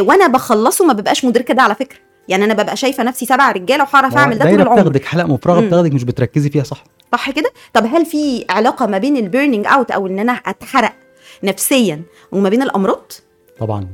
وأنا 0.00 0.26
بخلصه 0.26 0.84
ما 0.84 0.92
ببقاش 0.92 1.24
مدركه 1.24 1.54
ده 1.54 1.62
على 1.62 1.74
فكرة. 1.74 1.98
يعني 2.28 2.44
أنا 2.44 2.54
ببقى 2.54 2.76
شايفة 2.76 3.02
نفسي 3.02 3.26
سبع 3.26 3.52
رجالة 3.52 3.84
وهعرف 3.84 4.16
اعمل 4.16 4.38
ده 4.38 4.44
طول 4.50 4.60
العمر. 4.60 4.80
بتاخدك 4.80 5.04
حلقة 5.04 5.26
مفرغة. 5.26 5.60
بتاخدك 5.60 5.92
مش 5.92 6.04
بتركزي 6.04 6.50
فيها 6.50 6.62
صح؟ 6.64 6.84
صح 7.12 7.30
كده؟ 7.30 7.50
طب 7.72 7.86
هل 7.86 8.06
في 8.06 8.44
علاقة 8.50 8.86
ما 8.86 8.98
بين 8.98 9.16
ال 9.16 9.22
burning 9.22 9.66
out 9.66 9.90
أو 9.90 10.06
إن 10.06 10.18
أنا 10.18 10.32
أتحرق 10.32 10.92
نفسيا 11.44 12.02
وما 12.32 12.48
بين 12.48 12.62
الأمراض؟ 12.62 13.12
طبعا. 13.60 13.86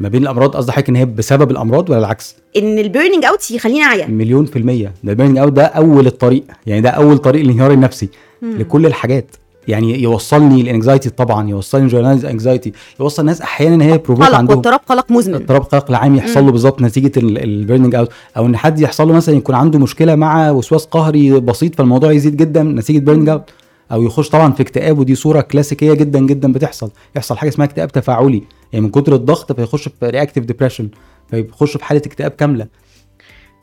ما 0.00 0.08
بين 0.08 0.22
الأمراض 0.22 0.56
قصدي 0.56 0.72
حضرتك 0.72 0.88
إن 0.88 0.96
هي 0.96 1.04
بسبب 1.04 1.50
الأمراض 1.50 1.90
ولا 1.90 1.98
العكس؟ 1.98 2.36
إن 2.56 2.78
ال 2.78 2.84
burning 2.84 3.24
out 3.24 3.50
يخليني 3.50 3.82
أعيا. 3.82 4.06
مليون 4.06 4.44
في 4.46 4.58
المية. 4.58 4.92
ده 5.04 5.12
ال 5.12 5.15
burning 5.15 5.38
out 5.38 5.52
ده 5.52 5.64
أول 5.64 6.06
الطريق 6.06 6.44
يعني 6.66 6.80
ده 6.80 6.90
أول 6.90 7.18
طريق 7.18 7.42
الانهيار 7.44 7.70
النفسي 7.70 8.08
مم. 8.42 8.56
لكل 8.58 8.86
الحاجات. 8.86 9.26
يعني 9.68 10.02
يوصلني 10.02 10.60
ال 10.60 10.66
anxiety 10.66 11.10
طبعا 11.10 11.48
يوصلني 11.48 11.86
generalized 11.86 12.24
anxiety 12.24 12.72
يوصل 13.00 13.22
الناس 13.22 13.40
أحيانا 13.40 13.74
إن 13.74 13.80
هي 13.80 13.98
provoke 13.98 14.24
قلق 14.24 14.36
عندهم. 14.36 14.56
واضطراب 14.56 14.80
قلق 14.88 15.10
مزمن. 15.10 15.34
اضطراب 15.34 15.62
قلق 15.62 15.90
العام 15.90 16.14
يحصل. 16.16 16.44
له 16.44 16.52
بالظبط 16.52 16.82
نتيجة 16.82 17.12
ال 17.18 17.28
burning 17.28 17.94
out 17.94 18.08
أو 18.36 18.46
إن 18.46 18.56
حد 18.56 18.80
يحصل 18.80 19.08
له 19.08 19.14
مثلا 19.14 19.36
يكون 19.36 19.54
عنده 19.54 19.78
مشكلة 19.78 20.14
مع 20.14 20.50
وسواس 20.50 20.84
قهري 20.84 21.40
بسيط 21.40 21.74
فالموضوع 21.74 22.12
يزيد 22.12 22.36
جدا 22.36 22.62
نتيجة 22.62 22.98
burning 22.98 23.28
out 23.28 23.50
أو 23.92 24.02
يخش 24.02 24.28
طبعا 24.28 24.52
في 24.52 24.62
اكتئاب 24.62 24.98
ودي 24.98 25.14
صورة 25.14 25.40
كلاسيكية 25.40 25.92
جدا 25.92 26.20
جدا 26.20 26.52
بتحصل. 26.52 26.90
يحصل 27.16 27.36
حاجة 27.36 27.48
اسمها 27.48 27.66
اكتئاب 27.66 27.92
تفاعلي. 27.92 28.42
يعني 28.72 28.84
من 28.84 28.90
كتر 28.90 29.14
الضغط 29.14 29.52
فيخش 29.52 29.88
في 29.88 30.06
reactive 30.06 30.44
depression 30.44 30.88
فيخش 31.30 31.76
في 31.76 31.84
حالة 31.84 32.02
اكتئاب 32.06 32.30
كاملة. 32.30 32.66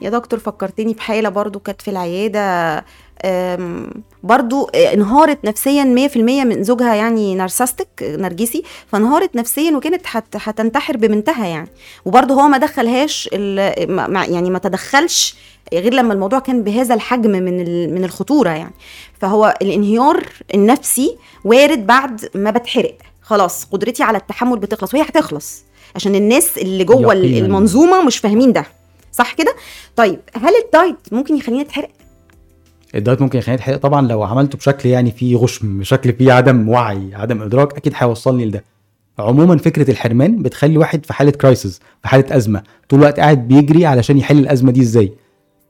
يا 0.01 0.09
دكتور 0.09 0.39
فكرتني 0.39 0.93
بحالة 0.93 1.29
برضو 1.29 1.59
كانت 1.59 1.81
في 1.81 1.91
العيادة 1.91 2.85
أم، 3.25 3.89
برضو 4.23 4.69
آه، 4.75 4.93
انهارت 4.93 5.45
نفسيا 5.45 5.83
100% 5.83 6.17
من 6.45 6.63
زوجها 6.63 6.95
يعني 6.95 7.35
نارسستك 7.35 7.87
نرجسي 8.03 8.63
فانهارت 8.87 9.35
نفسيا 9.35 9.71
وكانت 9.77 10.01
هت- 10.11 10.35
هتنتحر 10.35 10.97
ببنتها 10.97 11.45
يعني. 11.47 11.69
وبرضو 12.05 12.33
هو 12.33 12.47
ما 12.47 12.57
دخلهاش 12.57 13.29
يعني 13.31 14.49
ما 14.49 14.59
تدخلش 14.59 15.35
غير 15.73 15.93
لما 15.93 16.13
الموضوع 16.13 16.39
كان 16.39 16.63
بهذا 16.63 16.93
الحجم 16.95 17.31
من 17.31 17.93
من 17.93 18.03
الخطورة 18.03 18.49
يعني. 18.49 18.73
فهو 19.19 19.57
الانهيار 19.61 20.23
النفسي 20.55 21.17
وارد 21.45 21.87
بعد 21.87 22.29
ما 22.35 22.51
بتحرق. 22.51 22.97
خلاص 23.21 23.65
قدرتي 23.71 24.03
على 24.03 24.17
التحمل 24.17 24.59
بتخلص 24.59 24.93
وهي 24.93 25.03
هتخلص. 25.03 25.63
عشان 25.95 26.15
الناس 26.15 26.57
اللي 26.57 26.83
جوه 26.83 27.13
ال- 27.13 27.25
يقيناً. 27.25 27.45
المنظومة 27.45 28.01
مش 28.01 28.17
فاهمين 28.17 28.53
ده. 28.53 28.65
صح 29.21 29.33
كده؟ 29.33 29.55
طيب 29.95 30.19
هل 30.35 30.53
الدايت 30.65 30.97
ممكن 31.11 31.35
يخليني 31.35 31.61
أتحرق؟ 31.61 31.89
الدايت 32.95 33.21
ممكن 33.21 33.39
يخليني 33.39 33.61
أتحرق؟ 33.61 33.77
طبعا 33.77 34.07
لو 34.07 34.23
عملته 34.23 34.57
بشكل 34.57 34.89
يعني 34.89 35.11
فيه 35.11 35.35
غشم 35.35 35.79
بشكل 35.79 36.13
فيه 36.13 36.33
عدم 36.33 36.69
وعي 36.69 37.15
عدم 37.15 37.41
إدراك 37.41 37.77
أكيد 37.77 37.93
هيوصلني 37.95 38.45
لده. 38.45 38.63
عموما 39.19 39.57
فكرة 39.57 39.91
الحرمان 39.91 40.41
بتخلي 40.41 40.77
واحد 40.77 41.05
في 41.05 41.13
حالة 41.13 41.31
crisis 41.31 41.79
في 42.01 42.07
حالة 42.07 42.35
أزمة 42.35 42.63
طول 42.89 42.99
الوقت 42.99 43.19
قاعد 43.19 43.47
بيجري 43.47 43.85
علشان 43.85 44.17
يحل 44.17 44.39
الأزمة 44.39 44.71
دي 44.71 44.81
إزاي؟ 44.81 45.13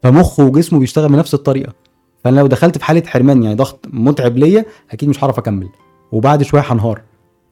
فمخه 0.04 0.44
وجسمه 0.44 0.80
بيشتغل 0.80 1.10
بنفس 1.10 1.34
الطريقة. 1.34 1.74
فأنا 2.24 2.40
لو 2.40 2.48
دخلت 2.48 2.78
في 2.78 2.86
حالة 2.86 3.04
حرمان 3.06 3.44
يعني 3.44 3.56
ضغط 3.56 3.86
متعب 3.94 4.38
ليا 4.38 4.66
أكيد 4.92 5.10
مش 5.10 5.24
هعرف 5.24 5.40
أكمل. 5.40 5.70
وبعد 6.12 6.44
شوية 6.44 6.62
هنهار. 6.62 7.02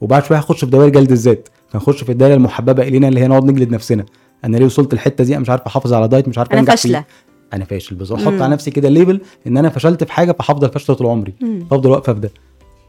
وبعد 0.02 0.26
شوية 0.26 0.38
هخش 0.38 0.66
في 0.66 0.72
دوائر 0.72 0.90
جلد 0.90 1.12
الذات. 1.12 1.50
فنخش 1.70 2.04
في 2.04 2.12
الدائرة 2.12 2.34
المحببة 2.36 2.84
إلينا 2.84 3.08
اللي 3.08 3.20
هي 3.20 3.28
نقعد 3.28 3.46
نجلد 3.46 3.72
نفسنا. 3.72 4.06
أنا 4.46 4.58
ليه 4.58 4.66
وصلت 4.66 4.94
الحته 4.94 5.24
دي؟ 5.24 5.34
أنا 5.34 5.42
مش 5.42 5.50
عارف 5.50 5.62
احافظ 5.68 5.94
على 5.94 6.08
دايت 6.08 6.28
مش 6.28 6.38
عارف 6.38 6.52
أنا 6.52 6.64
فاشلة. 6.66 7.00
فيه. 7.00 7.08
أنا 7.54 7.66
فاشل 7.66 7.96
بالظبط. 7.96 8.20
أحط 8.20 8.34
على 8.42 8.48
نفسي 8.48 8.72
كده 8.72 8.90
label 8.90 9.22
إن 9.48 9.58
أنا 9.58 9.70
فشلت 9.70 10.04
في 10.04 10.12
حاجة 10.12 10.32
فهفضل 10.32 10.70
فاشله 10.70 10.96
طول 10.96 11.08
عمري. 11.08 11.34
فافضل 11.72 11.90
واقفة 11.90 12.14
في 12.14 12.20
ده. 12.20 12.32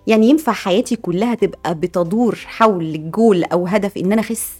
يعني 0.06 0.28
ينفع 0.28 0.52
حياتي 0.52 0.96
كلها 0.96 1.34
تبقى 1.34 1.74
بتدور 1.74 2.34
حول 2.44 3.10
جول 3.10 3.44
أو 3.44 3.66
هدف 3.66 3.96
إن 3.96 4.12
أنا 4.12 4.20
أخس؟ 4.20 4.50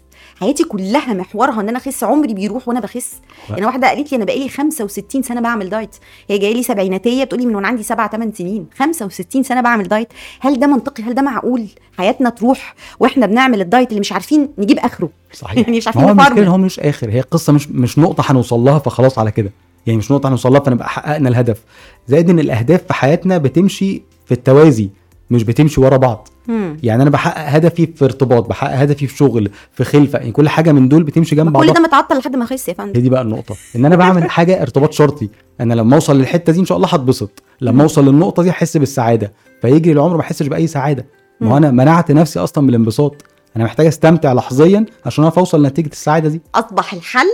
حياتي 0.41 0.65
كلها 0.65 1.15
محورها 1.15 1.61
إن 1.61 1.69
أنا 1.69 1.79
أخس 1.79 2.05
عمري 2.05 2.35
بيروح 2.35 2.69
وأنا 2.69 2.81
بخس. 2.81 3.13
أنا 3.51 3.67
واحدة 3.67 3.89
قالت 3.89 4.13
لي 4.13 4.17
أنا 4.17 4.25
بقالي 4.25 4.49
65 4.49 5.23
سنة 5.23 5.41
بعمل 5.41 5.71
دايت. 5.71 5.97
هي 6.31 6.39
جاية 6.39 6.55
لي 6.55 6.63
سبعيناتية 6.63 7.25
بتقولي 7.25 7.47
من 7.47 7.55
وأنا 7.55 7.69
عندي 7.69 7.83
7 7.83 8.11
8 8.11 8.33
سنين. 8.33 8.67
65 8.79 9.43
سنة 9.43 9.61
بعمل 9.61 9.89
دايت. 9.89 10.09
هل 10.41 10.61
ده 10.61 10.67
منطقي؟ 10.67 11.03
هل 11.03 11.15
ده 11.15 11.23
معقول؟ 11.23 11.67
حياتنا 11.99 12.31
تروح 12.31 12.75
وإحنا 13.01 13.27
بنعمل 13.27 13.61
الدايت 13.61 13.89
اللي 13.89 14.01
مش 14.01 14.13
عارفين 14.13 14.49
نجيب 14.59 14.79
آخره. 14.79 15.11
صحيح. 15.33 15.59
يعني 15.67 15.77
مش 15.77 15.87
عارفين 15.87 16.03
هو 16.03 16.15
نفرمل. 16.15 16.45
هو 16.45 16.59
مش 16.59 16.81
آخر. 16.81 17.11
هي 17.11 17.21
قصه 17.21 17.53
مش 17.53 17.69
مش 17.69 17.99
نقطة 17.99 18.25
هنوصل 18.27 18.61
لها 18.61 18.79
فخلاص 18.79 19.19
على 19.19 19.31
كده. 19.31 19.51
يعني 19.87 19.99
مش 19.99 20.11
نقطة 20.11 20.29
هنوصل 20.29 20.53
لها 20.53 20.61
فنبقى 20.61 20.89
حققنا 20.89 21.29
الهدف. 21.29 21.63
زائد 22.09 22.31
إن 22.31 22.39
الأهداف 22.39 22.83
في 22.87 22.95
حياتنا 22.95 23.39
بتمشي 23.39 24.03
في 24.27 24.33
التوازي. 24.33 24.89
مش 25.31 25.43
بتمشي 25.45 25.81
ورا 25.81 25.97
بعض. 25.97 26.29
مم. 26.49 26.77
يعني 26.83 27.03
أنا 27.03 27.11
بحقق 27.11 27.49
هدفي 27.49 27.87
في 27.87 28.05
ارتباط 28.05 28.49
بحقق 28.49 28.75
هدفي 28.75 29.07
في 29.07 29.17
شغل 29.17 29.51
في 29.73 29.85
خلفة 29.85 30.19
يعني 30.19 30.33
كل 30.33 30.49
حاجة 30.49 30.73
من 30.73 30.89
دول 30.89 31.03
بتمشي 31.03 31.37
جنب 31.37 31.47
كل 31.47 31.53
بعضها. 31.67 31.75
ده 31.75 31.81
متعطل 31.81 32.19
لحد 32.19 32.37
ما 32.37 32.45
أخس 32.45 32.69
يا 32.69 32.75
فندم. 32.75 32.93
هي 32.97 33.01
دي 33.03 33.11
بقى 33.11 33.23
النقطة 33.23 33.57
إن 33.77 33.85
أنا 33.85 33.97
بعمل 33.97 34.31
حاجة 34.37 34.63
ارتباط 34.63 34.93
شرطي. 34.93 35.29
أنا 35.61 35.75
لما 35.75 35.95
أوصل 35.95 36.19
للحتة 36.19 36.53
دي 36.53 36.61
إن 36.61 36.65
شاء 36.67 36.77
الله 36.77 36.89
هتبسط. 36.89 37.43
لما 37.61 37.83
أوصل 37.83 38.05
للنقطة 38.09 38.43
دي 38.43 38.51
احس 38.51 38.77
بالسعادة. 38.77 39.33
فيجري 39.63 39.93
العمر 39.93 40.15
ما 40.17 40.21
أحسش 40.23 40.47
بأي 40.47 40.67
سعادة. 40.67 41.07
ما 41.41 41.57
أنا 41.57 41.71
منعت 41.71 42.11
نفسي 42.13 42.39
أصلا 42.39 42.65
من 42.65 42.71
الانبساط 42.71 43.15
أنا 43.57 43.65
محتاج 43.65 43.87
أستمتع 43.87 44.33
لحظيا 44.33 44.87
عشان 45.07 45.25
أعرف 45.25 45.39
أوصل 45.39 45.63
لنتيجة 45.63 45.89
السعادة 45.89 46.29
دي. 46.29 46.41
أصبح 46.55 46.93
الحل 46.95 47.27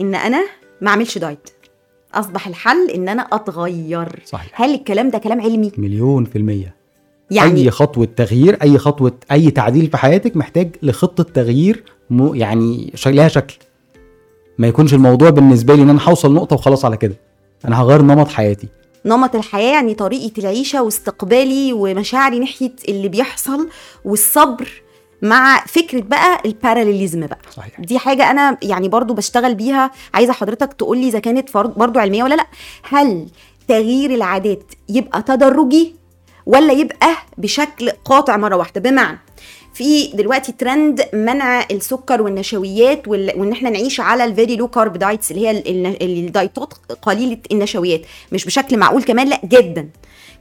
إن 0.00 0.14
أنا 0.14 0.44
ما 0.80 0.90
أعملش 0.90 1.18
دايت. 1.18 1.50
أصبح 2.14 2.46
الحل 2.46 2.90
إن 2.90 3.08
أنا 3.08 3.22
أتغير. 3.22 4.22
صحيح. 4.24 4.62
هل 4.62 4.74
الكلام 4.74 5.10
ده 5.10 5.18
كلام 5.18 5.40
علمي؟ 5.40 5.72
مليون 5.78 6.24
في 6.24 6.36
المية. 6.38 6.75
يعني 7.30 7.60
أي 7.60 7.70
خطوة 7.70 8.08
تغيير 8.16 8.58
أي 8.62 8.78
خطوة 8.78 9.12
أي 9.32 9.50
تعديل 9.50 9.90
في 9.90 9.96
حياتك 9.96 10.36
محتاج 10.36 10.76
لخطة 10.82 11.22
تغيير 11.24 11.84
م... 12.10 12.34
يعني 12.34 12.92
لها 13.06 13.28
شكل. 13.28 13.54
ما 14.58 14.66
يكونش 14.66 14.94
الموضوع 14.94 15.30
بالنسبة 15.30 15.74
لي 15.74 15.82
إن 15.82 15.90
أنا 15.90 16.00
هوصل 16.08 16.34
نقطة 16.34 16.54
وخلاص 16.54 16.84
على 16.84 16.96
كده. 16.96 17.16
أنا 17.64 17.82
هغير 17.82 18.02
نمط 18.02 18.28
حياتي. 18.28 18.68
نمط 19.04 19.34
الحياة 19.36 19.72
يعني 19.72 19.94
طريقة 19.94 20.32
العيشة 20.40 20.82
واستقبالي 20.82 21.72
ومشاعري 21.72 22.38
ناحية 22.38 22.72
اللي 22.88 23.08
بيحصل 23.08 23.68
والصبر 24.04 24.68
مع 25.22 25.64
فكرة 25.66 26.00
بقى 26.00 26.42
ال 26.46 26.55
paralysm 26.55 27.26
بقى. 27.26 27.38
صحيح. 27.56 27.80
دي 27.80 27.98
حاجة 27.98 28.30
أنا 28.30 28.58
يعني 28.62 28.88
برضو 28.88 29.14
بشتغل 29.14 29.54
بيها. 29.54 29.90
عايزة 30.14 30.32
حضرتك 30.32 30.72
تقولي 30.72 31.08
إذا 31.08 31.18
كانت 31.18 31.50
فرض- 31.50 31.78
برضو 31.78 31.98
علمية 31.98 32.22
ولا 32.24 32.34
لأ. 32.34 32.46
هل 32.82 33.26
تغيير 33.68 34.14
العادات 34.14 34.72
يبقى 34.88 35.22
تدرجي 35.22 35.94
ولا 36.46 36.72
يبقى 36.72 37.16
بشكل 37.38 37.90
قاطع 37.90 38.36
مرة 38.36 38.56
واحدة. 38.56 38.80
بمعنى 38.90 39.18
في 39.74 40.06
دلوقتي 40.14 40.52
ترند 40.52 41.02
منع 41.12 41.64
السكر 41.70 42.22
والنشويات 42.22 43.08
وال- 43.08 43.32
وإن 43.40 43.52
إحنا 43.52 43.70
نعيش 43.70 44.00
على 44.00 44.24
ال 44.24 44.30
very 44.30 44.56
low 44.56 44.68
carb 44.68 44.92
diets 44.98 45.30
اللي 45.30 45.46
هي 45.46 45.50
ال- 45.50 45.86
ال- 45.86 46.02
الدايتات 46.26 46.74
قليلة 47.02 47.38
النشويات. 47.52 48.00
مش 48.32 48.44
بشكل 48.44 48.76
معقول 48.78 49.02
كمان 49.02 49.28
لا 49.28 49.40
جدا. 49.44 49.88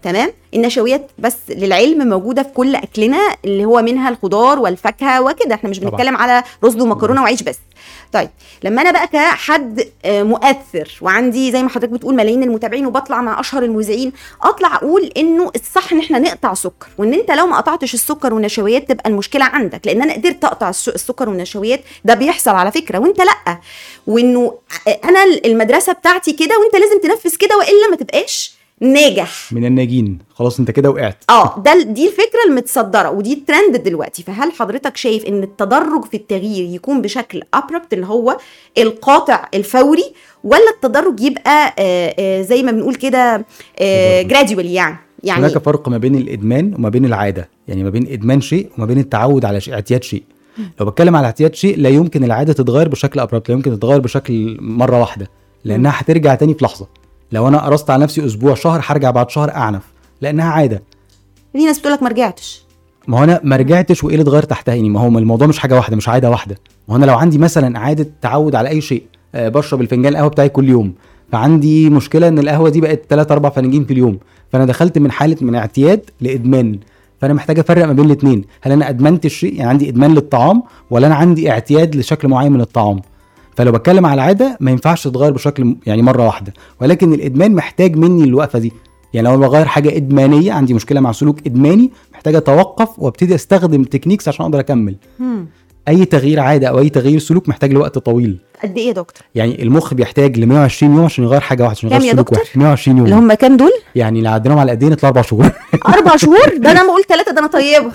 تمام؟ 0.06 0.32
النشويات 0.54 1.12
بس 1.20 1.36
للعلم 1.50 2.08
موجودة 2.10 2.44
في 2.44 2.50
كل 2.50 2.76
أكلنا 2.76 3.36
اللي 3.46 3.66
هو 3.66 3.82
منها 3.82 4.10
الخضار 4.10 4.60
والفاكهة 4.60 5.22
وكده. 5.22 5.56
إحنا 5.56 5.70
مش. 5.70 5.80
بنتكلم 5.80 6.18
على 6.18 6.44
رز 6.64 6.82
ومكرونة 6.82 7.22
وعيش 7.22 7.44
بس. 7.44 7.58
طيب 8.14 8.30
لما 8.64 8.82
أنا 8.82 8.92
بقى 8.92 9.08
كحد 9.08 9.88
آه، 10.06 10.24
مؤثر 10.24 10.92
وعندي 11.02 11.52
زي 11.52 11.64
ما 11.64 11.70
حضرتك 11.70 11.90
بتقول 11.90 12.16
ملايين 12.16 12.44
المتابعين 12.44 12.86
وبطلع 12.86 13.22
مع 13.22 13.40
أشهر 13.40 13.64
المذيعين 13.64 14.12
أطلع 14.44 14.76
أقول 14.76 15.12
إنه 15.18 15.52
الصح 15.56 15.92
إن 15.94 16.00
إحنا 16.00 16.20
نقطع 16.20 16.54
سكر. 16.54 16.88
وإن 16.98 17.14
أنت 17.14 17.32
لو 17.32 17.48
ما 17.48 17.58
قطعتش 17.58 17.94
السكر 17.94 18.34
والنشويات 18.34 18.90
تبقى 18.90 19.10
المشكلة 19.10 19.46
عندك 19.46 19.82
لأن 19.88 20.02
أنا 20.02 20.14
قدرت 20.14 20.46
أقطع 20.46 20.70
الس- 20.70 20.90
السكر 20.90 21.30
والنشويات. 21.30 21.82
ده 22.06 22.14
بيحصل 22.14 22.52
على 22.52 22.72
فكرة. 22.72 23.00
وأنت 23.00 23.18
لأ. 23.22 23.58
وإنه 24.08 24.54
أنا 25.04 25.24
المدرسة 25.46 25.94
بتاعتي 25.94 26.32
كده 26.32 26.60
وأنت 26.60 26.76
لازم 26.76 27.00
تنفذ 27.00 27.36
كده 27.38 27.58
وإلا 27.58 27.90
ما 27.92 27.96
تبقاش. 27.96 28.55
ناجح. 28.82 29.54
من 29.54 29.66
الناجين. 29.66 30.20
خلاص 30.34 30.60
انت 30.60 30.72
كده 30.72 30.90
وقعت. 30.90 31.24
آه 31.30 31.62
ده 31.66 31.82
دي 31.84 32.08
الفكرة 32.08 32.40
المتصدرة 32.50 33.10
ودي 33.10 33.34
الترند 33.34 33.84
دلوقتي. 33.84 34.24
فهل 34.24 34.52
حضرتك 34.52 34.98
شايف 34.98 35.26
إن 35.26 35.44
التدرج 35.44 36.06
في 36.06 36.18
التغيير 36.18 36.76
يكون 36.76 37.02
بشكل 37.02 37.42
abrupt 37.54 37.94
اللي 37.94 38.06
هو 38.06 38.38
القاطع 38.78 39.48
الفوري 39.54 40.14
ولا 40.44 40.70
التدرج 40.76 41.22
يبقى 41.22 41.76
آه 41.80 42.16
آه 42.20 42.42
زي 42.42 42.64
ما 42.64 42.72
بنقول 42.72 42.96
كده 42.96 43.46
gradual 44.22 44.66
يعني؟ 44.66 44.98
يعني 45.24 45.46
هناك 45.46 45.58
فرق 45.58 45.90
ما 45.90 45.98
بين 45.98 46.16
الإدمان 46.16 46.74
وما 46.78 46.90
بين 46.90 47.06
العادة. 47.06 47.50
يعني 47.68 47.84
ما 47.84 47.90
بين 47.90 48.08
إدمان 48.12 48.42
شيء 48.42 48.70
وما 48.78 48.86
بين 48.86 48.98
التعود 49.00 49.46
على 49.46 49.62
شيء 49.62 49.74
اعتياد 49.74 50.04
شيء. 50.04 50.24
لو 50.80 50.86
بتكلم 50.86 51.16
على 51.16 51.26
اعتياد 51.26 51.56
شيء 51.56 51.78
لا 51.78 51.90
يمكن 51.90 52.24
العادة 52.24 52.54
تتغير 52.54 52.88
بشكل 52.88 53.20
abrupt 53.20 53.50
لا 53.50 53.56
يمكن 53.56 53.80
تتغير 53.80 54.00
بشكل 54.00 54.58
مرة 54.62 55.00
واحدة 55.00 55.30
لأنها 55.64 55.94
هترجع 55.96 56.36
تاني 56.36 56.54
في 56.54 56.66
لحظة. 56.66 56.88
لو 57.32 57.48
أنا 57.48 57.58
قرصت 57.66 57.90
على 57.90 58.04
نفسي 58.04 58.26
أسبوع 58.26 58.56
شهر 58.56 58.82
هرجع 58.86 59.12
بعد 59.12 59.30
شهر 59.30 59.52
أعنف 59.56 59.84
لأنها 60.22 60.46
عادة. 60.52 60.84
في 61.54 61.66
ناس 61.66 61.80
بتقول 61.80 61.94
لك 61.94 62.04
ما 62.04 62.10
رجعتش. 62.10 62.66
ما 63.08 63.20
هو 63.20 63.24
أنا 63.24 63.42
ما 63.44 63.56
رجعتش 63.56 64.04
وإيه 64.04 64.16
اللي 64.16 64.24
اتغير 64.24 64.44
تحتها؟ 64.44 64.76
يعني 64.76 64.90
ما 64.90 65.00
هو 65.00 65.08
الموضوع 65.08 65.48
مش 65.48 65.60
حاجة 65.60 65.76
واحدة 65.76 65.96
مش 65.96 66.10
عادة 66.10 66.30
واحدة. 66.30 66.56
ما 66.88 66.94
هو 66.94 66.98
أنا 66.98 67.06
لو 67.06 67.16
عندي 67.16 67.38
مثلا 67.38 67.80
عاده 67.80 68.08
تعود 68.22 68.56
على 68.56 68.70
أي 68.70 68.82
شيء 68.82 69.04
آه، 69.36 69.50
بشرب 69.50 69.82
الفنجان 69.82 70.12
القهوة 70.14 70.30
بتاعي 70.30 70.50
كل 70.50 70.70
يوم 70.70 70.94
فعندي 71.32 71.90
مشكلة 71.90 72.28
إن 72.28 72.40
القهوة 72.40 72.70
دي 72.70 72.82
بقت 72.82 73.02
3 73.10 73.34
4 73.34 73.52
فناجين 73.52 73.86
في 73.86 73.94
اليوم 73.94 74.20
فأنا 74.52 74.66
دخلت 74.66 74.98
من 74.98 75.12
حالة 75.12 75.38
من 75.42 75.56
اعتياد 75.56 76.10
لإدمان 76.22 76.80
فأنا 77.22 77.34
محتاج 77.34 77.60
أفرق 77.60 77.86
ما 77.86 77.94
بين 77.94 78.06
الاثنين 78.06 78.44
هل 78.62 78.72
أنا 78.72 78.90
أدمنت 78.90 79.26
الشيء؟ 79.26 79.56
يعني 79.56 79.70
عندي 79.70 79.90
إدمان 79.90 80.14
للطعام 80.14 80.64
ولا 80.90 81.08
أنا 81.08 81.16
عندي 81.16 81.52
اعتياد 81.52 81.96
لشكل 81.96 82.28
معين 82.28 82.52
من 82.52 82.62
الطعام؟ 82.62 83.02
فلو 83.56 83.72
بتكلم 83.72 84.06
على 84.06 84.14
العاده 84.14 84.58
ما 84.60 84.72
ينفعش 84.72 85.04
تتغير 85.04 85.32
بشكل 85.32 85.76
يعني 85.86 86.02
مره 86.02 86.26
واحدة 86.26 86.54
ولكن 86.82 87.14
الادمان 87.14 87.56
محتاج 87.56 87.96
مني 87.98 88.24
الوقفه 88.24 88.60
دي. 88.60 88.74
يعني 89.14 89.28
لو 89.28 89.34
أنا 89.36 89.48
بغير 89.48 89.66
حاجة 89.66 89.96
ادمانيه 89.96 90.54
عندي 90.54 90.74
مشكله 90.74 91.00
مع 91.00 91.12
سلوك 91.12 91.40
ادماني 91.48 91.92
محتاج 92.14 92.36
اتوقف 92.36 92.90
وابتدي 92.98 93.36
استخدم 93.36 93.84
techniques 93.84 94.28
عشان 94.28 94.46
أقدر 94.46 94.60
اكمل. 94.60 94.96
مم. 95.20 95.46
اي 95.88 96.06
تغيير 96.06 96.40
عاده 96.40 96.68
أو 96.68 96.80
اي 96.80 96.90
تغيير 96.90 97.20
سلوك 97.20 97.50
محتاج 97.50 97.74
لوقت 97.74 97.98
طويل. 97.98 98.38
قد 98.64 98.78
إيه 98.78 98.88
يا 98.88 98.92
دكتور؟ 98.92 99.24
يعني 99.36 99.64
المخ 99.64 99.94
بيحتاج 99.94 100.40
ل 100.40 100.46
120 100.46 100.96
يوم 100.96 101.06
عشان 101.06 101.24
يغير 101.24 101.42
حاجة 101.42 101.64
واحدة 101.64 101.78
عشان 101.78 101.90
يغير 101.92 102.12
سلوك؟ 102.12 102.32
واحد. 102.32 102.46
120 102.56 102.98
يوم. 102.98 103.06
اللي 103.06 103.16
هم 103.18 103.34
كام 103.34 103.58
دول؟ 103.58 103.72
يعني 103.96 104.18
اللي 104.18 104.30
عديناهم 104.30 104.60
على 104.60 104.72
ايدينا 104.72 104.94
يطلع 104.94 105.10
أربع 105.10 105.22
شهور. 105.22 105.52
أربع 105.88 106.16
شهور؟ 106.16 106.58
ده 106.58 106.72
أنا 106.72 106.84
ما 106.84 106.94
قلت 106.94 107.10
ثلاثة 107.10 107.32
ده 107.32 107.40
أنا 107.40 107.48
طيبة. 107.48 107.92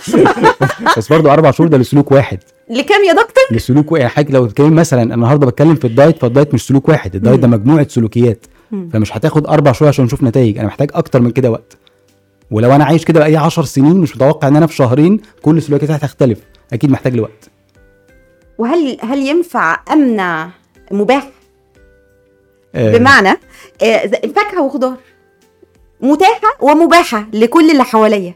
بس 0.96 1.12
برضه 1.12 1.32
أربع 1.32 1.50
شهور 1.50 1.68
ده 1.68 1.78
لسلوك 1.78 2.12
واحد. 2.12 2.38
لكام 2.70 3.04
يا 3.04 3.12
دكتور؟ 3.12 3.44
لسلوك 3.50 3.92
واحد. 3.92 4.00
يعني 4.00 4.14
حاجة 4.14 4.32
لو 4.32 4.44
بتتكلم 4.44 4.74
مثلا 4.74 5.02
أنا 5.02 5.14
النهارده 5.14 5.46
بتكلم 5.46 5.74
في 5.74 5.86
الدايت 5.86 6.18
فالدايت 6.18 6.54
مش 6.54 6.66
سلوك 6.66 6.88
واحد. 6.88 7.14
الدايت 7.14 7.40
ده 7.40 7.48
مجموعة 7.48 7.88
سلوكيات. 7.88 8.46
فمش 8.92 9.16
هتاخد 9.16 9.46
أربع 9.46 9.72
شهور 9.72 9.88
عشان 9.88 10.04
نشوف 10.04 10.22
نتائج. 10.22 10.58
أنا 10.58 10.66
محتاج 10.66 10.90
أكتر 10.94 11.20
من 11.20 11.30
كده 11.30 11.50
وقت. 11.50 11.76
ولو 12.50 12.72
أنا 12.74 12.84
عايش 12.84 13.04
كده 13.04 13.20
بقى 13.20 13.36
10 13.36 13.62
سنين 13.64 13.96
مش 13.96 14.16
متوقع 14.16 14.48
إن 14.48 14.56
أنا 14.56 14.66
في 14.66 14.74
شهرين 14.74 15.20
كل 15.42 15.62
سلوكياتي 15.62 15.92
هتختلف. 15.92 16.38
أكيد 16.72 16.90
محتاج 16.90 17.16
لوقت. 17.16 17.50
وهل 18.58 18.98
هل 19.02 19.18
ينفع 19.18 19.80
أمنع 19.92 20.50
مباح؟ 20.90 21.30
آه، 22.74 22.96
بمعنى 22.98 23.28
آه، 23.82 24.06
زي 24.06 24.20
الفاكهه 24.24 24.62
وخضار. 24.62 24.96
متاحة 26.00 26.56
ومباحة 26.60 27.26
لكل 27.32 27.70
اللي 27.70 27.84
حواليا. 27.84 28.34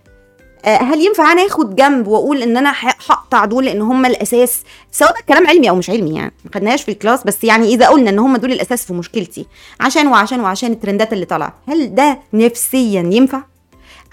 هل 0.65 1.01
ينفع 1.01 1.33
أنا 1.33 1.47
آخد 1.47 1.77
جنب 1.77 2.07
وأقول 2.07 2.43
إن 2.43 2.57
أنا 2.57 2.73
هقطع 3.09 3.45
دول 3.45 3.65
لأن 3.65 3.83
هم 3.83 4.07
الأساس؟ 4.07 4.62
سواء 4.93 5.11
بقى 5.11 5.21
الكلام 5.21 5.47
علمي 5.47 5.71
أو 5.71 5.77
مش 5.77 5.91
علمي 5.91 6.15
يعني 6.15 6.33
ما 6.45 6.51
خدناهاش 6.55 6.83
في 6.83 6.91
ال 6.91 6.96
class 6.96 7.24
بس 7.25 7.45
يعني 7.45 7.75
إذا 7.75 7.89
قلنا 7.89 8.11
إن 8.11 8.19
هم 8.19 8.37
دول 8.37 8.53
الأساس 8.53 8.85
في 8.85 8.93
مشكلتي 8.93 9.47
عشان 9.81 10.07
وعشان 10.07 10.41
وعشان 10.41 10.73
الترندات 10.73 11.12
اللي 11.12 11.25
طالعة 11.25 11.55
هل 11.69 11.95
ده 11.95 12.19
نفسيا 12.33 13.01
ينفع؟ 13.01 13.43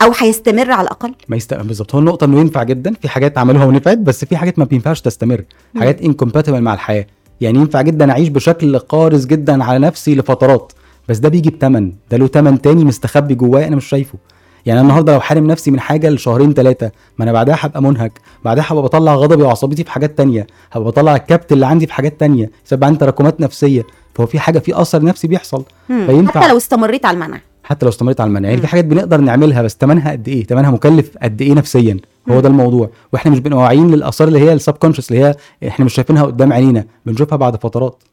أو 0.02 0.12
هيستمر 0.18 0.72
على 0.72 0.82
الأقل؟ 0.82 1.14
ما 1.28 1.38
يستقبل 1.38 1.68
بالظبط 1.68 1.96
هو 1.96 2.00
النقطة 2.00 2.26
إنه 2.26 2.40
ينفع 2.40 2.64
جدا 2.64 2.94
في 3.02 3.10
حاجات 3.10 3.38
عملوها 3.38 3.66
ونفعت 3.66 3.98
بس 3.98 4.26
في 4.26 4.38
حاجات 4.38 4.60
ما 4.60 4.66
بينفعش 4.66 5.02
تستمر 5.02 5.44
حاجات 5.80 6.02
incompatible 6.02 6.62
مع 6.62 6.74
الحياة. 6.74 7.08
يعني 7.42 7.60
ينفع 7.60 7.82
جدا 7.82 8.12
أعيش 8.12 8.30
بشكل 8.30 8.80
قارس 8.80 9.26
جدا 9.26 9.64
على 9.64 9.80
نفسي 9.80 10.16
لفترات 10.16 10.72
بس 11.10 11.18
ده 11.18 11.30
بيجي 11.30 11.50
بتمن 11.50 11.92
ده 12.12 12.18
له 12.18 12.28
تمن 12.28 12.62
تاني 12.62 12.84
مستخبي 12.86 13.36
جوايا 13.36 13.68
أنا 13.68 13.76
مش 13.76 13.86
شايفه. 13.86 14.18
يعني 14.66 14.80
أنا 14.80 14.88
النهارده 14.88 15.14
لو 15.14 15.20
حارم 15.20 15.48
نفسي 15.48 15.72
من 15.72 15.80
حاجة 15.80 16.10
لشهرين 16.10 16.54
ثلاثة 16.54 16.92
ما 17.18 17.24
أنا 17.24 17.32
بعدها 17.32 17.58
هبقى 17.60 17.82
منهك 17.82 18.12
بعدها 18.46 18.66
هبقى 18.68 18.84
بطلع 18.84 19.16
غضبي 19.16 19.44
وعصبيتي 19.44 19.84
في 19.84 19.92
حاجات 19.92 20.18
تانية 20.18 20.48
هبقى 20.72 20.88
بطلع 20.88 21.16
الكبت 21.16 21.52
اللي 21.52 21.66
عندي 21.66 21.88
في 21.88 21.94
حاجات 21.94 22.20
تانية 22.20 22.52
يسبب 22.66 22.84
عندي 22.84 22.98
تراكمات 23.00 23.42
نفسية 23.42 23.84
فهو 24.16 24.26
في 24.28 24.40
حاجة 24.40 24.60
في 24.60 24.82
أثر 24.82 25.04
نفسي 25.04 25.28
بيحصل. 25.28 25.64
فينفع 25.88 26.40
حتى 26.42 26.50
لو 26.52 26.58
استمريت 26.58 27.06
على 27.06 27.16
المنع 27.16 27.42
حتى 27.64 27.86
لو 27.86 27.90
استمريت 27.90 28.22
على 28.22 28.28
المنع 28.28 28.50
يعني. 28.50 28.62
في 28.62 28.68
حاجات 28.68 28.86
بنقدر 28.86 29.22
نعملها 29.22 29.62
بس 29.62 29.78
ثمنها 29.82 30.12
قد 30.12 30.28
إيه 30.28 30.46
ثمنها 30.46 30.72
مكلف 30.72 31.12
قد 31.24 31.42
إيه 31.42 31.54
نفسيا 31.54 31.98
هو 32.32 32.40
ده 32.40 32.50
الموضوع 32.50 32.90
وإحنا 33.14 33.32
مش 33.32 33.40
بنبقى 33.40 33.60
واعيين 33.60 33.92
للآثار 33.92 34.28
اللي 34.28 34.40
هي 34.40 34.54
السب 34.54 34.74
كونشس 34.74 35.12
اللي 35.12 35.24
هي 35.24 35.36
إحنا 35.68 35.86
مش 35.86 35.94
شايفينها 35.94 36.24
قدام 36.24 36.54
عينينا 36.54 36.86
بنشوفها 37.06 37.36
بعد 37.38 37.56
فترات. 37.64 38.04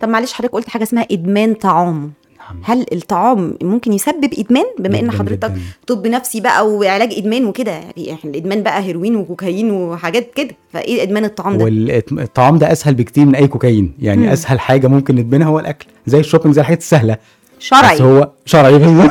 طب 0.00 0.08
معلش 0.08 0.32
حضرتك 0.32 0.52
قلت 0.54 0.68
حاجة 0.68 0.82
اسمها 0.82 1.06
إدمان 1.10 1.54
طعام. 1.54 2.12
هل 2.62 2.86
الطعام 2.92 3.54
ممكن 3.62 3.92
يسبب 3.92 4.30
إدمان؟ 4.38 4.64
بما 4.78 5.00
إن 5.00 5.10
حضرتك. 5.10 5.52
طب 5.86 6.06
نفسي 6.06 6.40
بقى 6.40 6.68
وعلاج 6.68 7.12
إدمان 7.14 7.44
وكده 7.44 7.72
يعني 7.72 8.12
إحنا 8.12 8.30
الإدمان 8.30 8.62
بقى 8.62 8.82
هيروين 8.82 9.16
وكوكايين 9.16 9.70
وحاجات 9.70 10.30
كده 10.34 10.50
فإيه 10.72 11.02
إدمان 11.02 11.24
الطعام 11.24 11.58
ده؟ 11.58 11.64
والطعام 12.12 12.58
ده 12.58 12.72
أسهل 12.72 12.94
بكتير 12.94 13.24
من 13.26 13.34
أي 13.34 13.48
كوكايين. 13.48 13.92
يعني 13.98 14.22
مم. 14.22 14.28
أسهل 14.28 14.60
حاجة 14.60 14.86
ممكن 14.86 15.14
ندمنها 15.16 15.46
هو 15.46 15.58
الأكل. 15.58 15.86
زي 16.06 16.20
الشوبينج 16.20 16.54
زي 16.54 16.60
الحاجات 16.60 16.78
السهلة. 16.78 17.14
بس 17.14 17.64
شرعي 17.66 18.00
هو 18.02 18.30
شرعي. 18.46 18.80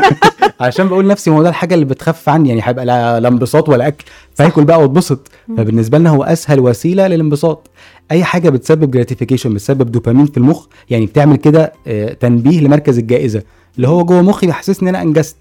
عشان 0.60 0.88
بقول 0.88 1.08
نفسي 1.08 1.30
ما 1.30 1.38
هو 1.38 1.44
ده 1.44 1.50
الحاجة 1.50 1.74
اللي 1.74 1.86
بتخفف 1.86 2.30
عني. 2.30 2.50
يعني 2.50 2.62
هيبقى 2.64 2.86
لا 2.86 3.20
لا 3.20 3.28
انبساط 3.28 3.70
ولا 3.70 3.88
أكل. 3.88 4.06
فاكل 4.36 4.64
بقى 4.64 4.82
واتبسط. 4.82 5.28
فبالنسبة 5.58 5.98
لنا 5.98 6.10
هو 6.10 6.24
أسهل 6.24 6.60
وسيلة 6.60 7.08
للانبساط. 7.08 7.68
أي 8.12 8.24
حاجة 8.24 8.50
بتسبب 8.50 8.92
gratification 8.92 9.54
بتسبب 9.54 9.92
دوبامين 9.92 10.26
في 10.26 10.38
المخ 10.38 10.66
يعني 10.90 11.06
بتعمل 11.06 11.36
كده 11.36 11.74
آه، 11.88 12.14
تنبيه 12.14 12.62
لمركز 12.62 12.98
الجائزة. 12.98 13.44
اللي 13.78 13.88
هو 13.88 14.04
جوه 14.06 14.22
مخي 14.22 14.48
بيحسسني 14.48 14.90
إن 14.90 14.96
أنا 14.96 15.04
أنجزت. 15.04 15.36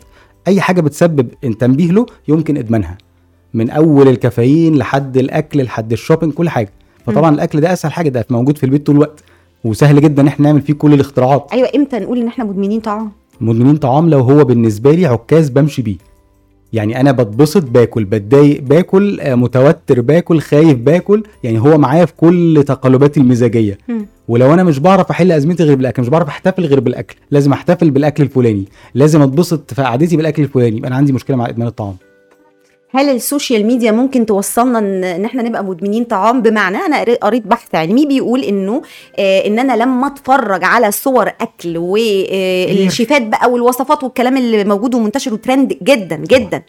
أي 0.48 0.60
حاجة 0.60 0.80
بتسبب 0.80 1.28
تنبيه 1.58 1.92
له 1.92 2.06
يمكن 2.28 2.56
إدمانها. 2.56 2.98
من 3.54 3.70
أول 3.70 4.08
الكافيين 4.08 4.76
لحد 4.76 5.16
الأكل 5.16 5.62
لحد 5.62 5.92
ال 5.92 5.97
shopping 5.97 6.32
كل 6.32 6.48
حاجة. 6.48 6.72
فطبعا 7.06 7.34
الأكل 7.34 7.60
ده 7.60 7.72
أسهل 7.72 7.92
حاجة 7.92 8.08
ده 8.08 8.26
موجود 8.30 8.58
في 8.58 8.64
البيت 8.64 8.86
طول 8.86 8.96
الوقت. 8.96 9.24
وسهل 9.64 10.00
جدا 10.00 10.22
إن 10.22 10.26
إحنا 10.26 10.46
نعمل 10.46 10.60
فيه 10.62 10.72
كل 10.72 10.94
الاختراعات. 10.94 11.46
أيوه 11.52 11.68
إمتى 11.76 11.98
نقول 11.98 12.18
إن 12.20 12.26
إحنا 12.28 12.44
مدمنين 12.44 12.80
طعام؟ 12.80 13.12
مدمنين 13.40 13.76
طعام 13.76 14.08
لو 14.08 14.20
هو 14.20 14.44
بالنسبة 14.44 14.92
لي 14.92 15.06
عكاز 15.06 15.48
بمشي 15.48 15.82
بيه. 15.82 15.96
يعني 16.72 17.00
أنا 17.00 17.12
بتبسط 17.12 17.62
باكل 17.62 18.04
بتضايق 18.04 18.62
باكل 18.62 19.20
آه، 19.20 19.34
متوتر 19.34 20.00
باكل 20.00 20.40
خايف 20.40 20.78
باكل. 20.78 21.22
يعني 21.44 21.60
هو 21.60 21.78
معايا 21.78 22.04
في 22.04 22.12
كل 22.16 22.64
تقلباتي 22.66 23.20
المزاجية. 23.20 23.78
مم. 23.88 24.06
ولو 24.28 24.54
أنا 24.54 24.62
مش 24.62 24.78
بعرف 24.78 25.10
أحل 25.10 25.32
أزمتي 25.32 25.62
غير 25.64 25.76
بالأكل 25.76 26.02
مش 26.02 26.08
بعرف 26.08 26.28
أحتفل 26.28 26.64
غير 26.66 26.80
بالأكل 26.80 27.16
لازم 27.30 27.52
أحتفل 27.52 27.90
بالأكل 27.90 28.22
الفلاني. 28.22 28.64
لازم 28.94 29.22
أتبسط 29.22 29.74
في 29.74 29.82
قعدتي 29.82 30.16
بالأكل 30.16 30.42
الفلاني. 30.42 30.76
يبقى 30.76 30.88
أنا 30.88 30.96
عندي 30.96 31.12
مشكلة 31.12 31.36
مع 31.36 31.48
إدمان 31.48 31.68
الطعام. 31.68 31.96
هل 32.90 33.08
ال 33.08 33.17
social 33.17 33.66
media 33.66 33.92
ممكن 33.92 34.26
توصلنا 34.26 34.78
ان 34.78 35.24
إحنا 35.24 35.42
نبقى 35.42 35.64
مدمنين 35.64 36.04
طعام؟ 36.04 36.42
بمعنى 36.42 36.76
أنا 36.76 37.00
قري- 37.00 37.14
قريت 37.14 37.46
بحث 37.46 37.74
علمي 37.74 38.06
بيقول 38.06 38.42
إنه 38.44 38.82
آه 39.18 39.46
إن 39.46 39.58
أنا 39.58 39.72
لما 39.82 40.06
أتفرج 40.06 40.64
على 40.64 40.90
صور 40.90 41.28
أكل 41.28 41.78
والشيفات 41.78 43.22
بقى 43.22 43.50
والوصفات 43.50 44.04
والكلام 44.04 44.36
اللي 44.36 44.64
موجود 44.64 44.94
ومنتشر 44.94 45.34
وترند 45.34 45.78
جدا 45.82 46.16
جدا. 46.16 46.62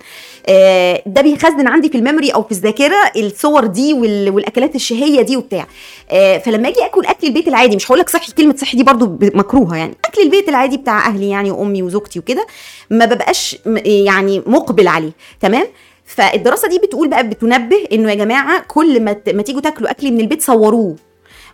آه 0.48 1.02
ده 1.06 1.22
بيخزن 1.22 1.68
عندي 1.68 1.90
في 1.90 1.98
ال 1.98 2.03
memory 2.03 2.30
أو 2.30 2.44
في 2.44 2.52
الذاكرة 2.52 2.96
الصور 3.18 3.66
دي 3.66 3.94
وال- 3.94 4.30
والأكلات 4.30 4.76
الشهية 4.76 5.22
دي 5.22 5.38
وبتاع. 5.38 5.68
آه 6.12 6.38
فلما 6.38 6.68
أجي 6.70 6.86
آكل 6.86 7.06
أكل 7.06 7.28
البيت 7.28 7.48
العادي 7.48 7.76
مش 7.76 7.88
هقول 7.88 8.00
لك 8.00 8.10
صحي 8.10 8.32
كلمة 8.32 8.56
صحي 8.56 8.78
دي 8.78 8.84
برضو 8.84 9.18
مكروهة 9.22 9.76
يعني. 9.78 9.94
أكل 10.06 10.22
البيت 10.22 10.50
العادي 10.50 10.78
بتاع 10.78 11.08
أهلي 11.08 11.30
يعني 11.30 11.52
وأمي 11.52 11.84
وزوجتي 11.84 12.20
وكده 12.20 12.48
ما 12.90 13.06
ببقاش 13.06 13.58
يعني 13.86 14.44
مقبل 14.46 14.88
عليه 14.88 15.12
تمام؟ 15.42 15.66
فالدراسة 16.10 16.68
دي 16.68 16.80
بتقول 16.80 17.08
بقى 17.08 17.30
بتنبه 17.30 17.88
إنه 17.92 18.10
يا 18.10 18.16
جماعة 18.16 18.64
كل 18.68 19.00
ما 19.04 19.42
تيجوا 19.42 19.62
تاكلوا 19.62 19.92
أكل 19.92 20.12
من 20.12 20.20
البيت 20.20 20.42
صوروه. 20.42 20.96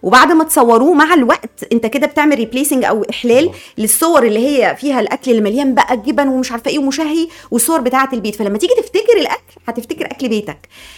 وبعد 0.06 0.32
ما 0.32 0.44
تصوروه 0.44 0.94
مع 0.94 1.14
الوقت 1.14 1.50
انت 1.74 1.86
كده 1.86 2.08
بتعمل 2.08 2.36
replacing 2.38 2.84
أو 2.86 3.06
إحلال 3.10 3.50
للصور 3.78 4.24
اللي 4.24 4.40
هي 4.40 4.76
فيها 4.80 5.00
الأكل 5.00 5.32
اللي 5.32 5.42
مليان 5.42 5.76
بقى 5.76 5.98
جبن 5.98 6.28
ومش 6.28 6.52
عارفة 6.52 6.72
إيه 6.72 6.80
ومشهي 6.80 7.28
والصور 7.52 7.82
بتاعة 7.82 8.10
البيت. 8.14 8.36
فلما 8.36 8.58
تيجي 8.58 8.74
تفتكر 8.78 9.18
الأكل 9.22 9.42
هتفتكر 9.68 10.06
أكل 10.06 10.30
بيتك. 10.30 10.58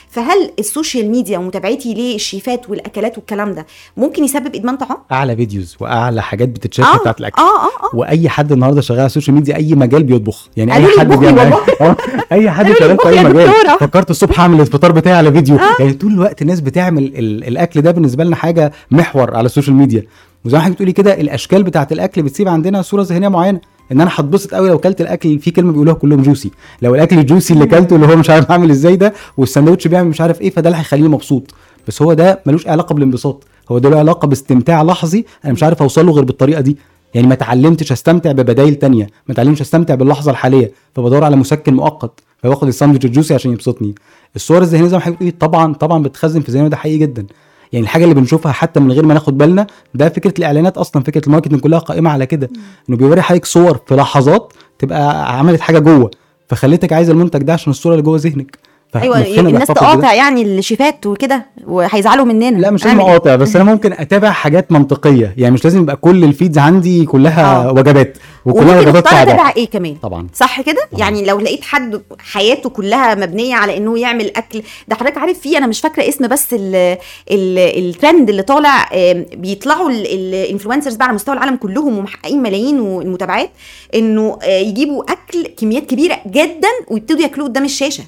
فهل 0.10 0.52
ال 0.60 0.67
social 0.67 1.10
media 1.12 1.38
ومتابعتي 1.38 1.94
للشيفات 1.94 2.70
والأكلات 2.70 3.18
والكلام 3.18 3.54
ده 3.54 3.66
ممكن 3.98 4.24
يسبب 4.24 4.56
إدمان 4.56 4.78
طعام؟ 4.78 4.98
أعلى 5.12 5.36
videos 5.36 5.78
وأعلى 5.80 6.22
حاجات 6.22 6.50
بتتشاف 6.50 6.86
آه. 6.86 6.98
بتاعت 6.98 7.20
الأكل. 7.20 7.42
آه 7.42 7.46
آه 7.66 7.66
آه. 7.94 7.96
وأي 7.96 8.30
حد 8.30 8.52
النهارده 8.52 8.82
شغال 8.82 9.00
على 9.00 9.06
ال 9.06 9.10
social 9.10 9.36
media 9.36 9.56
أي 9.56 9.76
مجال 9.76 10.04
بيطبخ. 10.04 10.50
يعني 10.58 10.76
أي 10.76 10.88
حد 11.00 11.08
بيعمل. 11.08 11.54
آه، 11.82 11.96
أي 12.32 12.52
حد 12.52 12.74
شغال 12.74 12.98
في 12.98 13.10
أي 13.10 13.24
مجال. 13.24 13.50
فكرت 13.80 14.10
الصبح 14.10 14.40
أعمل 14.40 14.62
الفطار 14.62 14.92
بتاعي 14.92 15.16
على 15.16 15.32
فيديو. 15.32 15.58
يعني 15.80 15.94
طول 15.94 16.12
الوقت 16.14 16.42
الناس 16.42 16.60
بتعمل 16.60 17.04
ال- 17.04 17.48
الأكل 17.48 17.82
ده 17.82 17.92
بالنسبة 17.92 18.24
لنا 18.24 18.36
حاجة 18.36 18.72
محور 18.98 19.36
على 19.36 19.46
ال 19.46 19.50
social 19.50 19.76
media. 19.76 20.04
وزي 20.46 20.58
ما 20.58 20.64
حضرتك 20.64 20.74
بتقولي 20.76 20.92
كده 20.92 21.22
الأشكال 21.22 21.64
بتاعت 21.64 21.92
الأكل 21.92 22.24
بتسيب 22.24 22.48
عندنا 22.48 22.82
صورة 22.82 23.02
ذهنية 23.02 23.28
معينة. 23.28 23.60
إن 23.92 24.02
أنا 24.02 24.12
هتبسط 24.14 24.54
قوي 24.54 24.70
لو 24.70 24.78
كلت 24.78 25.02
الأكل 25.02 25.40
في 25.40 25.52
كلمة 25.52 25.72
بيقولوها 25.72 25.96
كلهم 25.96 26.22
juicy 26.22 26.52
لو 26.82 26.96
الأكل 26.96 27.20
ال 27.20 27.25
juicy 27.25 27.54
اللي 27.54 27.66
كلته 27.66 27.96
اللي 27.96 28.08
هو 28.08 28.16
مش 28.16 28.30
عارف 28.30 28.52
عامل 28.52 28.70
إزاي 28.70 28.96
ده 28.96 29.14
والساندوتش 29.38 29.88
بيعمل 29.88 30.10
مش 30.10 30.22
عارف 30.22 30.42
إيه 30.42 30.50
فده 30.50 30.70
اللي 30.70 30.80
هيخليني 30.80 31.08
مبسوط. 31.08 31.54
بس 31.88 32.02
هو 32.02 32.14
ده 32.14 32.42
ملوش 32.46 32.68
علاقة 32.68 32.94
بالانبساط. 32.94 33.44
هو 33.72 33.78
ده 33.78 33.90
له 33.90 34.00
علاقة 34.00 34.28
باستمتاع 34.28 34.84
لحظي 34.84 35.26
أنا 35.46 35.54
مش 35.54 35.64
عارف 35.64 35.82
اوصل 35.82 36.06
له 36.06 36.12
غير 36.12 36.24
بالطريقة 36.24 36.62
دي. 36.62 36.78
يعني 37.14 37.28
ما 37.28 37.34
اتعلمتش 37.34 37.92
أستمتع 37.92 38.32
ببدايل 38.32 38.76
تانية. 38.76 39.08
ما 39.28 39.34
اتعلمتش 39.34 39.62
أستمتع 39.62 39.96
باللحظة 39.96 40.32
الحالية. 40.32 40.72
فبدور 40.96 41.24
على 41.24 41.36
مسكن 41.36 41.74
مؤقت. 41.74 42.20
فباخد 42.38 42.68
الساندوتش 42.68 43.06
ال 43.06 43.10
juicy 43.10 43.34
عشان 43.34 43.52
يبسطني. 43.52 43.96
الصور 44.36 44.62
الذهنية 44.62 44.88
زي 44.88 44.98
ما 44.98 45.04
حضرتك 45.04 45.36
طبعا 45.40 45.74
طبعا 45.74 46.04
بتخزن 46.04 46.42
في 46.42 46.52
ذهننا 46.52 46.68
ده 46.68 46.78
حقيقي 46.78 46.98
جدا. 46.98 47.26
يعني 47.74 47.84
الحاجة 47.84 48.04
اللي 48.04 48.16
بنشوفها 48.16 48.52
حتى 48.52 48.80
من 48.80 48.92
غير 48.92 49.06
ما 49.06 49.14
ناخد 49.14 49.38
بالنا 49.38 49.68
ده 49.94 50.10
فكرة 50.10 50.34
الإعلانات 50.40 50.78
أصلا 50.78 51.04
فكرة 51.04 51.22
ال 51.28 51.31
marketing 51.31 51.60
كلها 51.60 51.80
قائمة 51.80 52.10
على 52.10 52.26
كده. 52.26 52.50
إنه 52.90 52.98
بيوري 52.98 53.22
حضرتك 53.22 53.46
صور 53.46 53.80
في 53.88 53.96
لحظات 53.96 54.54
تبقى 54.80 55.38
عملت 55.40 55.62
حاجة 55.62 55.80
جوه 55.80 56.12
فخليتك 56.48 56.94
عايز 56.94 57.10
المنتج 57.10 57.42
ده 57.44 57.54
عشان 57.54 57.72
الصورة 57.72 57.94
اللي 57.94 58.04
جوه 58.04 58.18
ذهنك. 58.18 58.58
أيوه 58.96 59.22
الناس. 59.40 59.68
تقاطع 59.68 60.14
يعني 60.14 60.42
الشيفات 60.42 61.06
وكده 61.06 61.46
وهيزعلوا 61.68 62.26
مننا. 62.26 62.58
لا 62.58 62.72
مش 62.72 62.86
لازم 62.86 63.00
إيه؟ 63.00 63.08
أقاطع 63.10 63.36
بس 63.36 63.56
أنا 63.56 63.66
ممكن 63.66 63.94
أتابع 63.94 64.32
حاجات 64.32 64.72
منطقية. 64.72 65.34
يعني 65.38 65.54
مش 65.54 65.64
لازم 65.64 65.82
يبقى 65.82 65.96
كل 65.96 66.24
ال 66.24 66.29
feeds 66.29 66.58
عندي 66.58 67.06
كلها 67.06 67.68
آه. 67.68 67.72
وجبات 67.72 68.18
وكلها 68.46 68.80
وجبات 68.80 69.08
صعبه 69.08 69.22
اتابع 69.22 69.54
إيه 69.58 69.70
كمان. 69.70 69.96
طبعا. 69.96 70.28
صح 70.34 70.62
كده؟ 70.62 70.82
يعني 70.98 71.26
لو 71.26 71.40
لقيت 71.40 71.64
حد 71.64 72.02
حياته 72.20 72.70
كلها 72.70 73.16
مبنية 73.16 73.56
على 73.56 73.78
إنه 73.78 74.00
يعمل 74.00 74.32
أكل 74.38 74.62
ده 74.88 74.96
حضرتك 74.96 75.18
عارف 75.18 75.40
فيه 75.40 75.58
أنا 75.58 75.68
مش 75.68 75.80
فاكرة 75.82 76.10
اسم 76.10 76.28
بس 76.28 76.54
ال 76.54 76.76
ال 77.32 77.58
الترند 77.60 78.30
اللي 78.30 78.42
طالع 78.42 78.90
بيطلعوا 79.34 79.90
ال 79.90 79.99
influencers 79.99 80.96
بقى 80.96 81.06
على 81.08 81.16
مستوى 81.16 81.36
العالم 81.36 81.56
كلهم 81.56 81.98
ومحققين 81.98 82.42
ملايين 82.44 82.78
المتابعات 82.80 83.50
إنه 83.96 84.38
آه، 84.44 84.60
يجيبوا 84.60 85.04
أكل 85.04 85.48
كميات 85.58 85.86
كبيرة 85.86 86.18
جدا 86.28 86.68
ويبتدوا 86.88 87.22
ياكلوه 87.22 87.48
قدام 87.48 87.66
الشاشة. 87.66 88.04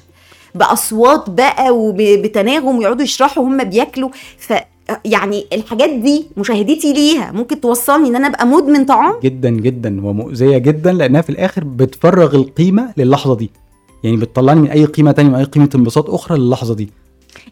بأصوات 0.54 1.30
بقى 1.30 1.70
وبتناغم 1.70 2.78
ويقعدوا 2.78 3.02
يشرحوا 3.02 3.44
هم 3.44 3.64
بياكلوا. 3.64 4.10
ف 4.38 4.52
يعني 5.04 5.46
الحاجات 5.52 5.90
دي 5.90 6.26
مشاهدتي 6.36 6.92
ليها 6.92 7.32
ممكن 7.32 7.60
توصلني 7.60 8.08
إن 8.08 8.16
أنا 8.16 8.26
أبقى 8.26 8.46
مدمن 8.46 8.84
طعام؟ 8.84 9.14
جدا 9.22 9.50
جدا 9.50 10.06
ومؤذية 10.06 10.58
جدا 10.58 10.92
لأنها 10.92 11.20
في 11.20 11.30
الآخر 11.30 11.64
بتفرغ 11.64 12.34
القيمة 12.34 12.92
للحظة 12.96 13.36
دي. 13.36 13.50
يعني 14.04 14.16
بتطلعني 14.16 14.60
من 14.60 14.68
أي 14.70 14.84
قيمة 14.84 15.12
تانية 15.12 15.28
من 15.30 15.34
أي 15.34 15.44
قيمة 15.44 15.70
انبساط 15.74 16.10
أخرى 16.10 16.38
للحظة 16.38 16.74
دي. 16.74 16.90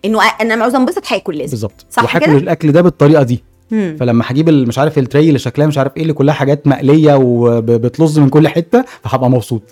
إنه 0.05 0.19
أنا 0.41 0.63
عاوزه 0.63 0.79
أنبسط 0.79 1.13
هاكل 1.13 1.37
لازم. 1.39 1.51
بالظبط. 1.51 1.87
صح 1.91 2.19
كده؟ 2.19 2.33
الأكل 2.37 2.73
ده 2.73 2.81
بالطريقة 2.83 3.23
دي. 3.23 3.43
مم. 3.71 3.97
فلما 4.01 4.25
هجيب 4.27 4.51
مش 4.51 4.79
عارف 4.79 4.99
التري 4.99 5.29
اللي 5.29 5.39
شكلها 5.39 5.67
مش 5.67 5.79
عارف 5.79 5.97
إيه 5.97 6.03
اللي 6.03 6.13
كلها 6.13 6.35
حاجات 6.35 6.67
مقلية 6.67 7.15
وبتلظ 7.23 8.19
من 8.19 8.29
كل 8.29 8.49
حتة 8.49 8.85
فهبقى 9.03 9.31
مبسوط. 9.31 9.63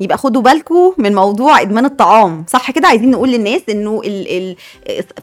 يبقى 0.00 0.18
خدوا 0.18 0.42
بالكم 0.42 0.92
من 0.98 1.14
موضوع 1.14 1.60
إدمان 1.60 1.84
الطعام. 1.84 2.44
صح 2.48 2.70
كده؟ 2.70 2.88
عايزين 2.88 3.10
نقول 3.10 3.28
للناس 3.28 3.60
إنه 3.68 4.00
ال 4.04 4.28
ال 4.36 4.56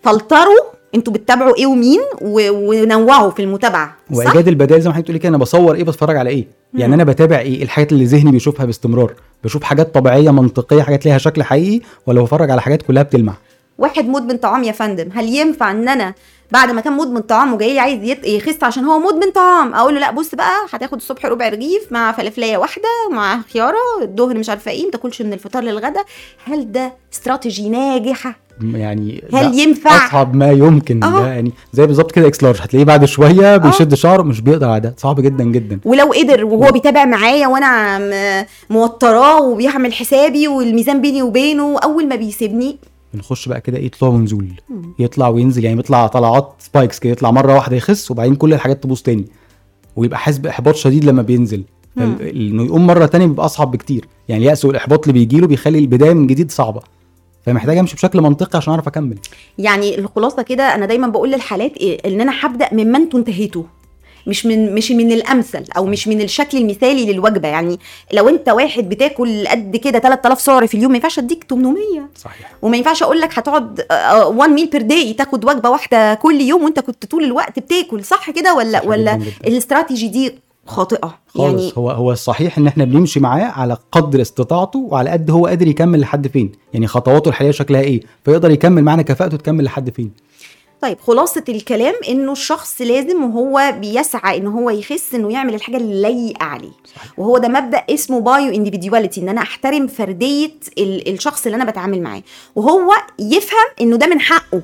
فلتروا 0.03 0.59
أنتوا 0.95 1.13
بتتابعوا 1.13 1.55
إيه 1.57 1.65
ومين 1.65 1.99
ونوعوا 2.21 3.31
في 3.31 3.41
المتابعة. 3.41 3.95
وإيجاد 4.11 4.47
البدائل 4.47 4.81
زي 4.81 4.89
ما 4.89 4.93
حضرتك 4.93 5.03
بتقولي 5.03 5.19
كده 5.19 5.29
أنا 5.29 5.37
بصور 5.37 5.75
إيه 5.75 5.83
بتفرج 5.83 6.17
على 6.17 6.29
إيه؟ 6.29 6.47
يعني 6.73 6.95
أنا 6.95 7.03
بتابع 7.03 7.39
إيه؟ 7.39 7.63
الحاجات 7.63 7.91
اللي 7.91 8.05
ذهني 8.05 8.31
بيشوفها 8.31 8.65
باستمرار. 8.65 9.13
بشوف 9.43 9.63
حاجات 9.63 9.95
طبيعية 9.95 10.31
منطقية 10.31 10.81
حاجات 10.81 11.05
ليها 11.05 11.17
شكل 11.17 11.43
حقيقي 11.43 11.81
ولا 12.07 12.21
بتفرج 12.21 12.51
على 12.51 12.61
حاجات 12.61 12.81
كلها 12.81 13.03
بتلمع. 13.03 13.33
واحد 13.77 14.07
مدمن 14.09 14.37
طعام 14.37 14.63
يا 14.63 14.71
فندم 14.71 15.09
هل 15.13 15.35
ينفع 15.35 15.71
إن 15.71 15.89
أنا 15.89 16.13
بعد 16.51 16.71
ما 16.71 16.81
كان 16.81 16.93
مدمن 16.93 17.21
طعام 17.21 17.53
وجاي 17.53 17.73
لي 17.73 17.79
عايز 17.79 18.17
يخس 18.23 18.63
عشان 18.63 18.83
هو 18.85 18.99
مدمن 18.99 19.31
طعام. 19.31 19.73
أقول 19.73 19.93
له 19.93 19.99
لا 19.99 20.11
بص 20.11 20.35
بقى 20.35 20.51
هتاخد 20.71 20.93
الصبح 20.95 21.25
ربع 21.25 21.49
رغيف 21.49 21.91
مع 21.91 22.11
فلافليه 22.11 22.57
واحدة 22.57 22.89
مع 23.11 23.41
خيارة 23.53 23.75
الظهر 24.01 24.37
مش 24.37 24.49
عارفة 24.49 24.71
إيه 24.71 24.85
ما 24.85 24.91
تاكلش 24.91 25.21
من 25.21 25.33
الفطار 25.33 25.63
للغدا. 25.63 26.03
هل 26.45 26.71
ده 26.71 26.93
استراتيجي 27.13 27.69
ناجحة؟ 27.69 28.35
يعني 28.73 29.23
هل 29.33 29.59
ينفع؟ 29.59 30.07
أصعب 30.07 30.35
ما 30.35 30.51
يمكن. 30.51 31.03
آه. 31.03 31.19
ده 31.21 31.27
يعني 31.27 31.51
زي 31.73 31.85
بالظبط 31.87 32.11
كده 32.11 32.27
X 32.27 32.43
large 32.43 32.61
هتلاقيه 32.61 32.85
بعد 32.85 33.05
شوية 33.05 33.57
بيشد 33.57 33.93
شعره 33.93 34.21
مش 34.21 34.41
بيقدر 34.41 34.69
على 34.69 34.79
ده. 34.79 34.95
صعب 34.97 35.19
جدا 35.19 35.43
جدا. 35.43 35.79
ولو 35.85 36.05
قدر 36.11 36.45
وهو 36.45 36.71
بيتابع 36.71 37.05
معايا 37.05 37.47
وأنا 37.47 38.45
موتراه 38.69 39.41
وبيعمل 39.41 39.93
حسابي 39.93 40.47
والميزان 40.47 41.01
بيني 41.01 41.21
وبينه 41.21 41.79
أول 41.83 42.07
ما 42.07 42.15
بيسيبني 42.15 42.77
بنخش 43.15 43.49
بقى 43.49 43.61
كده 43.61 43.77
إيه 43.77 43.91
طلوع 43.91 44.11
ونزول. 44.11 44.47
يطلع 44.99 45.27
وينزل 45.27 45.63
يعني 45.63 45.75
بيطلع 45.75 46.07
طلعات 46.07 46.53
spikes 46.59 46.99
كده 46.99 47.11
يطلع 47.11 47.31
مرة 47.31 47.53
واحدة 47.55 47.75
يخس 47.75 48.11
وبعدين 48.11 48.35
كل 48.35 48.53
الحاجات 48.53 48.83
تبوظ 48.83 49.01
تاني. 49.01 49.25
ويبقى 49.95 50.19
حاسس 50.19 50.37
باحباط 50.37 50.75
شديد 50.75 51.05
لما 51.05 51.21
بينزل. 51.21 51.63
إنه 51.97 52.63
يقوم 52.63 52.87
مرة 52.87 53.05
تانية 53.05 53.25
بيبقى 53.25 53.45
أصعب 53.45 53.71
بكتير. 53.71 54.07
يعني 54.27 54.43
اليأس 54.43 54.65
والإحباط 54.65 55.07
اللي 55.07 55.19
بيجيله 55.19 55.47
بيخلي 55.47 55.79
البداية 55.79 56.13
من 56.13 56.27
جديد 56.27 56.51
صعبة. 56.51 56.81
فمحتاج 57.45 57.77
أمشي 57.77 57.95
بشكل 57.95 58.21
منطقي 58.21 58.57
عشان 58.57 58.73
أعرف 58.73 58.87
أكمل. 58.87 59.17
يعني 59.57 59.99
الخلاصة 59.99 60.41
كده 60.41 60.75
أنا 60.75 60.85
دايما 60.85 61.07
بقول 61.07 61.31
للحالات 61.31 61.77
إيه 61.77 62.13
إن 62.13 62.21
أنا 62.21 62.33
هبدأ 62.41 62.69
مما 62.73 62.97
أنتوا 62.97 63.19
انتهيتوا. 63.19 63.63
مش 64.27 64.45
من 64.45 64.75
مش 64.75 64.91
من 64.91 65.11
الأمثل 65.11 65.63
أو 65.77 65.85
مش 65.85 66.07
من 66.07 66.21
الشكل 66.21 66.57
المثالي 66.57 67.13
للوجبة. 67.13 67.47
يعني 67.47 67.79
لو 68.13 68.29
أنت 68.29 68.49
واحد 68.49 68.89
بتاكل 68.89 69.47
قد 69.47 69.75
كده 69.75 69.99
3000 69.99 70.41
سعر 70.41 70.67
في 70.67 70.77
اليوم 70.77 70.91
ما 70.91 70.97
ينفعش 70.97 71.19
أديك 71.19 71.45
800 71.49 71.79
صحيح. 72.15 72.53
وما 72.61 72.77
ينفعش 72.77 73.03
أقول 73.03 73.21
لك 73.21 73.39
هتقعد 73.39 73.85
1 74.35 74.49
ميل 74.49 74.69
بير 74.69 74.81
داي 74.81 75.13
تاخد 75.13 75.45
وجبة 75.45 75.69
واحدة 75.69 76.13
كل 76.13 76.41
يوم 76.41 76.63
وأنت 76.63 76.79
كنت 76.79 77.05
طول 77.05 77.23
الوقت 77.23 77.59
بتاكل. 77.59 78.03
صح 78.03 78.29
كده 78.29 78.55
ولا 78.55 78.79
صح 78.79 78.85
ولا. 78.87 79.19
الاستراتيجي 79.47 80.07
دي 80.07 80.35
خاطئة؟ 80.67 81.19
خالص. 81.27 81.61
يعني 81.61 81.73
هو 81.77 81.91
هو 81.91 82.11
الصحيح 82.11 82.57
إن 82.57 82.67
إحنا 82.67 82.85
بنمشي 82.85 83.19
معاه 83.19 83.45
على 83.45 83.77
قدر 83.91 84.21
استطاعته 84.21 84.79
وعلى 84.79 85.09
قد 85.09 85.31
هو 85.31 85.47
قادر 85.47 85.67
يكمل 85.67 85.99
لحد 85.99 86.27
فين. 86.27 86.51
يعني 86.73 86.87
خطواته 86.87 87.29
الحالية 87.29 87.51
شكلها 87.51 87.81
إيه؟ 87.81 88.01
فيقدر 88.25 88.51
يكمل 88.51 88.83
معانا 88.83 89.01
كفاءته 89.01 89.37
تكمل 89.37 89.63
لحد 89.63 89.89
فين. 89.89 90.11
طيب 90.81 90.97
خلاصة 90.99 91.43
الكلام 91.49 91.93
إنه 92.09 92.31
الشخص 92.31 92.81
لازم 92.81 93.23
وهو 93.23 93.73
بيسعى 93.79 94.37
إن 94.37 94.47
هو 94.47 94.69
يخس 94.69 95.13
إنه 95.15 95.31
يعمل 95.33 95.55
الحاجة 95.55 95.77
اللي 95.77 96.01
لايقة 96.01 96.43
عليه. 96.45 96.71
صحيح. 96.95 97.11
وهو 97.19 97.37
ده 97.37 97.47
مبدأ 97.47 97.83
اسمه 97.89 98.19
bio 98.19 98.53
individuality 98.53 99.21
إن 99.21 99.29
أنا 99.29 99.41
أحترم 99.41 99.87
فردية 99.87 100.51
ال- 100.77 101.13
الشخص 101.13 101.45
اللي 101.45 101.55
أنا 101.55 101.65
بتعامل 101.71 102.01
معاه. 102.01 102.21
وهو 102.55 102.91
يفهم 103.19 103.67
إنه 103.81 103.97
ده 103.97 104.07
من 104.07 104.19
حقه. 104.19 104.61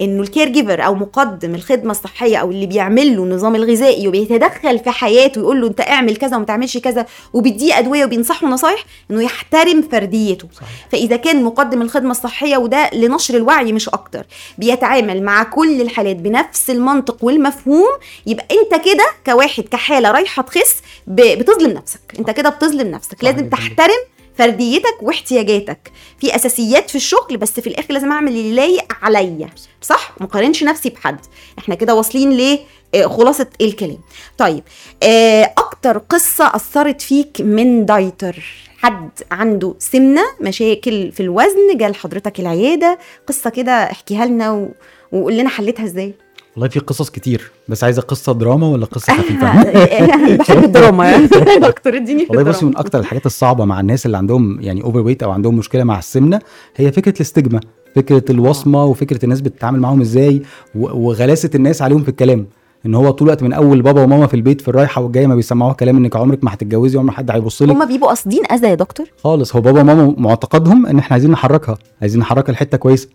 إنه 0.00 0.22
الكير 0.22 0.48
جيفر 0.48 0.86
أو 0.86 0.94
مقدم 0.94 1.54
الخدمة 1.54 1.90
الصحية 1.90 2.36
أو 2.36 2.50
اللي 2.50 2.66
بيعمل 2.66 3.16
له 3.16 3.22
النظام 3.24 3.54
الغذائي 3.54 4.08
وبيتدخل 4.08 4.78
في 4.78 4.90
حياته 4.90 5.40
ويقول 5.40 5.60
له 5.60 5.66
أنت 5.68 5.80
اعمل 5.80 6.16
كذا 6.16 6.36
وما 6.36 6.44
تعملش 6.46 6.78
كذا 6.78 7.06
وبيديه 7.32 7.78
أدوية 7.78 8.04
وبينصحه 8.04 8.46
نصايح 8.46 8.84
إنه 9.10 9.22
يحترم 9.22 9.82
فرديته 9.92 10.48
صحيح. 10.56 10.68
فإذا 10.92 11.16
كان 11.16 11.44
مقدم 11.44 11.82
الخدمة 11.82 12.10
الصحية 12.10 12.56
وده 12.56 12.90
لنشر 12.94 13.34
الوعي 13.36 13.72
مش 13.72 13.88
أكتر 13.88 14.26
بيتعامل 14.58 15.22
مع 15.22 15.42
كل 15.42 15.80
الحالات 15.80 16.16
بنفس 16.16 16.70
المنطق 16.70 17.24
والمفهوم 17.24 17.88
يبقى 18.26 18.46
أنت 18.50 18.84
كده 18.84 19.04
كواحد 19.26 19.62
كحالة 19.64 20.10
رايحة 20.10 20.42
تخس 20.42 20.76
بتظلم 21.06 21.70
نفسك 21.70 22.00
أنت 22.18 22.30
كده 22.30 22.48
بتظلم 22.50 22.90
نفسك 22.90 23.24
لازم. 23.24 23.48
تحترم 23.48 24.00
فرديتك 24.40 24.96
واحتياجاتك. 25.02 25.92
في 26.18 26.36
أساسيات 26.36 26.90
في 26.90 26.96
الشغل 26.96 27.36
بس 27.36 27.60
في 27.60 27.66
الآخر 27.66 27.94
لازم 27.94 28.12
أعمل 28.12 28.32
اللي 28.32 28.52
لايق 28.52 28.92
عليا. 29.02 29.48
صح؟ 29.80 30.14
ما 30.20 30.26
اقارنش 30.26 30.64
نفسي 30.64 30.90
بحد. 30.90 31.20
إحنا 31.58 31.74
كده 31.74 31.94
واصلين 31.94 32.32
ل 32.32 32.58
آه، 32.94 33.06
خلاصة 33.06 33.46
الكلام. 33.60 33.98
طيب 34.38 34.62
آه، 35.02 35.54
أكتر 35.58 35.98
قصة 35.98 36.46
أثرت 36.54 37.02
فيك 37.02 37.40
من 37.40 37.86
دايتر؟ 37.86 38.44
حد 38.78 39.10
عنده 39.30 39.74
سمنة 39.78 40.22
مشاكل 40.40 41.12
في 41.12 41.20
الوزن 41.20 41.76
جال 41.76 41.94
حضرتك 41.94 42.40
العيادة؟ 42.40 42.98
قصة 43.26 43.50
كده 43.50 43.72
احكيها 43.72 44.26
لنا 44.26 44.52
و... 44.52 44.68
وقول 45.12 45.36
لنا 45.36 45.48
حلتها 45.48 45.84
إزاي. 45.84 46.14
والله 46.56 46.68
في 46.68 46.78
قصص 46.80 47.10
كتير 47.10 47.50
بس 47.68 47.84
عايزة 47.84 48.02
قصة 48.02 48.32
دراما 48.32 48.66
ولا 48.68 48.86
قصة 48.86 49.12
خفيفة؟ 49.12 49.62
أنا 49.62 50.36
بحب 50.40 50.64
الدراما 50.64 51.10
يا 51.12 51.26
دكتور 51.68 51.96
اديني 51.96 52.26
والله 52.30 52.42
بصي 52.42 52.66
من. 52.66 52.76
أكتر 52.76 52.98
الحاجات 52.98 53.26
الصعبة 53.26 53.64
مع 53.64 53.80
الناس 53.80 54.06
اللي 54.06 54.16
عندهم 54.16 54.60
يعني 54.60 54.82
overweight 54.84 55.22
أو 55.22 55.30
عندهم 55.30 55.56
مشكلة 55.56 55.84
مع 55.84 55.98
السمنة 55.98 56.40
هي 56.76 56.92
فكرة 56.92 57.14
ال 57.16 57.22
stigma 57.22 57.60
فكرة 57.96 58.24
الوصمة 58.30 58.84
وفكرة 58.84 59.24
الناس 59.24 59.40
بتتعامل 59.40 59.80
معاهم 59.80 60.00
إزاي 60.00 60.42
وغلاسة 60.74 61.50
الناس 61.54 61.82
عليهم 61.82 62.02
في 62.02 62.08
الكلام. 62.08 62.46
إن 62.86 62.94
هو 62.94 63.10
طول 63.10 63.28
الوقت 63.28 63.42
من 63.42 63.52
أول 63.52 63.82
بابا 63.82 64.02
وماما 64.02 64.26
في 64.26 64.34
البيت 64.34 64.60
في 64.60 64.68
الرايحة 64.68 65.02
والجاية 65.02 65.26
ما 65.26 65.34
بيسمعوها 65.34 65.72
كلام 65.74 65.96
إنك 65.96 66.16
عمرك 66.16 66.44
ما 66.44 66.54
هتتجوزي 66.54 66.98
عمر 66.98 67.06
ما 67.06 67.12
حد 67.12 67.30
هيبص 67.30 67.62
لك. 67.62 67.70
هما 67.70 67.84
بيبقوا 67.84 68.08
قاصدين 68.08 68.42
أذى 68.52 68.66
يا 68.68 68.74
دكتور؟ 68.74 69.06
خالص 69.24 69.54
هو 69.56 69.60
بابا 69.62 69.80
وماما 69.80 70.14
معتقدهم 70.18 70.86
إن 70.86 70.98
إحنا 70.98 71.12
عايزين 71.12 71.30
نحركها 71.30 71.78
عايزين 72.00 72.20
نحركها 72.20 72.52
لحتة 72.52 72.76
كويسة. 72.78 73.08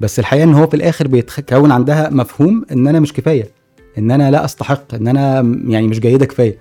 بس 0.00 0.18
الحقيقة 0.18 0.44
إن 0.44 0.54
هو 0.54 0.66
في 0.66 0.74
الآخر 0.74 1.08
بيتكون 1.08 1.72
عندها 1.72 2.10
مفهوم 2.10 2.64
إن 2.72 2.88
أنا 2.88 3.00
مش 3.00 3.12
كفاية 3.12 3.50
إن 3.98 4.10
أنا 4.10 4.30
لا 4.30 4.44
أستحق 4.44 4.94
إن 4.94 5.08
أنا 5.08 5.40
يعني 5.68 5.88
مش 5.88 6.00
جيدة 6.00 6.26
كفاية 6.26 6.58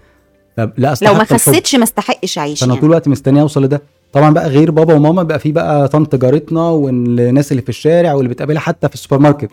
طب 0.58 0.72
لا 0.78 0.94
أستحق 0.94 1.12
لو 1.12 1.18
ما. 1.18 1.24
خسيتش 1.24 1.76
ما 1.76 1.84
استحقش 1.84 2.38
اعيش 2.38 2.60
فأنا 2.60 2.70
يعني. 2.72 2.82
طول 2.82 2.90
الوقت 2.90 3.08
مستنيه 3.08 3.42
أوصل 3.42 3.64
لده 3.64 3.82
طبعا 4.14 4.30
بقى 4.34 4.50
غير 4.50 4.72
بابا 4.72 4.94
وماما 4.94 5.24
بقى 5.24 5.40
في 5.40 5.52
بقى 5.52 5.88
طنط 5.88 6.16
جارتنا 6.16 6.62
والناس 6.70 7.52
اللي 7.52 7.62
في 7.62 7.70
الشارع 7.70 8.14
واللي 8.14 8.30
بتقابلها 8.30 8.62
حتى 8.62 8.90
في 8.90 8.94
السوبر 8.94 9.20
ماركت 9.22 9.52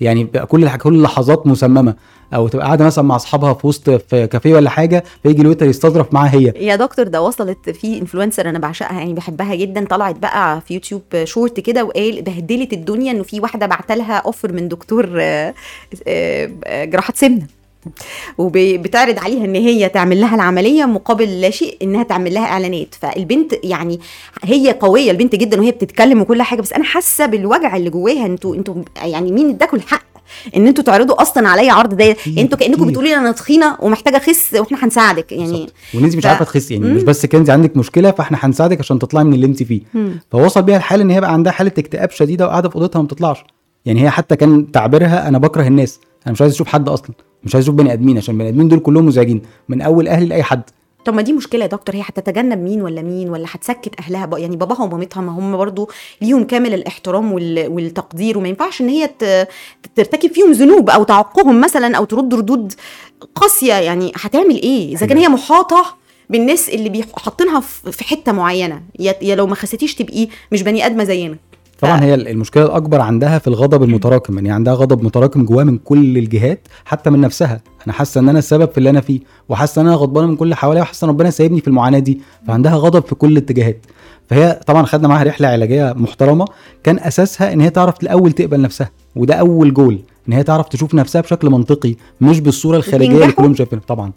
يعني 0.00 0.24
كل 0.24 0.76
كل 0.76 0.94
اللحظات 0.94 1.46
مسممة. 1.46 1.94
أو 2.34 2.48
تبقى 2.48 2.66
قاعدة 2.66 2.84
مثلا 2.84 3.04
مع 3.04 3.16
أصحابها 3.16 3.54
في 3.54 3.66
وسط 3.66 3.90
في 3.90 4.26
كافيه 4.26 4.54
ولا 4.54 4.70
حاجة 4.70 5.04
فيجي 5.22 5.42
ال 5.42 5.45
waiter 5.45 5.66
يستظرف 5.66 6.14
معاها 6.14 6.34
هي. 6.34 6.52
يا 6.56 6.76
دكتور 6.76 7.08
ده 7.08 7.22
وصلت 7.22 7.70
في 7.70 7.98
influencer 7.98 8.48
أنا 8.48 8.58
بعشقها 8.58 8.98
يعني 8.98 9.14
بحبها 9.14 9.54
جدا. 9.54 9.84
طلعت 9.86 10.16
بقى 10.18 10.60
في 10.60 10.74
يوتيوب 10.74 11.02
شورت 11.24 11.60
كده 11.60 11.84
وقال 11.84 12.22
بهدلت 12.22 12.72
الدنيا 12.72 13.12
إنه 13.12 13.22
في 13.22 13.40
واحدة 13.40 13.66
بعت 13.66 13.92
لها 13.92 14.14
offer 14.16 14.52
من 14.52 14.68
دكتور 14.68 15.08
آه، 15.20 15.54
آه، 16.06 16.84
جراحة 16.84 17.12
سمنة. 17.16 17.46
وبتعرض 18.38 19.18
عليها 19.18 19.44
إن 19.44 19.54
هي 19.54 19.88
تعمل 19.88 20.20
لها 20.20 20.34
العملية 20.34 20.84
مقابل 20.84 21.40
لا 21.40 21.50
شيء 21.50 21.76
إنها 21.82 22.02
تعمل 22.02 22.34
لها 22.34 22.44
إعلانات. 22.44 22.94
فالبنت 23.00 23.52
يعني 23.64 24.00
هي 24.44 24.72
قوية 24.72 25.10
البنت 25.10 25.34
جدا 25.34 25.60
وهي 25.60 25.70
بتتكلم 25.70 26.20
وكل 26.20 26.42
حاجة 26.42 26.60
بس 26.60 26.72
أنا 26.72 26.84
حاسة 26.84 27.26
بالوجع 27.26 27.76
اللي 27.76 27.90
جواها. 27.90 28.26
أنتوا 28.26 28.54
أنتوا 28.54 28.74
يعني 29.04 29.32
مين 29.32 29.48
اداكوا 29.50 29.78
الحق 29.78 30.04
إن 30.56 30.66
أنتوا 30.66 30.84
تعرضوا 30.84 31.22
أصلا 31.22 31.48
عليا 31.48 31.72
عرض 31.72 31.94
ده؟ 31.96 32.12
كتير، 32.12 32.40
أنتوا 32.42 32.58
كأنكم. 32.58 32.86
بتقولي 32.86 33.08
لي 33.08 33.16
أنا 33.16 33.32
تخينه 33.32 33.76
ومحتاجة 33.80 34.16
أخس 34.16 34.54
وإحنا 34.54 34.78
هنساعدك. 34.84 35.32
يعني. 35.32 35.66
وان 35.94 36.04
انت 36.04 36.16
مش 36.16 36.22
ف- 36.22 36.26
عارفه 36.26 36.44
تخسي 36.44 36.74
يعني 36.74 36.86
مم. 36.86 36.94
مش 36.96 37.02
بس 37.02 37.24
انت 37.34 37.50
عندك 37.50 37.76
مشكلة 37.76 38.10
فإحنا 38.10 38.38
هنساعدك 38.40 38.78
عشان 38.80 38.98
تطلعي 38.98 39.24
من 39.24 39.34
اللي 39.34 39.46
انت 39.46 39.62
فيه. 39.62 39.80
مم. 39.94 40.20
فوصل 40.32 40.62
بيها 40.62 40.76
الحال 40.76 41.00
إن 41.00 41.10
هي 41.10 41.20
بقى 41.20 41.32
عندها 41.32 41.52
حالة 41.52 41.72
اكتئاب 41.78 42.10
شديدة 42.10 42.46
وقاعدة 42.46 42.68
في 42.68 42.76
أوضتها 42.76 42.98
ما 43.00 43.06
بتطلعش. 43.06 43.44
يعني 43.84 44.02
هي 44.04 44.10
حتى 44.10 44.36
كان 44.36 44.72
تعبيرها 44.72 45.28
أنا 45.28 45.38
بكره 45.38 45.66
الناس. 45.66 46.00
أنا 46.26 46.32
مش 46.32 46.40
عايز 46.42 46.52
أشوف 46.54 46.68
حد 46.68 46.88
أصلا. 46.88 47.10
مش 47.44 47.54
عايز 47.54 47.64
أشوف 47.64 47.74
بني 47.74 47.92
آدمين 47.92 48.18
عشان 48.18 48.38
بني 48.38 48.48
آدمين 48.48 48.68
دول 48.68 48.78
كلهم 48.78 49.06
مزعجين. 49.06 49.42
من 49.68 49.82
أول 49.82 50.08
أهلي 50.08 50.26
لأي 50.26 50.42
حد. 50.42 50.62
طب 51.04 51.14
ما 51.14 51.22
دي 51.22 51.32
مشكلة 51.32 51.62
يا 51.62 51.66
دكتور 51.66 51.94
هي 51.94 52.00
هتتجنب 52.00 52.58
مين 52.58 52.82
ولا 52.82 53.02
مين 53.02 53.28
ولا 53.30 53.46
هتسكت 53.50 54.00
أهلها؟ 54.00 54.26
بقى 54.26 54.42
يعني 54.42 54.56
باباها 54.56 54.82
ومامتها 54.82 55.20
ما 55.20 55.32
هم 55.32 55.56
برضو 55.56 55.90
ليهم 56.22 56.44
كامل 56.44 56.74
الاحترام 56.74 57.32
وال... 57.32 57.68
والتقدير 57.68 58.38
وما 58.38 58.48
ينفعش 58.48 58.80
إن 58.80 58.88
هي. 58.88 59.10
ترتكب 59.94 60.32
فيهم 60.32 60.52
ذنوب 60.52 60.90
أو 60.90 61.02
تعقهم 61.04 61.60
مثلا 61.60 61.96
أو 61.96 62.04
ترد 62.04 62.34
ردود 62.34 62.72
قاسية. 63.34 63.74
يعني 63.74 64.12
هتعمل 64.16 64.62
إيه؟ 64.62 64.94
إذا 64.94 65.06
كان 65.06 65.18
هي 65.18 65.28
محاطة 65.28 65.96
بالناس 66.30 66.68
اللي 66.68 67.04
حاطينها 67.16 67.60
في 67.90 68.04
حتة 68.04 68.32
معينة 68.32 68.82
يا 68.98 69.14
يا 69.22 69.34
لو 69.36 69.46
ما 69.46 69.54
خسيتيش 69.54 69.94
تبقي 69.94 70.28
مش 70.52 70.62
بني 70.62 70.86
آدمة 70.86 71.04
زينا. 71.04 71.36
طبعا 71.84 72.00
هي 72.04 72.14
المشكلة 72.14 72.64
الأكبر 72.64 73.00
عندها 73.00 73.38
في 73.38 73.48
الغضب 73.48 73.82
المتراكم 73.82 74.34
يعني 74.36 74.50
عندها 74.50 74.74
غضب 74.74 75.04
متراكم 75.04 75.44
جواها 75.44 75.64
من 75.64 75.78
كل 75.78 76.18
الجهات 76.18 76.68
حتى 76.84 77.10
من 77.10 77.20
نفسها. 77.20 77.60
أنا 77.86 77.92
حاسة 77.92 78.20
إن 78.20 78.28
أنا 78.28 78.38
السبب 78.38 78.70
في 78.70 78.78
اللي 78.78 78.90
أنا 78.90 79.00
فيه 79.00 79.20
وحاسة 79.48 79.82
إن 79.82 79.86
أنا 79.86 79.96
غضبانة 79.96 80.26
من 80.26 80.36
كل 80.36 80.44
اللي 80.44 80.56
حواليا 80.56 80.82
وحاسة 80.82 81.04
إن 81.04 81.10
ربنا 81.10 81.30
سايبني 81.30 81.60
في 81.60 81.68
المعاناة 81.68 81.98
دي. 81.98 82.20
فعندها 82.48 82.74
غضب 82.74 83.04
في 83.04 83.14
كل 83.14 83.32
الاتجاهات. 83.32 83.86
فهي 84.28 84.60
طبعا 84.66 84.86
خدنا 84.86 85.08
معاها 85.08 85.22
رحلة 85.24 85.48
علاجية 85.48 85.92
محترمة. 85.96 86.44
كان 86.84 86.98
أساسها 86.98 87.52
إن 87.52 87.60
هي 87.60 87.70
تعرف 87.70 88.02
الأول 88.02 88.32
تقبل 88.32 88.60
نفسها 88.60 88.90
وده 89.16 89.34
أول 89.34 89.74
جول 89.74 89.98
إن 90.28 90.32
هي 90.32 90.42
تعرف 90.42 90.68
تشوف 90.68 90.94
نفسها 90.94 91.20
بشكل 91.20 91.50
منطقي 91.50 91.94
مش 92.20 92.40
بالصورة 92.40 92.76
الخارجية 92.76 93.22
اللي؟ 93.22 93.32
كلهم 93.32 93.54
شايفينها. 93.54 93.84
طبعا. 93.88 94.12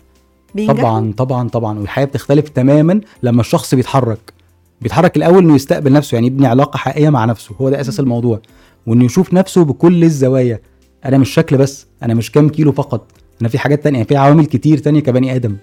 بينجحوا؟ 0.55 0.77
طبعا 0.79 1.13
طبعا 1.17 1.49
طبعا. 1.49 1.79
والحياة 1.79 2.05
بتختلف 2.05 2.49
تماما 2.49 3.01
لما 3.23 3.41
الشخص 3.41 3.75
بيتحرك. 3.75 4.36
بيتحرك 4.81 5.17
الأول 5.17 5.43
إنه 5.43 5.55
يستقبل 5.55 5.91
نفسه 5.93 6.15
يعني 6.15 6.27
يبني 6.27 6.47
علاقة 6.47 6.77
حقيقية 6.77 7.09
مع 7.09 7.25
نفسه 7.25 7.55
هو 7.61 7.69
ده 7.69 7.81
أساس 7.81 7.99
الموضوع. 7.99 8.41
وإنه 8.87 9.05
يشوف 9.05 9.33
نفسه 9.33 9.65
بكل 9.65 10.03
الزوايا 10.03 10.59
أنا 11.05 11.17
مش 11.17 11.29
شكل 11.29 11.57
بس 11.57 11.87
أنا 12.03 12.13
مش 12.13 12.31
كام 12.31 12.49
كيلو 12.49 12.71
فقط 12.71 13.11
أنا 13.41 13.49
في 13.49 13.57
حاجات 13.59 13.83
تانية 13.83 14.03
في 14.03 14.15
عوامل 14.15 14.45
كتير 14.45 14.77
تانية 14.77 14.99
كبني 14.99 15.35
آدم. 15.35 15.57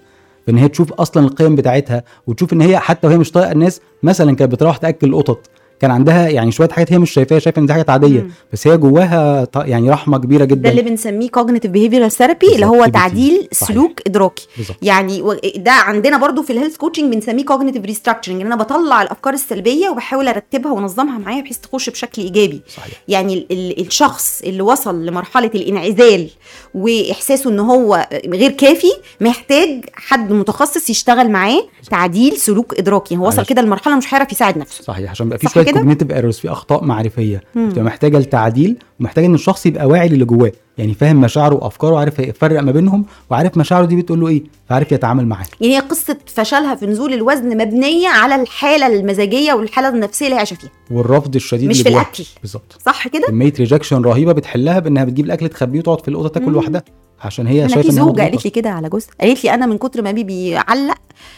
فان 0.47 0.57
هي 0.57 0.67
تشوف 0.67 0.93
أصلا 0.93 1.25
القيم 1.25 1.55
بتاعتها 1.55 2.03
وتشوف 2.27 2.53
إن 2.53 2.61
هي 2.61 2.79
حتى 2.79 3.07
وهي 3.07 3.17
مش 3.17 3.31
طايقة 3.31 3.51
الناس 3.51 3.81
مثلا 4.03 4.35
كانت 4.35 4.51
بتروح 4.51 4.77
تأكل 4.77 5.07
القطط 5.07 5.49
كان 5.79 5.91
عندها 5.91 6.29
يعني 6.29 6.51
شوية 6.51 6.69
حاجات 6.69 6.93
هي 6.93 6.99
مش 6.99 7.11
شايفاها 7.11 7.39
شايفة 7.39 7.59
إن 7.59 7.65
دي 7.65 7.73
حاجات 7.73 7.89
عادية 7.89 8.21
مم. 8.21 8.31
بس 8.53 8.67
هي 8.67 8.77
جواها 8.77 9.47
يعني 9.55 9.89
رحمة 9.89 10.17
كبيرة 10.17 10.45
ده 10.45 10.55
جدا 10.55 10.71
اللي 10.71 10.81
بنسميه 10.81 11.29
cognitive 11.29 11.69
behavioral 11.75 12.15
therapy 12.17 12.53
اللي 12.53 12.65
هو 12.65 12.85
تعديل. 12.85 13.47
سلوك 13.51 13.99
إدراكي. 14.07 14.47
بالظبط. 14.57 14.77
يعني 14.81 15.23
ده 15.55 15.71
عندنا 15.71 16.17
برضو 16.17 16.41
في 16.43 16.53
ال 16.53 16.56
health 16.56 16.77
coaching 16.77 17.13
بنسميه 17.13 17.45
cognitive 17.45 17.89
restructuring 17.89 18.29
إن 18.29 18.41
أنا 18.41 18.55
بطلع 18.55 19.01
الأفكار 19.01 19.33
السلبية 19.33 19.89
وبحاول 19.89 20.27
أرتبها 20.27 20.71
وأنظمها 20.71 21.17
معايا 21.17 21.41
بحيث 21.41 21.57
تخش 21.57 21.89
بشكل 21.89 22.21
إيجابي. 22.21 22.61
صحيح. 22.77 22.93
يعني 23.07 23.33
ال- 23.33 23.45
ال- 23.51 23.85
الشخص 23.87 24.41
اللي 24.45 24.61
وصل 24.61 25.05
لمرحلة 25.05 25.51
الإنعزال 25.55 26.29
وإحساسه 26.75 27.49
إن 27.49 27.59
هو 27.59 28.07
غير 28.27 28.51
كافي 28.51 28.91
محتاج 29.21 29.85
حد 29.93 30.31
متخصص 30.31 30.89
يشتغل 30.89 31.29
معاه 31.31 31.63
تعديل 31.91 32.37
سلوك 32.37 32.79
إدراكي. 32.79 33.17
هو 33.17 33.27
وصل. 33.27 33.45
كده 33.45 33.61
لمرحلة 33.61 33.95
مش 33.95 34.13
هيعرف 34.13 34.31
يساعد 34.31 34.57
نفسه. 34.57 34.83
صحيح 34.83 35.11
عشان 35.11 35.29
بقى 35.29 35.37
في 35.39 35.45
كده؟ 35.65 35.79
cognitive 35.79 36.11
errors 36.11 36.37
في 36.37 36.49
أخطاء 36.51 36.83
معرفية. 36.83 37.41
بتبقى 37.55 37.83
محتاجة 37.83 38.19
لتعديل 38.19 38.77
ومحتاجه 38.99 39.25
إن 39.25 39.33
الشخص 39.33 39.65
يبقى 39.65 39.85
واعي 39.85 40.09
للي 40.09 40.25
جواه 40.25 40.51
يعني 40.77 40.93
فاهم 40.93 41.21
مشاعره 41.21 41.55
وأفكاره 41.55 41.93
وعارف 41.93 42.19
يفرق 42.19 42.59
ما 42.61 42.71
بينهم 42.71 43.05
وعارف 43.29 43.57
مشاعره 43.57 43.85
دي 43.85 43.95
بتقول 43.95 44.19
له 44.19 44.27
إيه 44.27 44.43
فعارف 44.69 44.91
يتعامل 44.91 45.27
معاها 45.27 45.45
يعني 45.61 45.75
هي 45.75 45.79
قصة 45.79 46.17
فشلها 46.25 46.75
في 46.75 46.85
نزول 46.85 47.13
الوزن 47.13 47.57
مبنية 47.57 48.07
على 48.07 48.35
الحالة 48.41 48.87
المزاجية 48.87 49.53
والحالة 49.53 49.89
النفسية 49.89 50.25
اللي 50.25 50.37
عايشة 50.37 50.53
فيها 50.55 50.69
والرفض 50.91 51.35
الشديد 51.35 51.69
مش 51.69 51.79
اللي 51.79 51.89
في. 51.89 51.95
الأكل 51.95 52.23
بالظبط 52.41 52.77
صح 52.85 53.07
كده 53.07 53.27
كمية 53.27 53.53
ريجكشن 53.59 54.01
رهيبة 54.01 54.31
بتحلها 54.31 54.79
بإنها 54.79 55.03
بتجيب 55.03 55.25
الأكل 55.25 55.49
تخبيه 55.49 55.79
وتقعد 55.79 56.01
في 56.01 56.07
الأوضة 56.07 56.29
تاكل. 56.29 56.51
لوحدها 56.51 56.83
عشان 57.25 57.47
هي 57.47 57.59
أنا 57.59 57.67
شايفة 57.67 57.81
في 57.81 57.95
إن 57.95 57.99
هي 58.01 58.05
زوجة. 58.05 58.21
قالت 58.21 58.45
لي 58.45 58.51
كده 58.51 58.69
على 58.69 58.89
جوزها. 58.89 59.09
قالت 59.21 59.43
لي 59.43 59.53
أنا 59.53 59.65
من 59.65 59.77
كتر 59.77 60.01
ما 60.01 60.11
بيبي 60.11 60.49
بيعلق 60.49 60.97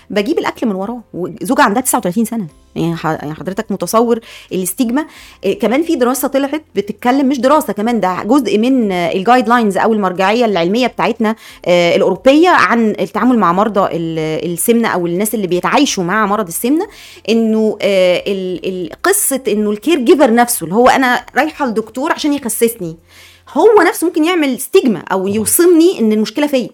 بجيب 0.10 0.40
الأكل 0.40 0.68
من 0.68 0.76
وراه. 0.76 1.02
وزوجها 1.14 1.64
عندها 1.64 1.82
39 1.82 2.26
سنة. 2.26 2.48
يعني 2.76 2.96
يعني 3.04 3.34
حضرتك 3.34 3.72
متصور 3.72 4.20
ال 4.52 4.58
stigma. 4.59 5.06
إيه 5.44 5.60
كمان 5.60 5.84
في 5.84 5.96
دراسة 5.96 6.28
طلعت 6.28 6.62
بتتكلم 6.76 7.30
مش 7.30 7.40
دراسة 7.40 7.74
كمان 7.74 8.00
ده 8.00 8.24
جزء 8.24 8.58
من 8.58 8.92
ال 8.92 9.50
guidelines 9.50 9.78
أو 9.78 9.94
المرجعية 9.94 10.46
العلمية 10.46 10.88
بتاعتنا 10.88 11.36
آه، 11.66 11.96
الأوروبية 11.96 12.50
عن 12.50 12.90
التعامل 13.00 13.40
مع 13.40 13.54
مرضى 13.54 13.80
ال- 13.96 14.52
السمنة 14.54 14.88
أو 14.88 15.08
الناس 15.08 15.36
اللي 15.36 15.48
بيتعايشوا 15.48 16.04
مع 16.04 16.26
مرض 16.26 16.48
السمنة. 16.48 16.88
إنه 17.30 17.78
آه، 17.82 18.90
قصة 19.04 19.42
إنه 19.48 19.72
ال 19.72 20.00
caregiver 20.00 20.34
نفسه 20.34 20.64
اللي 20.64 20.76
هو 20.76 20.88
أنا 20.90 21.26
رايحة 21.36 21.66
لدكتور 21.68 22.12
عشان 22.12 22.34
يخسسني. 22.34 22.96
هو 23.54 23.82
نفسه 23.88 24.08
ممكن 24.08 24.24
يعمل 24.24 24.60
stigma 24.60 25.00
أو 25.12 25.28
يوصمني 25.28 26.00
إن 26.00 26.12
المشكلة 26.12 26.48
فيا. 26.48 26.70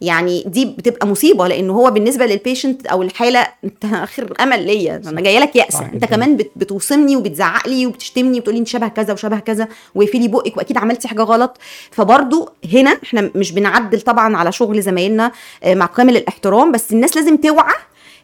يعني 0.00 0.44
دي 0.46 0.64
بتبقى 0.64 1.06
مصيبة 1.06 1.48
لأن 1.48 1.70
هو 1.70 1.90
بالنسبة 1.90 2.26
لل 2.26 2.39
patient 2.39 2.86
أو 2.86 3.02
الحالة 3.02 3.46
أنت 3.64 3.84
آخر 4.04 4.34
أمل 4.40 4.66
ليا 4.66 5.02
أنا 5.06 5.20
جاية 5.20 5.38
لك 5.38 5.56
يأسه 5.56 5.78
صح 5.78 5.90
أنت. 5.94 6.04
كمان 6.04 6.36
بت- 6.36 6.50
بتوصمني 6.56 7.16
وبتزعق 7.16 7.68
لي 7.68 7.86
وبتشتمني 7.86 8.38
وبتقولي 8.38 8.58
أنت 8.58 8.68
شبه 8.68 8.88
كذا 8.88 9.12
وشبه 9.12 9.38
كذا 9.38 9.68
وقفلي 9.94 10.28
بقك 10.28 10.56
وأكيد 10.56 10.78
عملتي 10.78 11.08
حاجة 11.08 11.22
غلط. 11.22 11.58
فبرضو 11.90 12.48
هنا 12.72 12.98
إحنا 13.04 13.30
مش 13.34 13.52
بنعدل 13.52 14.00
طبعا 14.00 14.36
على 14.36 14.52
شغل 14.52 14.82
زمايلنا 14.82 15.32
آه، 15.62 15.74
مع 15.74 15.86
كامل 15.86 16.16
الاحترام 16.16 16.72
بس 16.72 16.92
الناس 16.92 17.16
لازم 17.16 17.36
توعى 17.36 17.74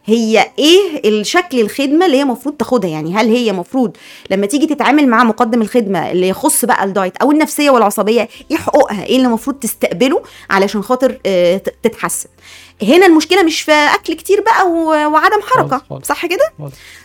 هي 0.04 0.46
إيه 0.58 1.08
الشكل 1.08 1.60
الخدمة 1.60 2.06
اللي 2.06 2.16
هي 2.16 2.22
المفروض 2.22 2.54
تاخدها؟ 2.56 2.90
يعني 2.90 3.14
هل 3.14 3.28
هي 3.28 3.50
المفروض 3.50 3.96
لما 4.30 4.46
تيجي 4.46 4.66
تتعامل 4.66 5.08
مع 5.08 5.24
مقدم 5.24 5.62
الخدمة 5.62 6.10
اللي 6.10 6.28
يخص 6.28 6.64
بقى 6.64 6.84
الدايت 6.84 7.16
أو 7.16 7.30
النفسية 7.32 7.70
والعصبية 7.70 8.28
إيه 8.50 8.56
حقوقها؟ 8.56 9.04
إيه 9.04 9.16
اللي 9.16 9.26
المفروض 9.26 9.56
تستقبله 9.56 10.22
علشان 10.50 10.82
خاطر 10.82 11.18
آه، 11.26 11.56
تتحسن؟ 11.82 12.28
هنا 12.82 13.06
المشكلة 13.06 13.42
مش 13.42 13.60
في 13.60 13.72
أكل 13.72 14.12
كتير 14.14 14.40
بقى 14.40 14.66
وعدم 15.10 15.40
حركة. 15.42 15.82
صح 16.04 16.26
كده. 16.26 16.50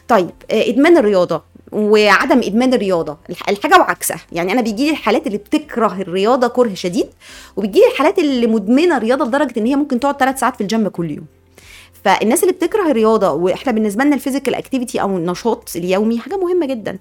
طيب 0.07 0.29
آه، 0.51 0.69
إدمان 0.69 0.97
الرياضة 0.97 1.41
وعدم 1.71 2.37
إدمان 2.43 2.73
الرياضة 2.73 3.17
الح- 3.29 3.49
الحاجة 3.49 3.77
وعكسها. 3.77 4.19
يعني 4.31 4.51
أنا 4.51 4.61
بيجي 4.61 4.83
لي 4.85 4.89
الحالات 4.91 5.27
اللي 5.27 5.37
بتكره 5.37 5.93
الرياضة 6.01 6.47
كره 6.47 6.73
شديد 6.73 7.09
وبيجي 7.57 7.79
لي 7.79 7.87
الحالات 7.87 8.19
اللي 8.19 8.47
مدمنة 8.47 8.97
الرياضه 8.97 9.25
لدرجة 9.25 9.53
إن 9.59 9.65
هي 9.65 9.75
ممكن 9.75 9.99
تقعد 9.99 10.17
ثلاث 10.19 10.39
ساعات 10.39 10.55
في 10.55 10.61
الجيم 10.61 10.87
كل 10.87 11.11
يوم. 11.11 11.25
فالناس 12.07 12.43
اللي 12.43 12.53
بتكره 12.53 12.91
الرياضة 12.91 13.31
وإحنا 13.31 13.71
بالنسبة 13.71 14.03
لنا 14.03 14.15
ال 14.15 14.20
physical 14.20 14.55
activity 14.55 15.01
أو 15.01 15.17
النشاط 15.17 15.71
اليومي 15.75 16.19
حاجة 16.19 16.37
مهمة 16.37 16.65
جدا. 16.65 16.97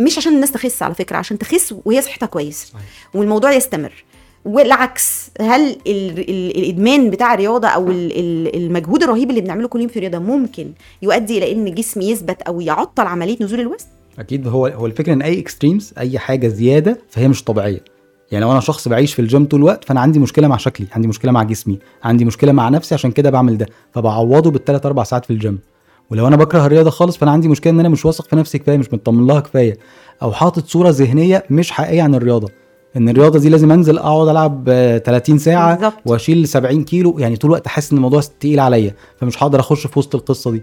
مش 0.00 0.18
عشان 0.18 0.34
الناس 0.34 0.52
تخس 0.52 0.82
على 0.82 0.94
فكرة 0.94 1.16
عشان 1.16 1.38
تخس 1.38 1.74
وهي 1.84 2.02
صحتها 2.02 2.26
كويس. 2.26 2.64
صحيح. 2.64 2.82
والموضوع 3.14 3.52
يستمر. 3.52 4.04
والعكس 4.44 5.30
هل 5.40 5.70
ال 5.86 6.18
ال 6.18 6.58
الإدمان 6.58 7.10
بتاع 7.10 7.34
الرياضة 7.34 7.68
أو 7.68 7.90
ال 7.90 8.12
ال 8.18 8.56
المجهود 8.56 9.02
الرهيب 9.02 9.30
اللي 9.30 9.40
بنعمله 9.40 9.68
كل 9.68 9.80
يوم 9.80 9.88
في 9.88 9.96
الرياضة 9.96 10.18
ممكن 10.18 10.72
يؤدي 11.02 11.38
إلى 11.38 11.52
إن 11.52 11.74
جسمي 11.74 12.10
يثبت 12.10 12.42
أو 12.42 12.60
يعطل 12.60 13.06
عملية 13.06 13.36
نزول 13.40 13.60
الوزن؟ 13.60 13.86
أكيد 14.18 14.48
هو 14.48 14.66
هو 14.66 14.86
الفكرة 14.86 15.12
إن 15.12 15.22
أي 15.22 15.40
extremes 15.40 15.94
أي 15.98 16.18
حاجة 16.18 16.48
زيادة 16.48 16.98
فهي 17.08 17.28
مش 17.28 17.44
طبيعية. 17.44 17.97
يعني 18.32 18.44
لو 18.44 18.52
أنا 18.52 18.60
شخص 18.60 18.88
بعيش 18.88 19.14
في 19.14 19.22
الجيم 19.22 19.44
طول 19.44 19.60
الوقت 19.60 19.84
فأنا 19.84 20.00
عندي 20.00 20.18
مشكلة 20.18 20.48
مع 20.48 20.56
شكلي 20.56 20.86
عندي 20.92 21.08
مشكلة 21.08 21.32
مع 21.32 21.42
جسمي 21.42 21.78
عندي 22.04 22.24
مشكلة 22.24 22.52
مع 22.52 22.68
نفسي 22.68 22.94
عشان 22.94 23.10
كده 23.10 23.30
بعمل 23.30 23.58
ده. 23.58 23.66
فبعوضه 23.92 24.50
بالثلاث 24.50 24.86
أربع 24.86 25.02
ساعات 25.04 25.24
في 25.24 25.32
الجيم 25.32 25.58
ولو 26.10 26.26
أنا 26.28 26.36
بكره 26.36 26.66
الرياضة 26.66 26.90
خالص 26.90 27.16
فأنا 27.16 27.30
عندي 27.30 27.48
مشكلة 27.48 27.72
إن 27.72 27.80
أنا 27.80 27.88
مش 27.88 28.04
واثق 28.04 28.28
في 28.28 28.36
نفسي 28.36 28.58
كفاية 28.58 28.76
مش 28.76 28.92
مطمن 28.92 29.26
لها 29.26 29.40
كفاية. 29.40 29.78
أو 30.22 30.32
حاطط 30.32 30.66
صورة 30.66 30.90
ذهنية 30.90 31.44
مش 31.50 31.70
حقيقية 31.70 32.02
عن 32.02 32.14
الرياضة. 32.14 32.48
إن 32.96 33.08
الرياضة 33.08 33.38
دي 33.38 33.48
لازم 33.48 33.72
أنزل 33.72 33.98
أقعد 33.98 34.28
ألعب 34.28 34.64
آه، 34.68 34.98
30 34.98 35.38
ساعة 35.38 35.74
بالظبط. 35.74 35.94
وأشيل 36.06 36.48
70 36.48 36.84
كيلو. 36.84 37.18
يعني 37.18 37.36
طول 37.36 37.50
الوقت 37.50 37.68
حاسس 37.68 37.92
إن 37.92 37.96
الموضوع 37.96 38.20
تقيل 38.40 38.60
عليا 38.60 38.94
فمش 39.16 39.42
هقدر 39.42 39.60
أخش 39.60 39.86
في 39.86 39.98
وسط 39.98 40.14
القصة 40.14 40.50
دي. 40.50 40.62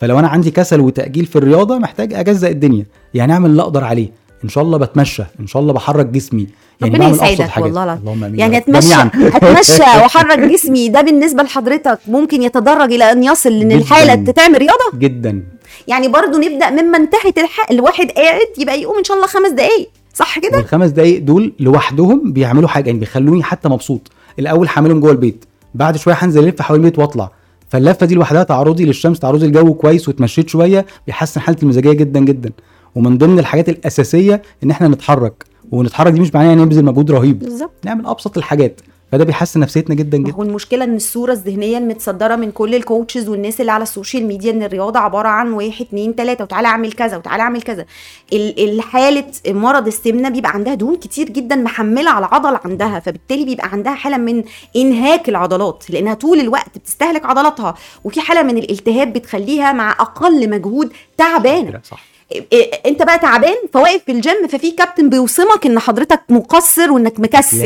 فلو 0.00 0.18
أنا 0.18 0.28
عندي 0.28 0.50
كسل 0.50 0.80
وتأجيل 0.80 1.26
في 1.26 1.36
الرياضة 1.36 1.78
محتاج 1.78 2.14
أجزأ 2.14 2.48
الدنيا. 2.48 2.86
يعني 3.14 3.32
أعمل 3.32 3.50
اللي 3.50 3.62
أقدر 3.62 3.84
عليه. 3.84 4.08
إن 4.44 4.48
شاء 4.48 4.64
الله 4.64 4.78
بتمشى 4.78 5.22
إن 5.40 5.46
شاء 5.46 5.62
الله 5.62 5.72
بحرك 5.72 6.06
جسمي. 6.06 6.46
يعني 6.82 6.94
ربنا 6.94 7.08
يسعدك 7.08 7.56
والله 7.58 7.84
العظيم. 7.84 8.02
اللهم 8.02 8.24
آمين 8.24 8.38
يعني. 8.40 8.56
اتمشى. 8.56 8.94
اتمشى 9.14 9.82
واحرك 10.02 10.38
جسمي. 10.38 10.88
ده 10.88 11.00
بالنسبة 11.00 11.42
لحضرتك 11.42 11.98
ممكن 12.08 12.42
يتدرج 12.42 12.92
إلى 12.92 13.12
أن 13.12 13.24
يصل 13.24 13.50
إن 13.52 13.68
جداً. 13.68 13.74
الحالة 13.76 14.14
تتعمل 14.14 14.58
رياضة؟ 14.58 14.98
جدا. 14.98 15.42
يعني 15.88 16.08
برضو 16.08 16.38
نبدأ 16.38 16.70
مما 16.70 16.98
انتهت. 16.98 17.38
الواحد 17.70 18.10
قاعد 18.10 18.46
يبقى 18.58 18.80
يقوم 18.82 18.98
إن 18.98 19.04
شاء 19.04 19.16
الله 19.16 19.26
خمس 19.26 19.50
دقائق 19.50 19.88
صح 20.14 20.38
كده؟ 20.38 20.56
والخمس 20.58 20.90
دقايق 20.90 21.20
دول 21.22 21.52
لوحدهم 21.60 22.32
بيعملوا 22.32 22.68
حاجة. 22.68 22.86
يعني 22.86 22.98
بيخلوني 22.98 23.42
حتى 23.42 23.68
مبسوط. 23.68 24.10
الأول 24.38 24.68
هعملهم 24.74 25.00
جوه 25.00 25.10
البيت. 25.10 25.44
بعد 25.74 25.96
شوية 25.96 26.14
هنزل 26.18 26.44
ألف 26.44 26.62
حوالين 26.62 26.84
البيت 26.86 26.98
وأطلع. 26.98 27.30
فاللفة 27.68 28.06
دي 28.06 28.14
لوحدها 28.14 28.42
تعرضي 28.42 28.84
للشمس 28.84 29.18
تعرضي 29.18 29.46
الجو 29.46 29.74
كويس 29.74 30.08
واتمشيت 30.08 30.48
شوية 30.48 30.86
بيحسن 31.06 31.40
حالتي 31.40 31.62
المزاجية 31.62 31.92
جدا 31.92 32.20
جدا. 32.20 32.50
ومن 32.94 33.18
ضمن 33.18 33.38
الحاجات 33.38 33.68
الأساسية 33.68 34.42
إن 34.64 34.70
إحنا 34.70 34.88
نتحرك. 34.88 35.44
ونتحرك 35.72 36.12
دي 36.12 36.20
مش 36.20 36.34
معناها 36.34 36.50
يعني 36.50 36.62
نبذل 36.62 36.84
مجهود 36.84 37.10
رهيب. 37.10 37.38
بالظبط. 37.38 37.70
نعمل 37.84 38.06
أبسط 38.06 38.36
الحاجات. 38.38 38.80
فده 39.12 39.24
بيحسن 39.24 39.60
نفسيتنا 39.60 39.94
جدا 39.94 40.18
جدا. 40.18 40.32
هو 40.32 40.42
المشكلة 40.42 40.84
إن 40.84 40.96
الصورة 40.96 41.32
الذهنية 41.32 41.78
المتصدرة 41.78 42.36
من 42.36 42.50
كل 42.50 42.74
ال 42.74 42.81
coaches 42.81 43.28
والناس 43.28 43.60
اللي 43.60 43.72
على 43.72 43.82
ال 43.82 43.88
social 43.88 44.26
media 44.26 44.52
إن 44.52 44.62
الرياضة 44.62 44.98
عبارة 45.00 45.28
عن 45.28 45.52
واحد 45.52 45.80
اتنين 45.86 46.16
تلاتة 46.16 46.44
وتعالى 46.44 46.68
أعمل 46.68 46.92
كذا 46.92 47.16
وتعالى 47.16 47.42
أعمل 47.42 47.62
كذا. 47.62 47.84
ال- 48.32 48.70
الحاله 48.74 49.24
مرض 49.48 49.86
السمنة 49.86 50.28
بيبقى 50.28 50.50
عندها 50.50 50.74
دهون 50.74 50.96
كتير 50.96 51.28
جدا 51.30 51.56
محملة 51.56 52.10
على 52.10 52.26
العضل 52.26 52.58
عندها 52.64 53.00
فبالتالي 53.00 53.44
بيبقى 53.44 53.68
عندها 53.72 53.94
حالة 53.94 54.16
من 54.16 54.44
إنهاك 54.76 55.28
العضلات 55.28 55.84
لأنها 55.90 56.14
طول 56.14 56.40
الوقت 56.40 56.78
بتستهلك 56.78 57.26
عضلاتها. 57.26 57.74
وفي 58.04 58.20
حالة 58.20 58.42
من 58.42 58.58
الالتهاب 58.58 59.12
بتخليها 59.12 59.72
مع 59.72 59.90
أقل 59.90 60.50
مجهود 60.50 60.92
تعبانة. 61.16 61.80
صح. 61.84 62.09
انت 62.86 63.02
بقى 63.02 63.18
تعبان 63.18 63.56
فواقف 63.72 64.02
في 64.06 64.12
الجيم 64.12 64.48
ففي 64.48 64.70
كابتن 64.70 65.08
بيوصمك 65.10 65.66
إن 65.66 65.78
حضرتك 65.78 66.20
مقصر 66.28 66.92
وإنك 66.92 67.20
مكسل. 67.20 67.56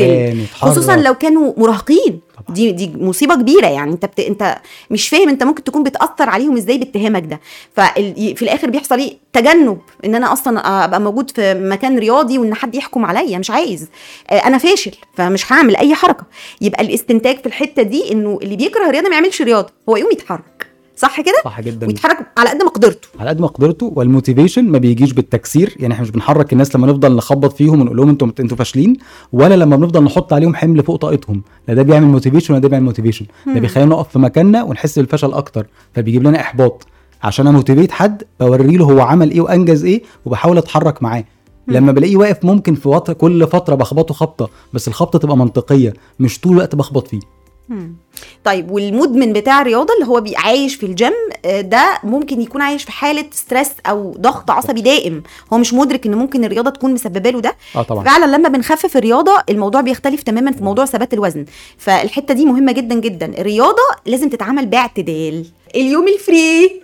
خصوصا 0.53 0.95
لو 0.95 1.13
كانوا 1.13 1.53
مراهقين. 1.57 2.19
دي 2.49 2.71
دي 2.71 2.91
مصيبة 2.97 3.35
كبيرة 3.35 3.67
يعني. 3.67 3.91
انت 3.91 4.05
بت... 4.05 4.19
انت 4.19 4.57
مش 4.91 5.09
فاهم 5.09 5.29
انت 5.29 5.43
ممكن 5.43 5.63
تكون 5.63 5.83
بتأثر 5.83 6.29
عليهم 6.29 6.57
إزاي 6.57 6.77
باتهامك 6.77 7.23
ده. 7.25 7.39
ففي 7.75 8.41
الآخر 8.41 8.69
بيحصل 8.69 8.99
إيه؟ 8.99 9.17
تجنب. 9.33 9.77
إن 10.05 10.15
أنا 10.15 10.33
أصلا 10.33 10.85
أبقى 10.85 11.01
موجود 11.01 11.31
في 11.31 11.53
مكان 11.53 11.99
رياضي 11.99 12.37
وإن 12.37 12.53
حد 12.53 12.75
يحكم 12.75 13.05
عليا. 13.05 13.37
مش 13.37 13.51
عايز. 13.51 13.87
آه، 14.29 14.33
أنا 14.47 14.57
فاشل 14.57 14.91
فمش 15.13 15.51
هعمل 15.53 15.75
أي 15.75 15.95
حركة. 15.95 16.23
يبقى 16.61 16.83
الاستنتاج 16.83 17.37
في 17.39 17.45
الحتة 17.45 17.81
دي 17.81 18.11
إنه 18.11 18.39
اللي 18.41 18.55
بيكره 18.55 18.85
الرياضة 18.85 19.09
ما 19.09 19.15
يعملش 19.15 19.41
رياضة. 19.41 19.69
هو 19.89 19.97
يقوم 19.97 20.11
يتحرك. 20.11 20.54
صح 20.95 21.21
كده؟ 21.21 21.35
صح 21.45 21.61
جدا. 21.61 21.87
ويتحرك 21.87 22.17
على 22.37 22.49
قد 22.49 22.63
مقدرته 22.63 23.07
على 23.19 23.29
قد 23.29 23.41
مقدرته 23.41 23.93
وال 23.95 24.07
motivation 24.07 24.65
ما 24.65 24.77
بيجيش 24.77 25.13
بالتكسير 25.13 25.75
يعني 25.79 25.93
إحنا 25.93 26.03
مش 26.03 26.11
بنحرك 26.11 26.53
الناس 26.53 26.75
لما 26.75 26.87
نفضل 26.87 27.15
نخبط 27.15 27.53
فيهم 27.53 27.81
ونقول 27.81 27.97
لهم 27.97 28.09
أنتوا 28.09 28.27
أنتوا 28.39 28.57
فاشلين 28.57 28.97
ولا 29.33 29.55
لما 29.55 29.75
بنفضل 29.75 30.03
نحط 30.03 30.33
عليهم 30.33 30.55
حمل 30.55 30.83
فوق 30.83 30.95
طاقتهم. 30.95 31.41
لا 31.67 31.73
ده 31.73 31.81
بيعمل 31.83 32.07
motivation 32.07 32.53
ولا 32.53 32.61
ده 32.61 32.69
بيعمل 32.69 32.85
motivation 32.85 33.25
ده 33.47 33.59
بيخلينا 33.59 33.89
نقف 33.89 34.07
في 34.09 34.19
مكاننا 34.19 34.63
ونحس 34.63 34.99
بالفشل 34.99 35.33
أكتر. 35.33 35.67
فبيجيب 35.93 36.23
لنا 36.23 36.39
إحباط. 36.41 36.87
عشان 37.23 37.47
ا 37.47 37.52
motivate 37.52 37.91
حد 37.91 38.23
بوري 38.39 38.77
له 38.77 38.85
هو 38.85 39.01
عمل 39.01 39.31
إيه 39.31 39.41
وأنجز 39.41 39.85
إيه 39.85 40.03
وبحاول 40.25 40.57
أتحرك 40.57 41.03
معاه. 41.03 41.23
لما 41.67 41.91
بلاقيه 41.91 42.17
واقف 42.17 42.45
ممكن 42.45 42.75
في 42.75 42.89
وقت 42.89 43.11
كل 43.11 43.47
فترة 43.47 43.75
بخبطه 43.75 44.13
خبطة 44.13 44.49
بس 44.73 44.87
الخبطة 44.87 45.19
تبقى 45.19 45.37
منطقية 45.37 45.93
مش 46.19 46.39
طول 46.39 46.53
الوقت 46.53 46.75
بخبط 46.75 47.07
فيه. 47.07 47.19
طيب 48.43 48.71
والمدمن 48.71 49.33
بتاع 49.33 49.61
الرياضة 49.61 49.93
اللي 49.93 50.07
هو 50.07 50.23
عايش 50.37 50.75
في 50.75 50.85
الجيم 50.85 51.13
آه، 51.45 51.61
ده 51.61 51.99
ممكن 52.03 52.41
يكون 52.41 52.61
عايش 52.61 52.83
في 52.83 52.91
حالة 52.91 53.25
stress 53.31 53.69
أو 53.85 54.11
ضغط 54.17 54.51
عصبي 54.51 54.81
دائم. 54.81 55.23
هو 55.53 55.57
مش 55.57 55.73
مدرك 55.73 56.05
إن 56.05 56.15
ممكن 56.15 56.43
الرياضة 56.43 56.69
تكون 56.69 56.93
مسببة 56.93 57.29
له 57.29 57.39
ده. 57.41 57.55
آه 57.75 57.81
طبعا. 57.81 58.03
فعلا 58.03 58.25
لما 58.37 58.49
بنخفف 58.49 58.97
الرياضة 58.97 59.43
الموضوع 59.49 59.81
بيختلف 59.81 60.23
تماما 60.23 60.51
في 60.51 60.63
موضوع 60.63 60.85
ثبات 60.85 61.13
الوزن. 61.13 61.45
فالحتة 61.77 62.33
دي 62.33 62.45
مهمة 62.45 62.71
جدا 62.71 62.95
جدا. 62.95 63.25
الرياضة 63.25 63.83
لازم 64.05 64.29
تتعمل 64.29 64.65
باعتدال. 64.65 65.45
اليوم 65.75 66.07
ال 66.07 66.19
free. 66.19 66.81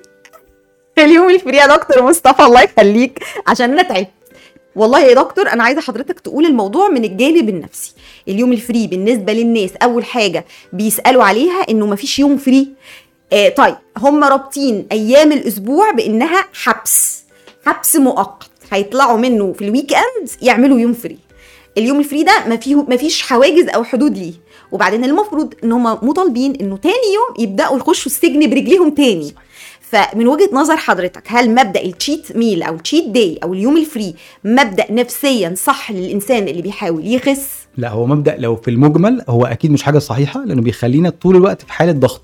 اليوم 0.98 1.30
ال 1.30 1.35
free 1.35 1.58
يا 1.58 1.68
دكتور 1.68 2.04
مصطفى 2.04 2.44
الله 2.44 2.62
يخليك. 2.62 3.20
عشان 3.48 3.72
أنا 3.72 3.82
تعبت 3.82 4.08
والله 4.76 5.00
يا 5.00 5.14
دكتور 5.14 5.50
أنا 5.50 5.64
عايزة 5.64 5.82
حضرتك 5.82 6.20
تقول 6.20 6.46
الموضوع 6.46 6.90
من 6.90 7.04
الجانب 7.04 7.50
النفسي. 7.50 7.94
اليوم 8.28 8.54
ال 8.54 8.61
free 8.61 8.88
بالنسبة 8.88 9.34
للناس 9.34 9.72
أول 9.84 10.06
حاجة 10.06 10.46
بيسألوا 10.74 11.24
عليها 11.24 11.62
إنه 11.70 11.86
مفيش 11.86 12.20
يوم 12.20 12.38
free. 12.38 12.68
آه 13.34 13.50
طيب 13.50 13.76
هم 13.98 14.24
رابطين 14.24 14.88
أيام 14.92 15.32
الأسبوع 15.32 15.92
بإنها 15.92 16.46
حبس 16.54 17.24
حبس 17.66 17.96
مؤقت. 17.96 18.48
هيطلعوا 18.72 19.18
منه 19.18 19.54
في 19.54 19.66
ال 19.66 19.94
weekend 19.94 20.30
يعملوا 20.42 20.80
يوم 20.80 20.94
free. 20.94 21.18
اليوم 21.78 22.00
ال 22.00 22.05
free 22.05 22.24
ده 22.24 22.34
ما 22.48 22.58
فيه 22.58 22.76
ما 22.76 22.98
فيش 22.98 23.22
حواجز 23.22 23.70
أو 23.70 23.84
حدود 23.84 24.18
ليه. 24.18 24.34
وبعدين 24.72 25.04
المفروض 25.06 25.54
إن 25.64 25.72
هم 25.72 25.84
مطالبين 25.84 26.56
إنه 26.56 26.78
تاني 26.78 27.14
يوم 27.14 27.48
يبدأوا 27.48 27.78
يخشوا 27.78 28.12
السجن 28.12 28.50
برجليهم 28.50 28.90
تاني. 28.90 29.36
فمن 29.92 30.28
وجهة 30.28 30.50
نظر 30.54 30.78
حضرتك 30.78 31.24
هل 31.28 31.56
مبدأ 31.56 31.82
ال 31.86 31.94
cheat 31.94 32.38
meal 32.38 32.64
أو 32.64 32.76
ال 32.76 32.81
cheat 32.81 33.08
day 33.10 33.40
أو 33.44 33.54
اليوم 33.54 33.78
ال 33.78 33.85
free 33.85 34.16
مبدأ 34.46 34.92
نفسيا 34.92 35.54
صح 35.58 35.92
للإنسان 35.92 36.48
اللي 36.48 36.62
بيحاول 36.62 37.08
يخس؟ 37.08 37.50
لا 37.78 37.90
هو 37.90 38.06
مبدأ 38.06 38.36
لو 38.38 38.56
في 38.56 38.72
المجمل 38.72 39.22
هو 39.30 39.46
أكيد 39.46 39.72
مش 39.72 39.84
حاجة 39.84 40.00
صحيحة 40.00 40.46
لأنه 40.46 40.62
بيخلينا 40.62 41.10
طول 41.10 41.36
الوقت 41.36 41.62
في 41.62 41.74
حالة 41.74 41.92
ضغط. 41.92 42.22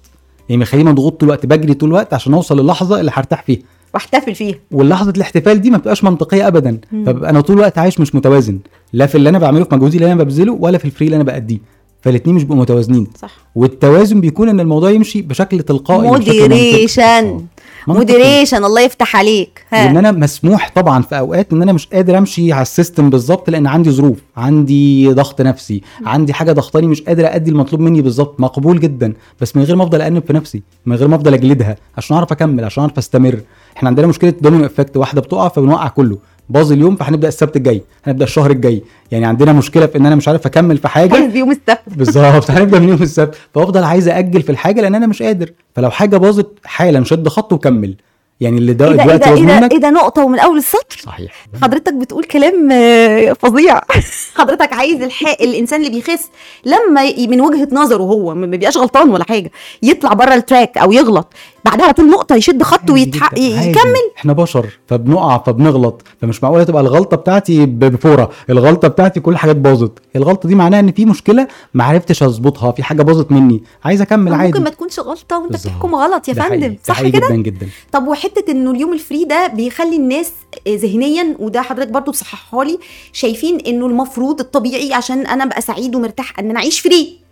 يعني 0.49 0.59
بيخلينا 0.59 0.91
مضغوط 0.91 1.19
طول 1.19 1.29
الوقت 1.29 1.45
بجري 1.45 1.73
طول 1.73 1.89
الوقت 1.89 2.13
عشان 2.13 2.33
أوصل 2.33 2.59
للحظة 2.59 2.99
اللي 2.99 3.11
هرتاح 3.13 3.43
فيها. 3.43 3.59
واحتفل 3.93 4.35
فيها. 4.35 4.55
واللحظة 4.71 5.11
الاحتفال 5.11 5.61
دي 5.61 5.69
ما 5.69 5.77
بتبقاش 5.77 6.03
منطقية 6.03 6.47
ابدا. 6.47 6.79
فببقى 6.91 7.29
أنا 7.29 7.41
طول 7.41 7.55
الوقت 7.55 7.77
عايش 7.77 7.99
مش 7.99 8.15
متوازن 8.15 8.59
لا 8.93 9.05
في 9.05 9.15
اللي 9.15 9.29
أنا 9.29 9.39
بعمله 9.39 9.63
في 9.63 9.75
مجهودي 9.75 9.97
اللي 9.97 10.11
أنا 10.11 10.23
ببذله 10.23 10.53
ولا 10.53 10.77
في 10.77 10.85
ال 10.85 10.89
free 10.89 11.05
اللي 11.05 11.15
أنا 11.15 11.23
بأديه. 11.23 11.77
فالاثنين 12.01 12.35
مش 12.35 12.43
بيبقوا 12.43 12.61
متوازنين. 12.61 13.07
صح. 13.21 13.37
والتوازن 13.55 14.21
بيكون 14.21 14.49
إن 14.49 14.59
الموضوع 14.59 14.91
يمشي 14.91 15.21
بشكل 15.21 15.63
تلقائي. 15.63 16.07
moderation 16.07 17.45
moderation 17.87 18.65
الله 18.65 18.81
يفتح 18.81 19.15
عليك. 19.15 19.65
وإن 19.73 19.95
ها 19.95 19.99
أنا 19.99 20.11
مسموح 20.11 20.71
طبعا 20.75 21.01
في 21.01 21.19
أوقات 21.19 21.53
إن 21.53 21.61
أنا 21.61 21.73
مش 21.73 21.87
قادر 21.87 22.17
أمشي 22.17 22.53
على 22.53 22.61
ال 22.61 22.68
system 22.68 23.09
بالظبط 23.09 23.49
لأن 23.49 23.67
عندي 23.67 23.91
ظروف 23.91 24.17
عندي 24.37 25.13
ضغط 25.13 25.41
نفسي 25.41 25.81
عندي 26.05 26.33
حاجة 26.33 26.51
ضغطاني 26.51 26.87
مش 26.87 27.01
قادر 27.01 27.35
ادي 27.35 27.51
المطلوب 27.51 27.81
مني 27.81 28.01
بالظبط 28.01 28.39
مقبول 28.39 28.79
جدا. 28.79 29.13
بس 29.41 29.55
من 29.55 29.63
غير 29.63 29.75
ما 29.75 29.83
أفضل 29.83 30.01
أأنب 30.01 30.23
في 30.27 30.33
نفسي 30.33 30.63
من 30.85 30.95
غير 30.95 31.07
ما 31.07 31.15
أفضل 31.15 31.33
أجلدها 31.33 31.75
عشان 31.97 32.15
أعرف 32.15 32.31
أكمل 32.31 32.65
عشان 32.65 32.81
أعرف 32.83 32.97
أستمر. 32.97 33.39
إحنا 33.77 33.89
عندنا 33.89 34.07
مشكلة 34.07 34.33
domino 34.41 34.65
effect 34.65 34.97
واحدة 34.97 35.21
بتقع 35.21 35.47
فبنوقع 35.47 35.87
كله. 35.87 36.17
باظ 36.49 36.71
اليوم 36.71 36.95
فهنبدأ 36.95 37.27
السبت 37.27 37.55
الجاي 37.55 37.81
هنبدأ 38.05 38.23
الشهر 38.23 38.51
الجاي. 38.51 38.83
يعني 39.11 39.25
عندنا 39.25 39.53
مشكلة 39.53 39.85
في 39.85 39.97
إن 39.97 40.05
أنا 40.05 40.15
مش 40.15 40.27
عارف 40.27 40.45
أكمل 40.45 40.77
في 40.77 40.87
حاجة. 40.87 41.13
عايز 41.13 41.35
يوم 41.35 41.51
السبت. 41.51 41.79
بالظبط 41.97 42.51
هنبدأ 42.51 42.79
من 42.79 42.89
يوم 42.89 43.01
السبت. 43.01 43.35
فأفضل 43.55 43.83
عايز 43.83 44.07
أأجل 44.07 44.41
في 44.41 44.49
الحاجة 44.49 44.81
لأن 44.81 44.95
أنا 44.95 45.07
مش 45.07 45.23
قادر. 45.23 45.51
فلو 45.75 45.91
حاجة 45.91 46.17
باظت 46.17 46.47
حالا 46.65 47.03
شد 47.03 47.27
خط 47.27 47.53
وكمل. 47.53 47.95
يعني 48.41 48.57
اللي 48.57 48.73
ده 48.73 48.91
ده 48.91 49.03
دلوقتي 49.03 49.29
إيه 49.29 49.35
ده, 49.45 49.59
منك؟ 49.59 49.71
إيه 49.71 49.77
ده 49.79 49.89
نقطة 49.89 50.23
ومن 50.23 50.39
أول 50.39 50.57
السطر؟ 50.57 50.97
صحيح. 51.03 51.47
حضرتك 51.61 51.93
بتقول 51.93 52.23
كلام 52.23 52.71
آه، 52.71 53.33
فظيع. 53.33 53.81
حضرتك 54.39 54.73
عايز 54.73 55.01
الحق 55.01 55.41
الإنسان 55.41 55.79
اللي 55.79 55.91
بيخس 55.91 56.29
لما 56.65 57.27
من 57.27 57.41
وجهة 57.41 57.67
نظره 57.71 58.03
هو 58.03 58.35
ما 58.35 58.45
بيبقاش 58.45 58.77
غلطان 58.77 59.09
ولا 59.09 59.23
حاجة 59.23 59.51
يطلع 59.83 60.13
بره 60.13 60.33
التراك 60.33 60.77
أو 60.77 60.91
يغلط. 60.91 61.33
بعدها 61.69 61.85
على 61.85 61.93
طول 61.93 62.09
نقطة 62.09 62.35
يشد 62.35 62.63
خط 62.63 62.79
عادي 62.79 62.91
ويتح... 62.93 63.33
جداً، 63.35 63.57
عادي. 63.57 63.69
يكمل. 63.69 64.11
إحنا 64.17 64.33
بشر 64.33 64.79
فبنقع 64.87 65.37
فبنغلط 65.37 66.01
فمش 66.21 66.43
معقولة 66.43 66.63
تبقى 66.63 66.81
الغلطة 66.81 67.17
بتاعتي 67.17 67.65
بفورة. 67.65 68.29
الغلطة 68.49 68.87
بتاعتي 68.87 69.19
كل 69.19 69.37
حاجات 69.37 69.55
باظت. 69.55 69.91
الغلطة 70.15 70.49
دي 70.49 70.55
معناها 70.55 70.79
إن 70.79 70.91
في 70.91 71.05
مشكلة 71.05 71.47
ما 71.73 71.83
عرفتش 71.83 72.23
أظبطها 72.23 72.71
في 72.71 72.83
حاجة 72.83 73.01
باظت 73.03 73.31
مني. 73.31 73.63
عايز 73.85 74.01
أكمل 74.01 74.33
عادي. 74.33 74.47
ممكن 74.47 74.63
ما 74.63 74.69
ما 74.69 74.73
تكونش 74.73 74.99
غلطة 74.99 75.39
وأنت. 75.39 75.53
بتحكم 75.53 75.95
غلط 75.95 76.27
يا 76.27 76.33
فندم. 76.33 76.75
صح 76.83 77.01
كده؟ 77.01 77.09
جدا 77.27 77.35
جدا. 77.35 77.67
طب 77.91 78.07
وحتة 78.07 78.51
انه 78.51 78.71
اليوم 78.71 78.93
ال 78.93 78.99
free 78.99 79.23
ده 79.25 79.47
بيخلي 79.47 79.95
الناس 79.97 80.31
ذهنيا 80.67 81.35
وده 81.39 81.61
حضرتك 81.61 81.91
برضو 81.91 82.11
تصححها 82.11 82.63
لي 82.63 82.79
شايفين 83.13 83.59
إنه 83.67 83.85
المفروض 83.85 84.39
الطبيعي 84.39 84.93
عشان 84.93 85.25
أنا 85.27 85.43
أبقى 85.43 85.61
سعيد 85.61 85.95
ومرتاح 85.95 86.39
إن 86.39 86.49
أنا 86.49 86.59
أعيش 86.59 86.79
free 86.79 87.26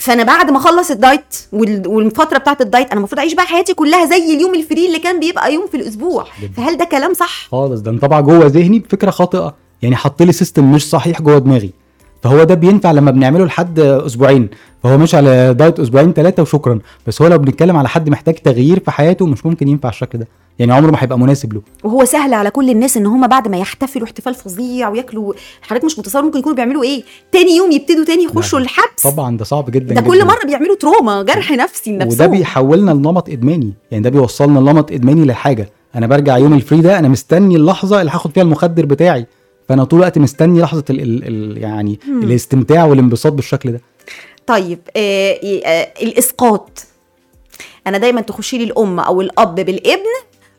فانا 0.00 0.22
بعد 0.22 0.50
ما 0.50 0.56
اخلص 0.56 0.90
ال 0.90 0.99
diet 0.99 1.36
وال- 1.52 1.88
والفترة 1.88 2.38
بتاعت 2.38 2.60
ال 2.60 2.65
diet 2.65 2.86
أنا 2.90 2.98
المفروض 2.98 3.18
اعيش 3.18 3.34
بقى 3.34 3.46
حياتي 3.46 3.74
كلها 3.74 4.06
زي 4.06 4.34
اليوم 4.36 4.54
ال 4.54 4.60
free 4.60 4.86
اللي 4.86 4.98
كان 4.98 5.20
بيبقى 5.20 5.54
يوم 5.54 5.66
في 5.66 5.76
الأسبوع. 5.76 6.24
فهل 6.56 6.76
ده 6.76 6.84
كلام 6.84 7.14
صح؟ 7.14 7.48
خالص. 7.50 7.80
ده 7.80 7.90
انطبع 7.90 8.20
جوه 8.20 8.46
ذهني 8.46 8.78
بفكره 8.78 9.10
خاطئة. 9.10 9.54
يعني 9.82 9.96
حط 9.96 10.22
لي 10.22 10.32
system 10.32 10.72
مش 10.72 10.90
صحيح 10.90 11.22
جوه 11.22 11.38
دماغي. 11.38 11.72
فهو 12.22 12.42
ده 12.44 12.54
بينفع 12.54 12.92
لما 12.92 13.10
بنعمله 13.10 13.44
لحد 13.44 13.78
أسبوعين. 13.80 14.48
فهو 14.82 14.98
مش 14.98 15.14
على 15.14 15.54
diet 15.54 15.80
أسبوعين 15.80 16.12
ثلاثة 16.12 16.42
وشكرا. 16.42 16.78
بس 17.06 17.22
هو 17.22 17.28
لو 17.28 17.38
بنتكلم 17.38 17.76
على 17.76 17.88
حد 17.88 18.08
محتاج 18.10 18.34
تغيير 18.34 18.80
في 18.80 18.90
حياته 18.90 19.26
مش 19.26 19.46
ممكن 19.46 19.68
ينفع 19.68 19.88
الشكل 19.88 20.18
ده. 20.18 20.28
يعني 20.58 20.72
عمره 20.72 20.90
ما 20.90 21.02
هيبقى 21.02 21.18
مناسب 21.18 21.52
له. 21.52 21.62
وهو 21.84 22.04
سهل 22.04 22.34
على 22.34 22.50
كل 22.50 22.70
الناس 22.70 22.96
إن 22.96 23.06
هم 23.06 23.26
بعد 23.26 23.48
ما 23.48 23.56
يحتفلوا 23.58 24.06
احتفال 24.06 24.34
فظيع 24.34 24.88
وياكلوا 24.88 25.34
حضرتك 25.62 25.84
مش 25.84 25.98
متصور 25.98 26.22
ممكن 26.22 26.38
يكونوا 26.38 26.56
بيعملوا 26.56 26.82
إيه؟ 26.84 27.02
تاني 27.32 27.56
يوم 27.56 27.72
يبتدوا 27.72 28.04
تاني 28.04 28.24
يخشوا. 28.24 28.58
الحبس. 28.58 29.02
طبعا 29.02 29.36
ده 29.36 29.44
صعب 29.44 29.70
جدا 29.70 29.94
ده 29.94 30.00
جدا. 30.00 30.10
كل 30.10 30.24
مرة 30.24 30.46
بيعملوا 30.46 30.76
trauma 30.76 31.22
جرح 31.22 31.50
نفسي 31.50 31.90
لنفسهم. 31.92 32.12
وده 32.12 32.26
بيحولنا 32.26 32.90
لنمط 32.90 33.28
إدماني. 33.28 33.72
يعني 33.90 34.04
ده 34.04 34.10
بيوصلنا 34.10 34.58
لنمط 34.58 34.92
إدماني 34.92 35.24
للحاجه 35.24 35.68
أنا 35.94 36.06
برجع 36.06 36.38
يوم 36.38 36.52
ال 36.52 36.58
free 36.58 36.80
ده 36.80 36.98
أنا 36.98 37.08
مستني 37.08 37.56
اللحظة 37.56 38.00
اللي 38.00 38.12
هاخد 38.12 38.32
فيها 38.32 38.42
المخدر 38.42 38.86
بتاعي. 38.86 39.26
فأنا 39.68 39.84
طول 39.84 39.98
الوقت 39.98 40.18
مستني 40.18 40.60
لحظة 40.60 40.84
ال 40.90 41.00
ال 41.00 41.24
ال 41.26 41.58
يعني 41.58 42.00
مم. 42.08 42.22
الاستمتاع 42.22 42.84
والانبساط 42.84 43.32
بالشكل 43.32 43.72
ده. 43.72 43.80
طيب 44.46 44.78
آه 44.96 45.38
آه 45.66 45.88
الإسقاط. 46.02 46.86
أنا 47.86 47.98
دايما 47.98 48.20
تخشي 48.20 48.58
لي 48.58 48.64
الأم 48.64 49.00
أو 49.00 49.20
الأب 49.20 49.54
بالابن 49.54 50.02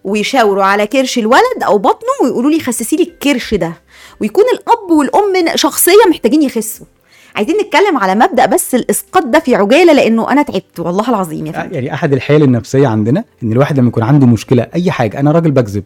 ويشاوروا 0.10 0.64
على 0.64 0.88
كرش 0.88 1.18
الولد 1.20 1.64
أو 1.66 1.78
بطنه 1.78 2.10
ويقولوا 2.24 2.52
لي 2.52 2.60
خسسي 2.60 2.96
لي 2.96 3.04
الكرش 3.04 3.54
ده. 3.54 3.74
ويكون 4.22 4.44
الأب 4.54 4.92
والأم 4.92 5.56
شخصيا 5.56 6.10
محتاجين 6.10 6.42
يخسوا. 6.44 6.86
عايزين 7.36 7.56
نتكلم 7.58 7.98
على 7.98 8.16
مبدأ 8.16 8.46
بس 8.46 8.76
الإسقاط 8.76 9.26
ده 9.26 9.40
في 9.40 9.56
عجالة 9.56 9.94
لأنه 9.94 10.32
أنا 10.32 10.42
تعبت. 10.42 10.80
والله 10.80 11.10
العظيم 11.10 11.46
يا 11.46 11.52
فندم. 11.52 11.74
يعني 11.74 11.94
أحد 11.94 12.14
الحيل 12.14 12.44
النفسية 12.44 12.88
عندنا 12.88 13.24
إن 13.44 13.52
الواحد 13.52 13.80
لما 13.80 13.88
يكون 13.88 14.04
عنده 14.04 14.28
مشكلة 14.28 14.68
أي 14.76 14.92
حاجة 14.92 15.20
أنا 15.20 15.32
راجل 15.32 15.52
بكذب 15.52 15.84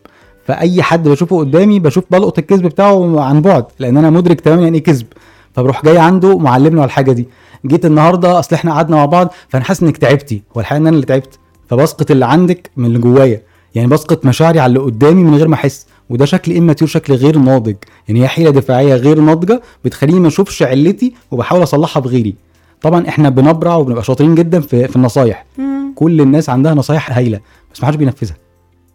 فأي 0.48 0.84
حد 0.84 1.08
بشوفه 1.08 1.40
قدامي 1.40 1.80
بشوف 1.80 2.04
بلقط 2.12 2.40
الكذب 2.40 2.66
بتاعه 2.66 3.22
عن 3.22 3.42
بعد 3.42 3.66
لأن 3.80 3.98
أنا 3.98 4.10
مدرك 4.10 4.42
تماما 4.42 4.64
يعني 4.64 4.78
إيه 4.78 4.84
كذب. 4.84 5.08
فبروح 5.54 5.86
جاي 5.86 5.98
عنده 5.98 6.38
معلمني 6.38 6.82
على 6.82 6.88
الحاجة 6.88 7.12
دي. 7.12 7.28
جيت 7.66 7.86
النهارده 7.86 8.40
أصل 8.40 8.56
إحنا 8.56 8.74
قعدنا 8.74 8.96
مع 8.96 9.06
بعض 9.06 9.34
فأنا 9.50 9.64
حاسس 9.64 9.84
إنك 9.84 9.98
تعبتي 9.98 10.44
هو 10.58 10.62
الحقيقة 10.62 10.82
إن 10.82 10.88
أنا 10.88 10.96
اللي 10.96 11.06
تعبت. 11.06 11.40
فبسقط 11.70 12.12
اللي 12.12 12.26
عندك 12.26 12.72
من 12.78 12.86
اللي 12.86 13.00
جوايا. 13.00 13.42
يعني 13.76 13.88
بسقط 13.88 14.26
مشاعري 14.26 14.60
على 14.60 14.70
اللي 14.70 14.80
قدامي 14.80 15.24
من 15.24 15.36
غير 15.36 15.48
ما 15.48 15.56
أحس. 15.56 15.86
وده 16.10 16.26
شكل 16.26 16.58
اماتيور 16.58 16.90
شكل 16.90 17.14
غير 17.14 17.38
ناضج. 17.38 17.76
يعني 18.08 18.24
هي 18.24 18.28
حيلة 18.28 18.50
دفاعية 18.50 18.96
غير 18.96 19.20
ناضجة 19.20 19.62
بتخليني 19.86 20.20
ما 20.20 20.28
أشوفش 20.28 20.64
علتي 20.64 21.14
وبحاول 21.32 21.64
أصلحها 21.64 22.02
بغيري. 22.02 22.36
طبعا 22.82 23.08
إحنا 23.08 23.30
بنبرع 23.30 23.76
وبنبقى 23.76 24.04
شاطرين 24.04 24.36
جدا 24.36 24.62
في 24.62 24.88
في 24.88 24.96
النصايح. 24.96 25.46
مم. 25.58 25.94
كل 25.96 26.22
الناس 26.22 26.50
عندها 26.50 26.74
نصايح 26.74 27.18
هايلة 27.18 27.40
بس 27.74 27.82
ما 27.82 27.88
حدش 27.88 27.96
بينفذها. 27.98 28.36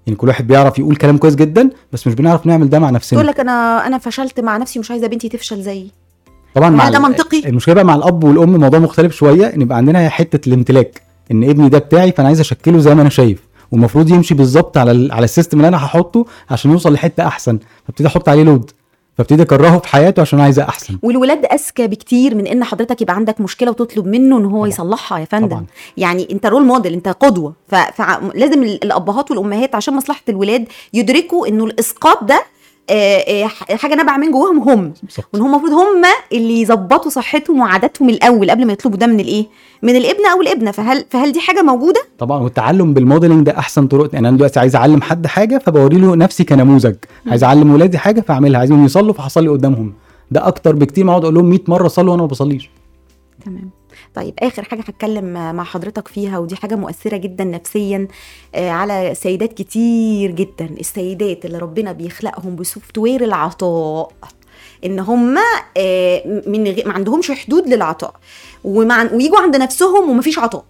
يعني 0.06 0.16
كل 0.16 0.28
واحد 0.28 0.46
بيعرف 0.46 0.78
يقول 0.78 0.96
كلام 0.96 1.18
كويس 1.18 1.34
جدا 1.34 1.70
بس 1.92 2.06
مش 2.06 2.14
بنعرف 2.14 2.46
نعمل 2.46 2.68
ده 2.70 2.78
مع 2.78 2.86
تقول 2.86 2.94
نفسنا 2.94 3.20
لك 3.22 3.40
أنا 3.40 3.86
أنا 3.86 3.98
فشلت 3.98 4.40
مع 4.40 4.56
نفسي 4.56 4.78
مش 4.78 4.90
عايزة 4.90 5.06
بنتي 5.06 5.28
تفشل 5.28 5.62
زيي. 5.62 5.90
طبعا 6.54 6.70
مع 6.70 6.88
ده 6.88 6.98
منطقي؟ 6.98 7.48
المشكلة 7.48 7.74
بقى 7.74 7.84
مع 7.84 7.94
الأب 7.94 8.24
والأم 8.24 8.60
موضوع 8.60 8.78
مختلف 8.78 9.14
شوية. 9.14 9.46
إن 9.46 9.60
يبقى 9.60 9.76
عندنا 9.76 10.08
حتة 10.08 10.48
الامتلاك. 10.48 11.02
إن 11.30 11.44
ابني 11.44 11.68
ده 11.68 11.78
بتاعي 11.78 12.12
فأنا 12.12 12.28
عايز 12.28 12.40
أشكله 12.40 12.78
زي 12.78 12.94
ما 12.94 13.02
أنا 13.02 13.10
شايف. 13.10 13.47
والمفروض 13.72 14.10
يمشي 14.10 14.34
بالظبط 14.34 14.78
على 14.78 14.90
ال- 14.90 15.12
على 15.12 15.24
السيستم 15.24 15.56
اللي 15.56 15.68
أنا 15.68 15.76
هحطه 15.84 16.26
عشان 16.50 16.70
يوصل 16.70 16.92
لحتة 16.92 17.26
أحسن. 17.26 17.58
فابتدي 17.86 18.08
أحط 18.08 18.28
عليه 18.28 18.42
لود 18.42 18.70
فابتدي 19.18 19.42
أكرهه 19.42 19.78
في 19.78 19.88
حياته 19.88 20.20
عشان 20.20 20.40
عايزه 20.40 20.62
أحسن. 20.62 20.98
والولاد 21.02 21.44
أذكى 21.44 21.86
بكتير 21.86 22.34
من 22.34 22.46
إن 22.46 22.64
حضرتك 22.64 23.02
يبقى 23.02 23.14
عندك 23.16 23.40
مشكلة 23.40 23.70
وتطلب 23.70 24.06
منه 24.06 24.38
إن 24.38 24.44
هو 24.44 24.50
طبعاً. 24.58 24.68
يصلحها 24.68 25.18
يا 25.18 25.24
فندم. 25.24 25.46
طبعاً. 25.48 25.66
يعني 25.96 26.28
أنت 26.32 26.46
role 26.46 26.64
model 26.66 26.92
أنت 26.92 27.08
قدوة. 27.08 27.52
فلازم 27.68 28.62
ال- 28.62 28.84
الأبهات 28.84 29.30
والأمهات 29.30 29.74
عشان 29.74 29.94
مصلحة 29.96 30.22
الولاد 30.28 30.64
يدركوا 30.94 31.46
إنه 31.48 31.64
الإسقاط 31.64 32.24
ده 32.24 32.42
حاجة 33.76 33.94
نابعة 33.94 34.16
من 34.16 34.30
جواهم 34.30 34.58
هم. 34.58 34.92
وان 35.32 35.42
هم 35.42 35.46
المفروض 35.46 35.72
هم 35.72 36.02
اللي 36.32 36.60
يظبطوا 36.60 37.10
صحتهم 37.10 37.60
وعاداتهم 37.60 38.08
الأول 38.08 38.50
قبل 38.50 38.66
ما 38.66 38.72
يطلبوا 38.72 38.98
ده 38.98 39.06
من 39.06 39.20
الإيه؟ 39.20 39.46
من 39.82 39.96
الابن 39.96 40.26
أو 40.26 40.40
الابنة. 40.40 40.70
فهل 40.70 41.04
فهل 41.10 41.32
دي 41.32 41.40
حاجة 41.40 41.62
موجودة؟ 41.62 42.00
طبعا 42.18 42.42
والتعلم 42.42 42.94
بال 42.94 43.05
modeling 43.05 43.46
ده 43.46 43.58
أحسن 43.58 43.86
طرق. 43.86 44.14
يعني 44.14 44.28
أنا 44.28 44.36
دلوقتي 44.36 44.60
عايز 44.60 44.76
أعلم 44.76 45.02
حد 45.02 45.26
حاجة 45.26 45.58
فبوري 45.58 45.96
له 45.98 46.16
نفسي 46.16 46.44
كنموذج. 46.44 46.94
عايز 47.26 47.44
أعلم 47.44 47.74
ولادي 47.74 47.98
حاجة 47.98 48.20
فأعملها. 48.20 48.60
عايزهم 48.60 48.84
يصلوا 48.84 49.12
فهصلي 49.12 49.48
قدامهم. 49.48 49.92
ده 50.30 50.46
أكتر 50.46 50.74
بكتير. 50.74 51.04
ما 51.04 51.10
أقعد 51.12 51.22
أقول 51.22 51.34
لهم 51.34 51.50
100 51.50 51.60
مرة 51.68 51.88
صلوا 51.88 52.10
وأنا 52.12 52.22
ما 52.22 52.28
بصليش. 52.28 52.70
تمام. 53.44 53.70
طيب 54.14 54.34
آخر 54.38 54.64
حاجة 54.64 54.80
هتكلم 54.80 55.54
مع 55.56 55.64
حضرتك 55.64 56.08
فيها 56.08 56.38
ودي 56.38 56.56
حاجة 56.56 56.74
مؤثرة 56.74 57.16
جدا 57.16 57.44
نفسيا 57.44 58.08
آه، 58.54 58.70
على 58.70 59.14
سيدات 59.14 59.52
كتير 59.52 60.30
جدا 60.30 60.64
السيدات 60.80 61.44
اللي 61.44 61.58
ربنا 61.58 61.92
بيخلقهم 61.92 62.56
بسوفت 62.56 62.98
وير 62.98 63.24
العطاء 63.24 64.12
إن 64.84 64.98
هم 64.98 65.34
من 66.46 66.68
غ- 66.68 66.86
ما 66.86 66.92
عندهمش 66.92 67.30
حدود 67.30 67.68
للعطاء 67.68 68.14
ويجوا 68.64 69.38
عند 69.40 69.56
نفسهم 69.56 70.10
ومفيش 70.10 70.38
عطاء. 70.38 70.64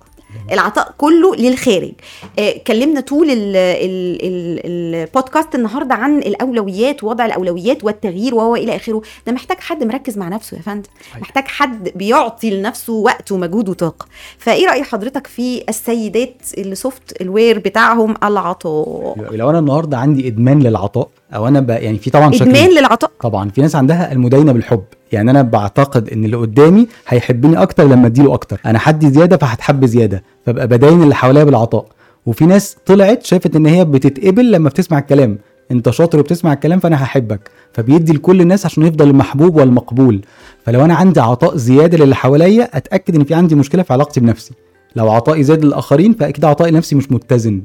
العطاء 0.52 0.94
كله 0.98 1.34
للخارج. 1.36 1.92
آه، 2.38 2.56
اتكلمنا 2.56 3.00
طول 3.00 3.30
ال- 3.30 3.56
ال- 3.56 4.60
البودكاست 4.64 5.54
النهارده 5.54 5.94
عن 5.94 6.18
الأولويات 6.18 7.04
ووضع 7.04 7.26
الأولويات 7.26 7.84
والتغيير 7.84 8.34
وهو 8.34 8.56
إلى 8.56 8.76
آخره. 8.76 9.02
ده 9.26 9.32
محتاج 9.32 9.58
حد 9.60 9.84
مركز 9.84 10.18
مع 10.18 10.28
نفسه 10.28 10.56
يا 10.56 10.62
فندم. 10.62 10.88
محتاج 11.20 11.44
حد 11.48 11.88
بيعطي 11.94 12.50
لنفسه 12.50 12.92
وقت 12.92 13.32
ومجهود 13.32 13.68
وطاقة. 13.68 14.06
فإيه 14.38 14.66
رأي 14.66 14.82
حضرتك 14.82 15.26
في 15.26 15.62
السيدات 15.68 16.36
اللي 16.58 16.74
soft 16.74 17.20
ال 17.20 17.28
ware 17.28 17.58
بتاعهم؟ 17.58 18.14
العطاء. 18.24 19.14
لو 19.32 19.50
أنا 19.50 19.58
النهارده 19.58 19.98
عندي 19.98 20.28
إدمان 20.28 20.62
للعطاء 20.62 21.08
أو 21.34 21.48
أنا 21.48 21.60
ب... 21.60 21.70
يعني 21.70 21.98
في 21.98 22.10
طبعا 22.10 22.32
شكل 22.32 22.50
إدمان 22.50 22.70
للعطاء. 22.70 23.10
طبعا. 23.20 23.50
في 23.50 23.60
ناس 23.60 23.76
عندها 23.76 24.12
المداينه 24.12 24.52
بالحب. 24.52 24.82
يعني 25.12 25.30
أنا 25.30 25.42
بعتقد 25.42 26.08
إن 26.08 26.24
اللي 26.24 26.36
قدامي 26.36 26.86
هيحبني 27.08 27.62
أكتر 27.62 27.84
لما 27.84 28.06
أديله 28.06 28.34
أكتر. 28.34 28.60
أنا 28.66 28.78
هدي 28.78 29.10
زيادة 29.10 29.36
فهتحب 29.36 29.84
زيادة. 29.84 30.22
فابقى 30.46 30.66
بداين 30.68 31.02
اللي 31.02 31.14
حواليا 31.14 31.44
بالعطاء. 31.44 31.86
وفي 32.26 32.46
ناس 32.46 32.76
طلعت 32.86 33.24
شافت 33.26 33.56
إن 33.56 33.66
هي 33.66 33.84
بتتقبل 33.84 34.52
لما 34.52 34.68
بتسمع 34.68 34.98
الكلام. 34.98 35.38
أنت 35.70 35.90
شاطر 35.90 36.18
وبتسمع 36.18 36.52
الكلام 36.52 36.78
فأنا 36.80 37.04
هحبك. 37.04 37.50
فبيدي 37.72 38.12
لكل 38.12 38.40
الناس 38.40 38.66
عشان 38.66 38.86
يفضل 38.86 39.08
المحبوب 39.10 39.56
والمقبول. 39.56 40.20
فلو 40.64 40.84
أنا 40.84 40.94
عندي 40.94 41.20
عطاء 41.20 41.56
زيادة 41.56 41.98
للي 42.04 42.14
حواليا 42.14 42.68
أتأكد 42.76 43.14
إن 43.14 43.24
في 43.24 43.34
عندي 43.34 43.54
مشكلة 43.54 43.82
في 43.82 43.92
علاقتي 43.92 44.20
بنفسي. 44.20 44.54
لو 44.96 45.10
عطائي 45.10 45.42
زاد 45.42 45.64
للآخرين 45.64 46.12
فأكيد 46.12 46.44
عطائي 46.44 46.70
لنفسي 46.70 46.94
مش 46.94 47.12
متزن. 47.12 47.62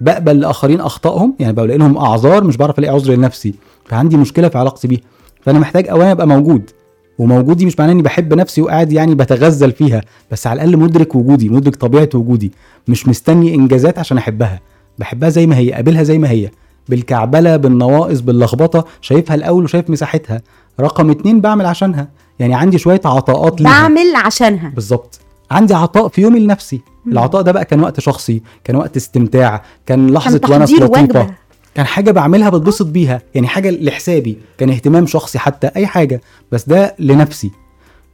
بقبل 0.00 0.40
لاخرين 0.40 0.80
أخطائهم 0.80 1.34
يعني 1.40 1.52
بلاقي 1.52 1.78
لهم 1.78 1.98
أعذار 1.98 2.44
مش 2.44 2.56
بعرف 2.56 2.78
ألاقي 2.78 2.94
عذر 2.94 3.14
لنفسي. 3.14 3.54
فعندي 3.84 4.16
مشكلة 4.16 4.48
في 4.48 4.58
علاقتي 4.58 4.88
بيها. 4.88 5.00
فأنا 5.40 5.58
محتاج 5.58 5.88
اولا 5.88 6.12
أبقى 6.12 6.26
موجود. 6.26 6.70
وموجودي 7.18 7.66
مش 7.66 7.78
معناه 7.78 7.92
إني 7.92 8.02
بحب 8.02 8.34
نفسي 8.34 8.62
وقاعد 8.62 8.92
يعني 8.92 9.14
بتغزل 9.14 9.72
فيها. 9.72 10.00
بس 10.30 10.46
على 10.46 10.62
الأقل 10.62 10.78
مدرك 10.78 11.14
وجودي 11.14 11.48
مدرك 11.48 11.76
طبيعة 11.76 12.08
وجودي. 12.14 12.52
مش 12.88 13.08
مستني 13.08 13.54
إنجازات 13.54 13.98
عشان 13.98 14.18
أحبها. 14.18 14.60
بحبها 14.98 15.28
زي 15.28 15.46
ما 15.46 15.56
هي 15.56 15.72
قابلها 15.72 16.02
زي 16.02 16.18
ما 16.18 16.30
هي. 16.30 16.50
بالكعبلة 16.88 17.56
بالنواقص 17.56 18.20
باللخبطة 18.20 18.84
شايفها 19.00 19.34
الأول 19.34 19.64
وشايف 19.64 19.90
مساحتها. 19.90 20.42
رقم 20.80 21.10
اتنين 21.10 21.40
بعمل 21.40 21.66
عشانها. 21.66 22.08
يعني 22.38 22.54
عندي 22.54 22.78
شوية 22.78 23.00
عطاءات 23.04 23.60
ليها. 23.60 23.70
بعمل 23.70 24.16
عشانها. 24.16 24.68
بالظبط. 24.68 25.20
عندي 25.50 25.74
عطاء 25.74 26.08
في 26.08 26.20
يومي 26.22 26.40
لنفسي. 26.40 26.80
العطاء 27.06 27.42
ده 27.42 27.52
بقى 27.52 27.64
كان 27.64 27.80
وقت 27.80 28.00
شخصي 28.00 28.42
كان 28.64 28.76
وقت 28.76 28.96
استمتاع 28.96 29.62
كان 29.86 30.10
لحظة 30.10 30.38
كان 30.38 30.60
ونس 30.60 30.72
لطيفة. 30.72 31.30
كان 31.74 31.86
حاجة 31.86 32.10
بعملها 32.10 32.50
بتبسط 32.50 32.86
بيها 32.86 33.22
يعني 33.34 33.46
حاجة 33.46 33.70
لحسابي 33.70 34.38
كان 34.58 34.70
اهتمام 34.70 35.06
شخصي 35.06 35.38
حتى 35.38 35.66
أي 35.76 35.86
حاجة. 35.86 36.20
بس 36.52 36.68
ده 36.68 36.94
لنفسي. 36.98 37.50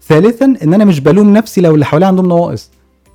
ثالثا 0.08 0.54
إن 0.62 0.74
أنا 0.74 0.84
مش 0.84 1.00
بلوم 1.00 1.32
نفسي 1.32 1.60
لو 1.60 1.74
اللي 1.74 1.84
حواليا 1.84 2.06
عندهم 2.06 2.26
نواقص. 2.26 2.70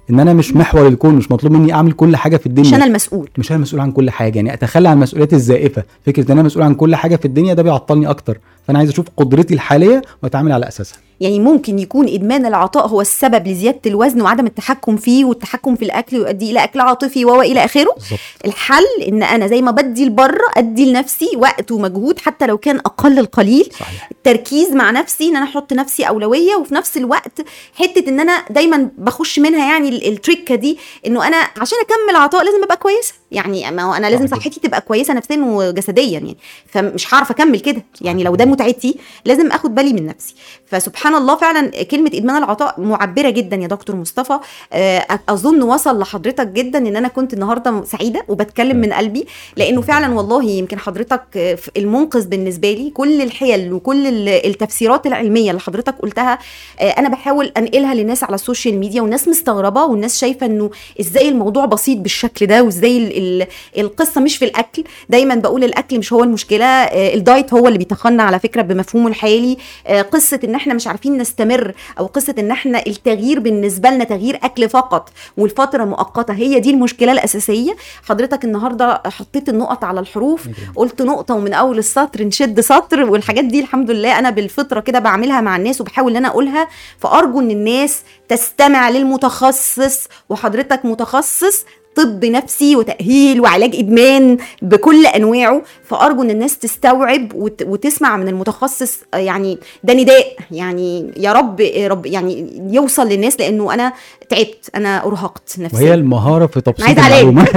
إن 0.09 0.19
أنا 0.19 0.33
مش 0.33 0.55
محور 0.55 0.87
الكون 0.87 1.15
مش 1.15 1.31
مطلوب 1.31 1.53
مني 1.53 1.73
أعمل 1.73 1.91
كل 1.91 2.15
حاجة 2.15 2.37
في 2.37 2.45
الدنيا. 2.45 2.69
مش 2.69 2.73
أنا 2.75 2.85
المسؤول. 2.85 3.29
مش 3.37 3.51
أنا 3.51 3.59
مسؤول 3.59 3.81
عن 3.81 3.91
كل 3.91 4.09
حاجة. 4.09 4.35
يعني 4.35 4.53
أتخلى 4.53 4.89
عن 4.89 4.97
المسؤوليات 4.97 5.33
الزائفة. 5.33 5.83
فكرة 6.05 6.27
إن 6.27 6.31
أنا 6.31 6.43
مسؤول 6.43 6.63
عن 6.63 6.75
كل 6.75 6.95
حاجة 6.95 7.15
في 7.15 7.25
الدنيا 7.25 7.53
ده 7.53 7.63
بيعطلني 7.63 8.09
أكتر. 8.09 8.37
فأنا 8.69 8.79
عايز 8.79 8.89
أشوف 8.89 9.05
قدرتي 9.17 9.53
الحالية 9.53 10.01
وأتعامل 10.23 10.51
على 10.51 10.67
أساسها. 10.67 10.97
يعني 11.19 11.39
ممكن 11.39 11.79
يكون 11.79 12.07
إدمان 12.07 12.45
العطاء 12.45 12.87
هو 12.87 13.01
السبب 13.01 13.47
لزيادة 13.47 13.79
الوزن 13.85 14.21
وعدم 14.21 14.45
التحكم 14.45 14.97
فيه 14.97 15.25
والتحكم 15.25 15.75
في 15.75 15.85
الأكل 15.85 16.15
يؤدي 16.17 16.51
إلى 16.51 16.63
أكل 16.63 16.79
عاطفي 16.79 17.25
و 17.25 17.41
إلى 17.41 17.65
آخره. 17.65 17.93
بالظبط. 17.95 18.19
الحل 18.45 18.83
إن 19.07 19.23
أنا 19.23 19.47
زي 19.47 19.61
ما 19.61 19.71
بدي 19.71 20.05
لبره 20.05 20.45
أدي 20.57 20.85
لنفسي 20.91 21.29
وقت 21.37 21.71
ومجهود 21.71 22.19
حتى 22.19 22.45
لو 22.47 22.57
كان 22.57 22.77
أقل 22.77 23.19
القليل. 23.19 23.69
صحيح. 23.79 24.09
التركيز 24.11 24.71
مع 24.71 24.91
نفسي 24.91 25.29
إن 25.29 25.35
أنا 25.35 25.45
أحط 25.45 25.73
نفسي 25.73 26.03
أولوية 26.03 26.55
وفي 26.55 26.73
نفس 26.75 26.97
الوقت 26.97 27.41
حتة 27.75 28.09
إن 28.09 28.19
أنا 28.19 28.43
دايما 28.49 28.89
بخش 28.97 29.39
منها 29.39 29.71
يعني 29.71 29.89
ال- 29.89 30.07
التريكه 30.07 30.55
دي 30.55 30.77
إنه 31.07 31.27
أنا 31.27 31.37
عشان 31.37 31.77
أكمل 31.81 32.15
عطاء 32.21 32.43
لازم 32.43 32.63
أبقى 32.63 32.77
كويسة. 32.77 33.13
يعني 33.31 33.71
ما 33.71 33.83
هو 33.83 33.93
أنا 33.93 34.07
لازم. 34.07 34.27
صحتي 34.27 34.59
تبقى 34.59 34.81
كويسة 34.81 35.13
نفسيا 35.13 35.37
وجسديا 35.37 36.03
يعني. 36.03 36.37
فمش 36.67 37.13
هعرف 37.13 37.31
أكمل 37.31 37.59
كده. 37.59 37.85
يعني 38.01 38.23
لو 38.23 38.35
ده 38.35 38.45
متعتي 38.59 38.95
لازم 39.25 39.47
آخد 39.51 39.75
بالي 39.75 39.93
من 39.93 40.05
نفسي. 40.05 40.35
فسبحان 40.65 41.15
الله 41.15 41.35
فعلا 41.35 41.83
كلمة 41.83 42.11
إدمان 42.13 42.37
العطاء 42.43 42.81
معبرة 42.81 43.29
جدا 43.29 43.55
يا 43.57 43.67
دكتور 43.67 43.95
مصطفى. 43.95 44.39
آه، 44.73 45.05
أظن 45.29 45.61
وصل 45.61 45.99
لحضرتك 45.99 46.47
جدا 46.47 46.79
إن 46.79 46.95
أنا 46.95 47.07
كنت 47.07 47.33
النهارده 47.33 47.83
سعيدة 47.83 48.25
وبتكلم 48.27 48.77
من 48.77 48.93
قلبي 48.93 49.27
لأنه 49.57 49.81
فعلا 49.81 50.15
والله 50.15 50.43
يمكن 50.43 50.79
حضرتك 50.79 51.57
المنقذ 51.77 52.27
بالنسبة 52.27 52.71
لي. 52.71 52.89
كل 52.89 53.21
الحلول 53.21 53.73
وكل 53.73 54.07
ال- 54.07 54.29
التفسيرات 54.29 55.07
العلمية 55.07 55.49
اللي 55.49 55.61
حضرتك 55.61 55.95
قلتها 55.99 56.39
آه، 56.79 56.89
أنا 56.89 57.09
بحاول 57.09 57.51
أنقلها 57.57 57.93
للناس 57.93 58.23
على 58.23 58.35
ال 58.35 58.41
social 58.41 58.77
media 58.79 59.01
والناس 59.01 59.27
مستغربة 59.27 59.83
والناس 59.85 60.19
شايفة 60.19 60.45
إنه 60.45 60.69
إزاي 60.99 61.29
الموضوع 61.29 61.65
بسيط 61.65 61.97
بالشكل 61.97 62.45
ده 62.45 62.63
وإزاي 62.63 62.97
ال- 62.97 63.41
ال- 63.41 63.47
القصة 63.77 64.21
مش 64.21 64.37
في 64.37 64.45
الأكل. 64.45 64.83
دايما 65.09 65.35
بقول 65.35 65.63
الأكل 65.63 65.99
مش 65.99 66.13
هو 66.13 66.23
المشكلة 66.23 66.65
آه، 66.65 67.13
الدايت 67.13 67.53
هو 67.53 67.67
اللي 67.67 67.77
بيتخنى 67.77 68.21
على 68.21 68.38
فكرة 68.39 68.61
بمفهومه 68.61 69.07
الحالي 69.07 69.57
آه، 69.87 70.01
قصة 70.01 70.39
إن 70.43 70.55
إحنا 70.55 70.73
مش 70.73 70.87
عارفين 70.87 71.17
نستمر 71.17 71.73
أو 71.99 72.05
قصة 72.05 72.35
إن 72.39 72.51
إحنا 72.51 72.83
التغيير 72.87 73.39
بالنسبة 73.39 73.89
لنا 73.89 74.03
تغيير 74.03 74.39
أكل 74.43 74.69
فقط 74.69 75.09
والفترة 75.37 75.83
مؤقتة 75.85 76.33
هي 76.33 76.59
دي 76.59 76.69
المشكلة 76.71 77.11
الأساسية. 77.11 77.75
حضرتك 78.09 78.45
النهارده 78.45 79.01
حطيت 79.05 79.49
النقط 79.49 79.83
على 79.83 79.99
الحروف 79.99 80.47
قلت 80.75 81.01
نقطة 81.01 81.33
ومن 81.35 81.53
أول 81.53 81.77
السطر 81.77 82.23
نشد 82.23 82.59
سطر 82.59 83.03
والحاجات 83.09 83.45
دي 83.45 83.59
الحمد 83.59 83.91
لله 83.91 84.19
أنا 84.19 84.29
بالفطرة 84.29 84.79
كده 84.79 84.99
بعملها 84.99 85.41
مع 85.41 85.55
الناس 85.55 85.81
وبحاول 85.81 86.11
إن 86.11 86.17
أنا 86.17 86.27
أقولها 86.27 86.67
فأرجو 86.97 87.39
إن 87.39 87.51
الناس 87.51 88.01
تستمع 88.29 88.89
للمتخصص 88.89 90.07
وحضرتك 90.29 90.85
متخصص 90.85 91.65
طب 91.95 92.25
نفسي 92.25 92.75
وتأهيل 92.75 93.41
وعلاج 93.41 93.75
إدمان 93.75 94.37
بكل 94.61 95.05
أنواعه 95.05 95.61
فأرجو 95.83 96.21
إن 96.21 96.29
الناس 96.29 96.57
تستوعب 96.59 97.33
وت- 97.35 97.63
وتسمع 97.67 98.17
من 98.17 98.27
المتخصص 98.27 98.99
يعني 99.13 99.57
ده 99.83 99.93
نداء 99.93 100.25
يعني 100.51 101.11
يا 101.17 101.33
رب 101.33 101.61
رب 101.87 102.05
يعني 102.05 102.61
يوصل 102.71 103.07
للناس 103.07 103.39
لأنه 103.39 103.73
أنا 103.73 103.93
تعبت 104.29 104.69
أنا 104.75 105.05
أرهقت 105.05 105.59
نفسيا. 105.59 105.79
وهي 105.79 105.93
المهارة 105.93 106.45
في 106.45 106.61
تبسيط. 106.61 106.89
المعلومة. 106.89 107.43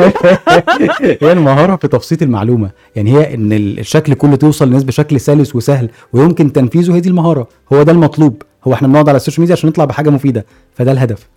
هي 1.22 1.32
المهارة 1.32 1.76
في 1.76 1.88
تبسيط 1.88 2.22
المعلومة. 2.22 2.70
يعني 2.96 3.12
هي 3.18 3.34
إن 3.34 3.52
ال- 3.52 3.78
الشكل 3.78 4.14
كله 4.14 4.36
توصل 4.36 4.66
للناس 4.66 4.84
بشكل 4.84 5.20
سلس 5.20 5.56
وسهل 5.56 5.88
ويمكن 6.12 6.52
تنفيذه 6.52 6.94
هي 6.94 7.00
دي 7.00 7.08
المهارة. 7.08 7.48
هو 7.72 7.82
ده 7.82 7.92
المطلوب. 7.92 8.42
هو 8.64 8.72
إحنا 8.74 8.88
بنقعد 8.88 9.08
على 9.08 9.16
ال 9.16 9.20
social 9.20 9.40
media 9.40 9.54
عشان 9.54 9.68
نطلع 9.68 9.84
بحاجة 9.84 10.10
مفيدة. 10.10 10.46
فده 10.74 10.92
الهدف. 10.92 11.28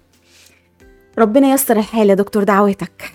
ربنا 1.19 1.47
ييسر 1.47 1.77
الحال 1.77 2.09
يا 2.09 2.15
دكتور 2.15 2.43
دعواتك. 2.43 3.11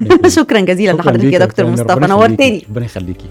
شكرا 0.36 0.60
جزيلا 0.60 0.92
لحضرتك 0.92 1.24
يا 1.32 1.38
دكتور. 1.38 1.66
مصطفى. 1.66 2.00
نورتني. 2.00 2.66
ربنا 2.70 2.84
يخليكي. 2.84 3.28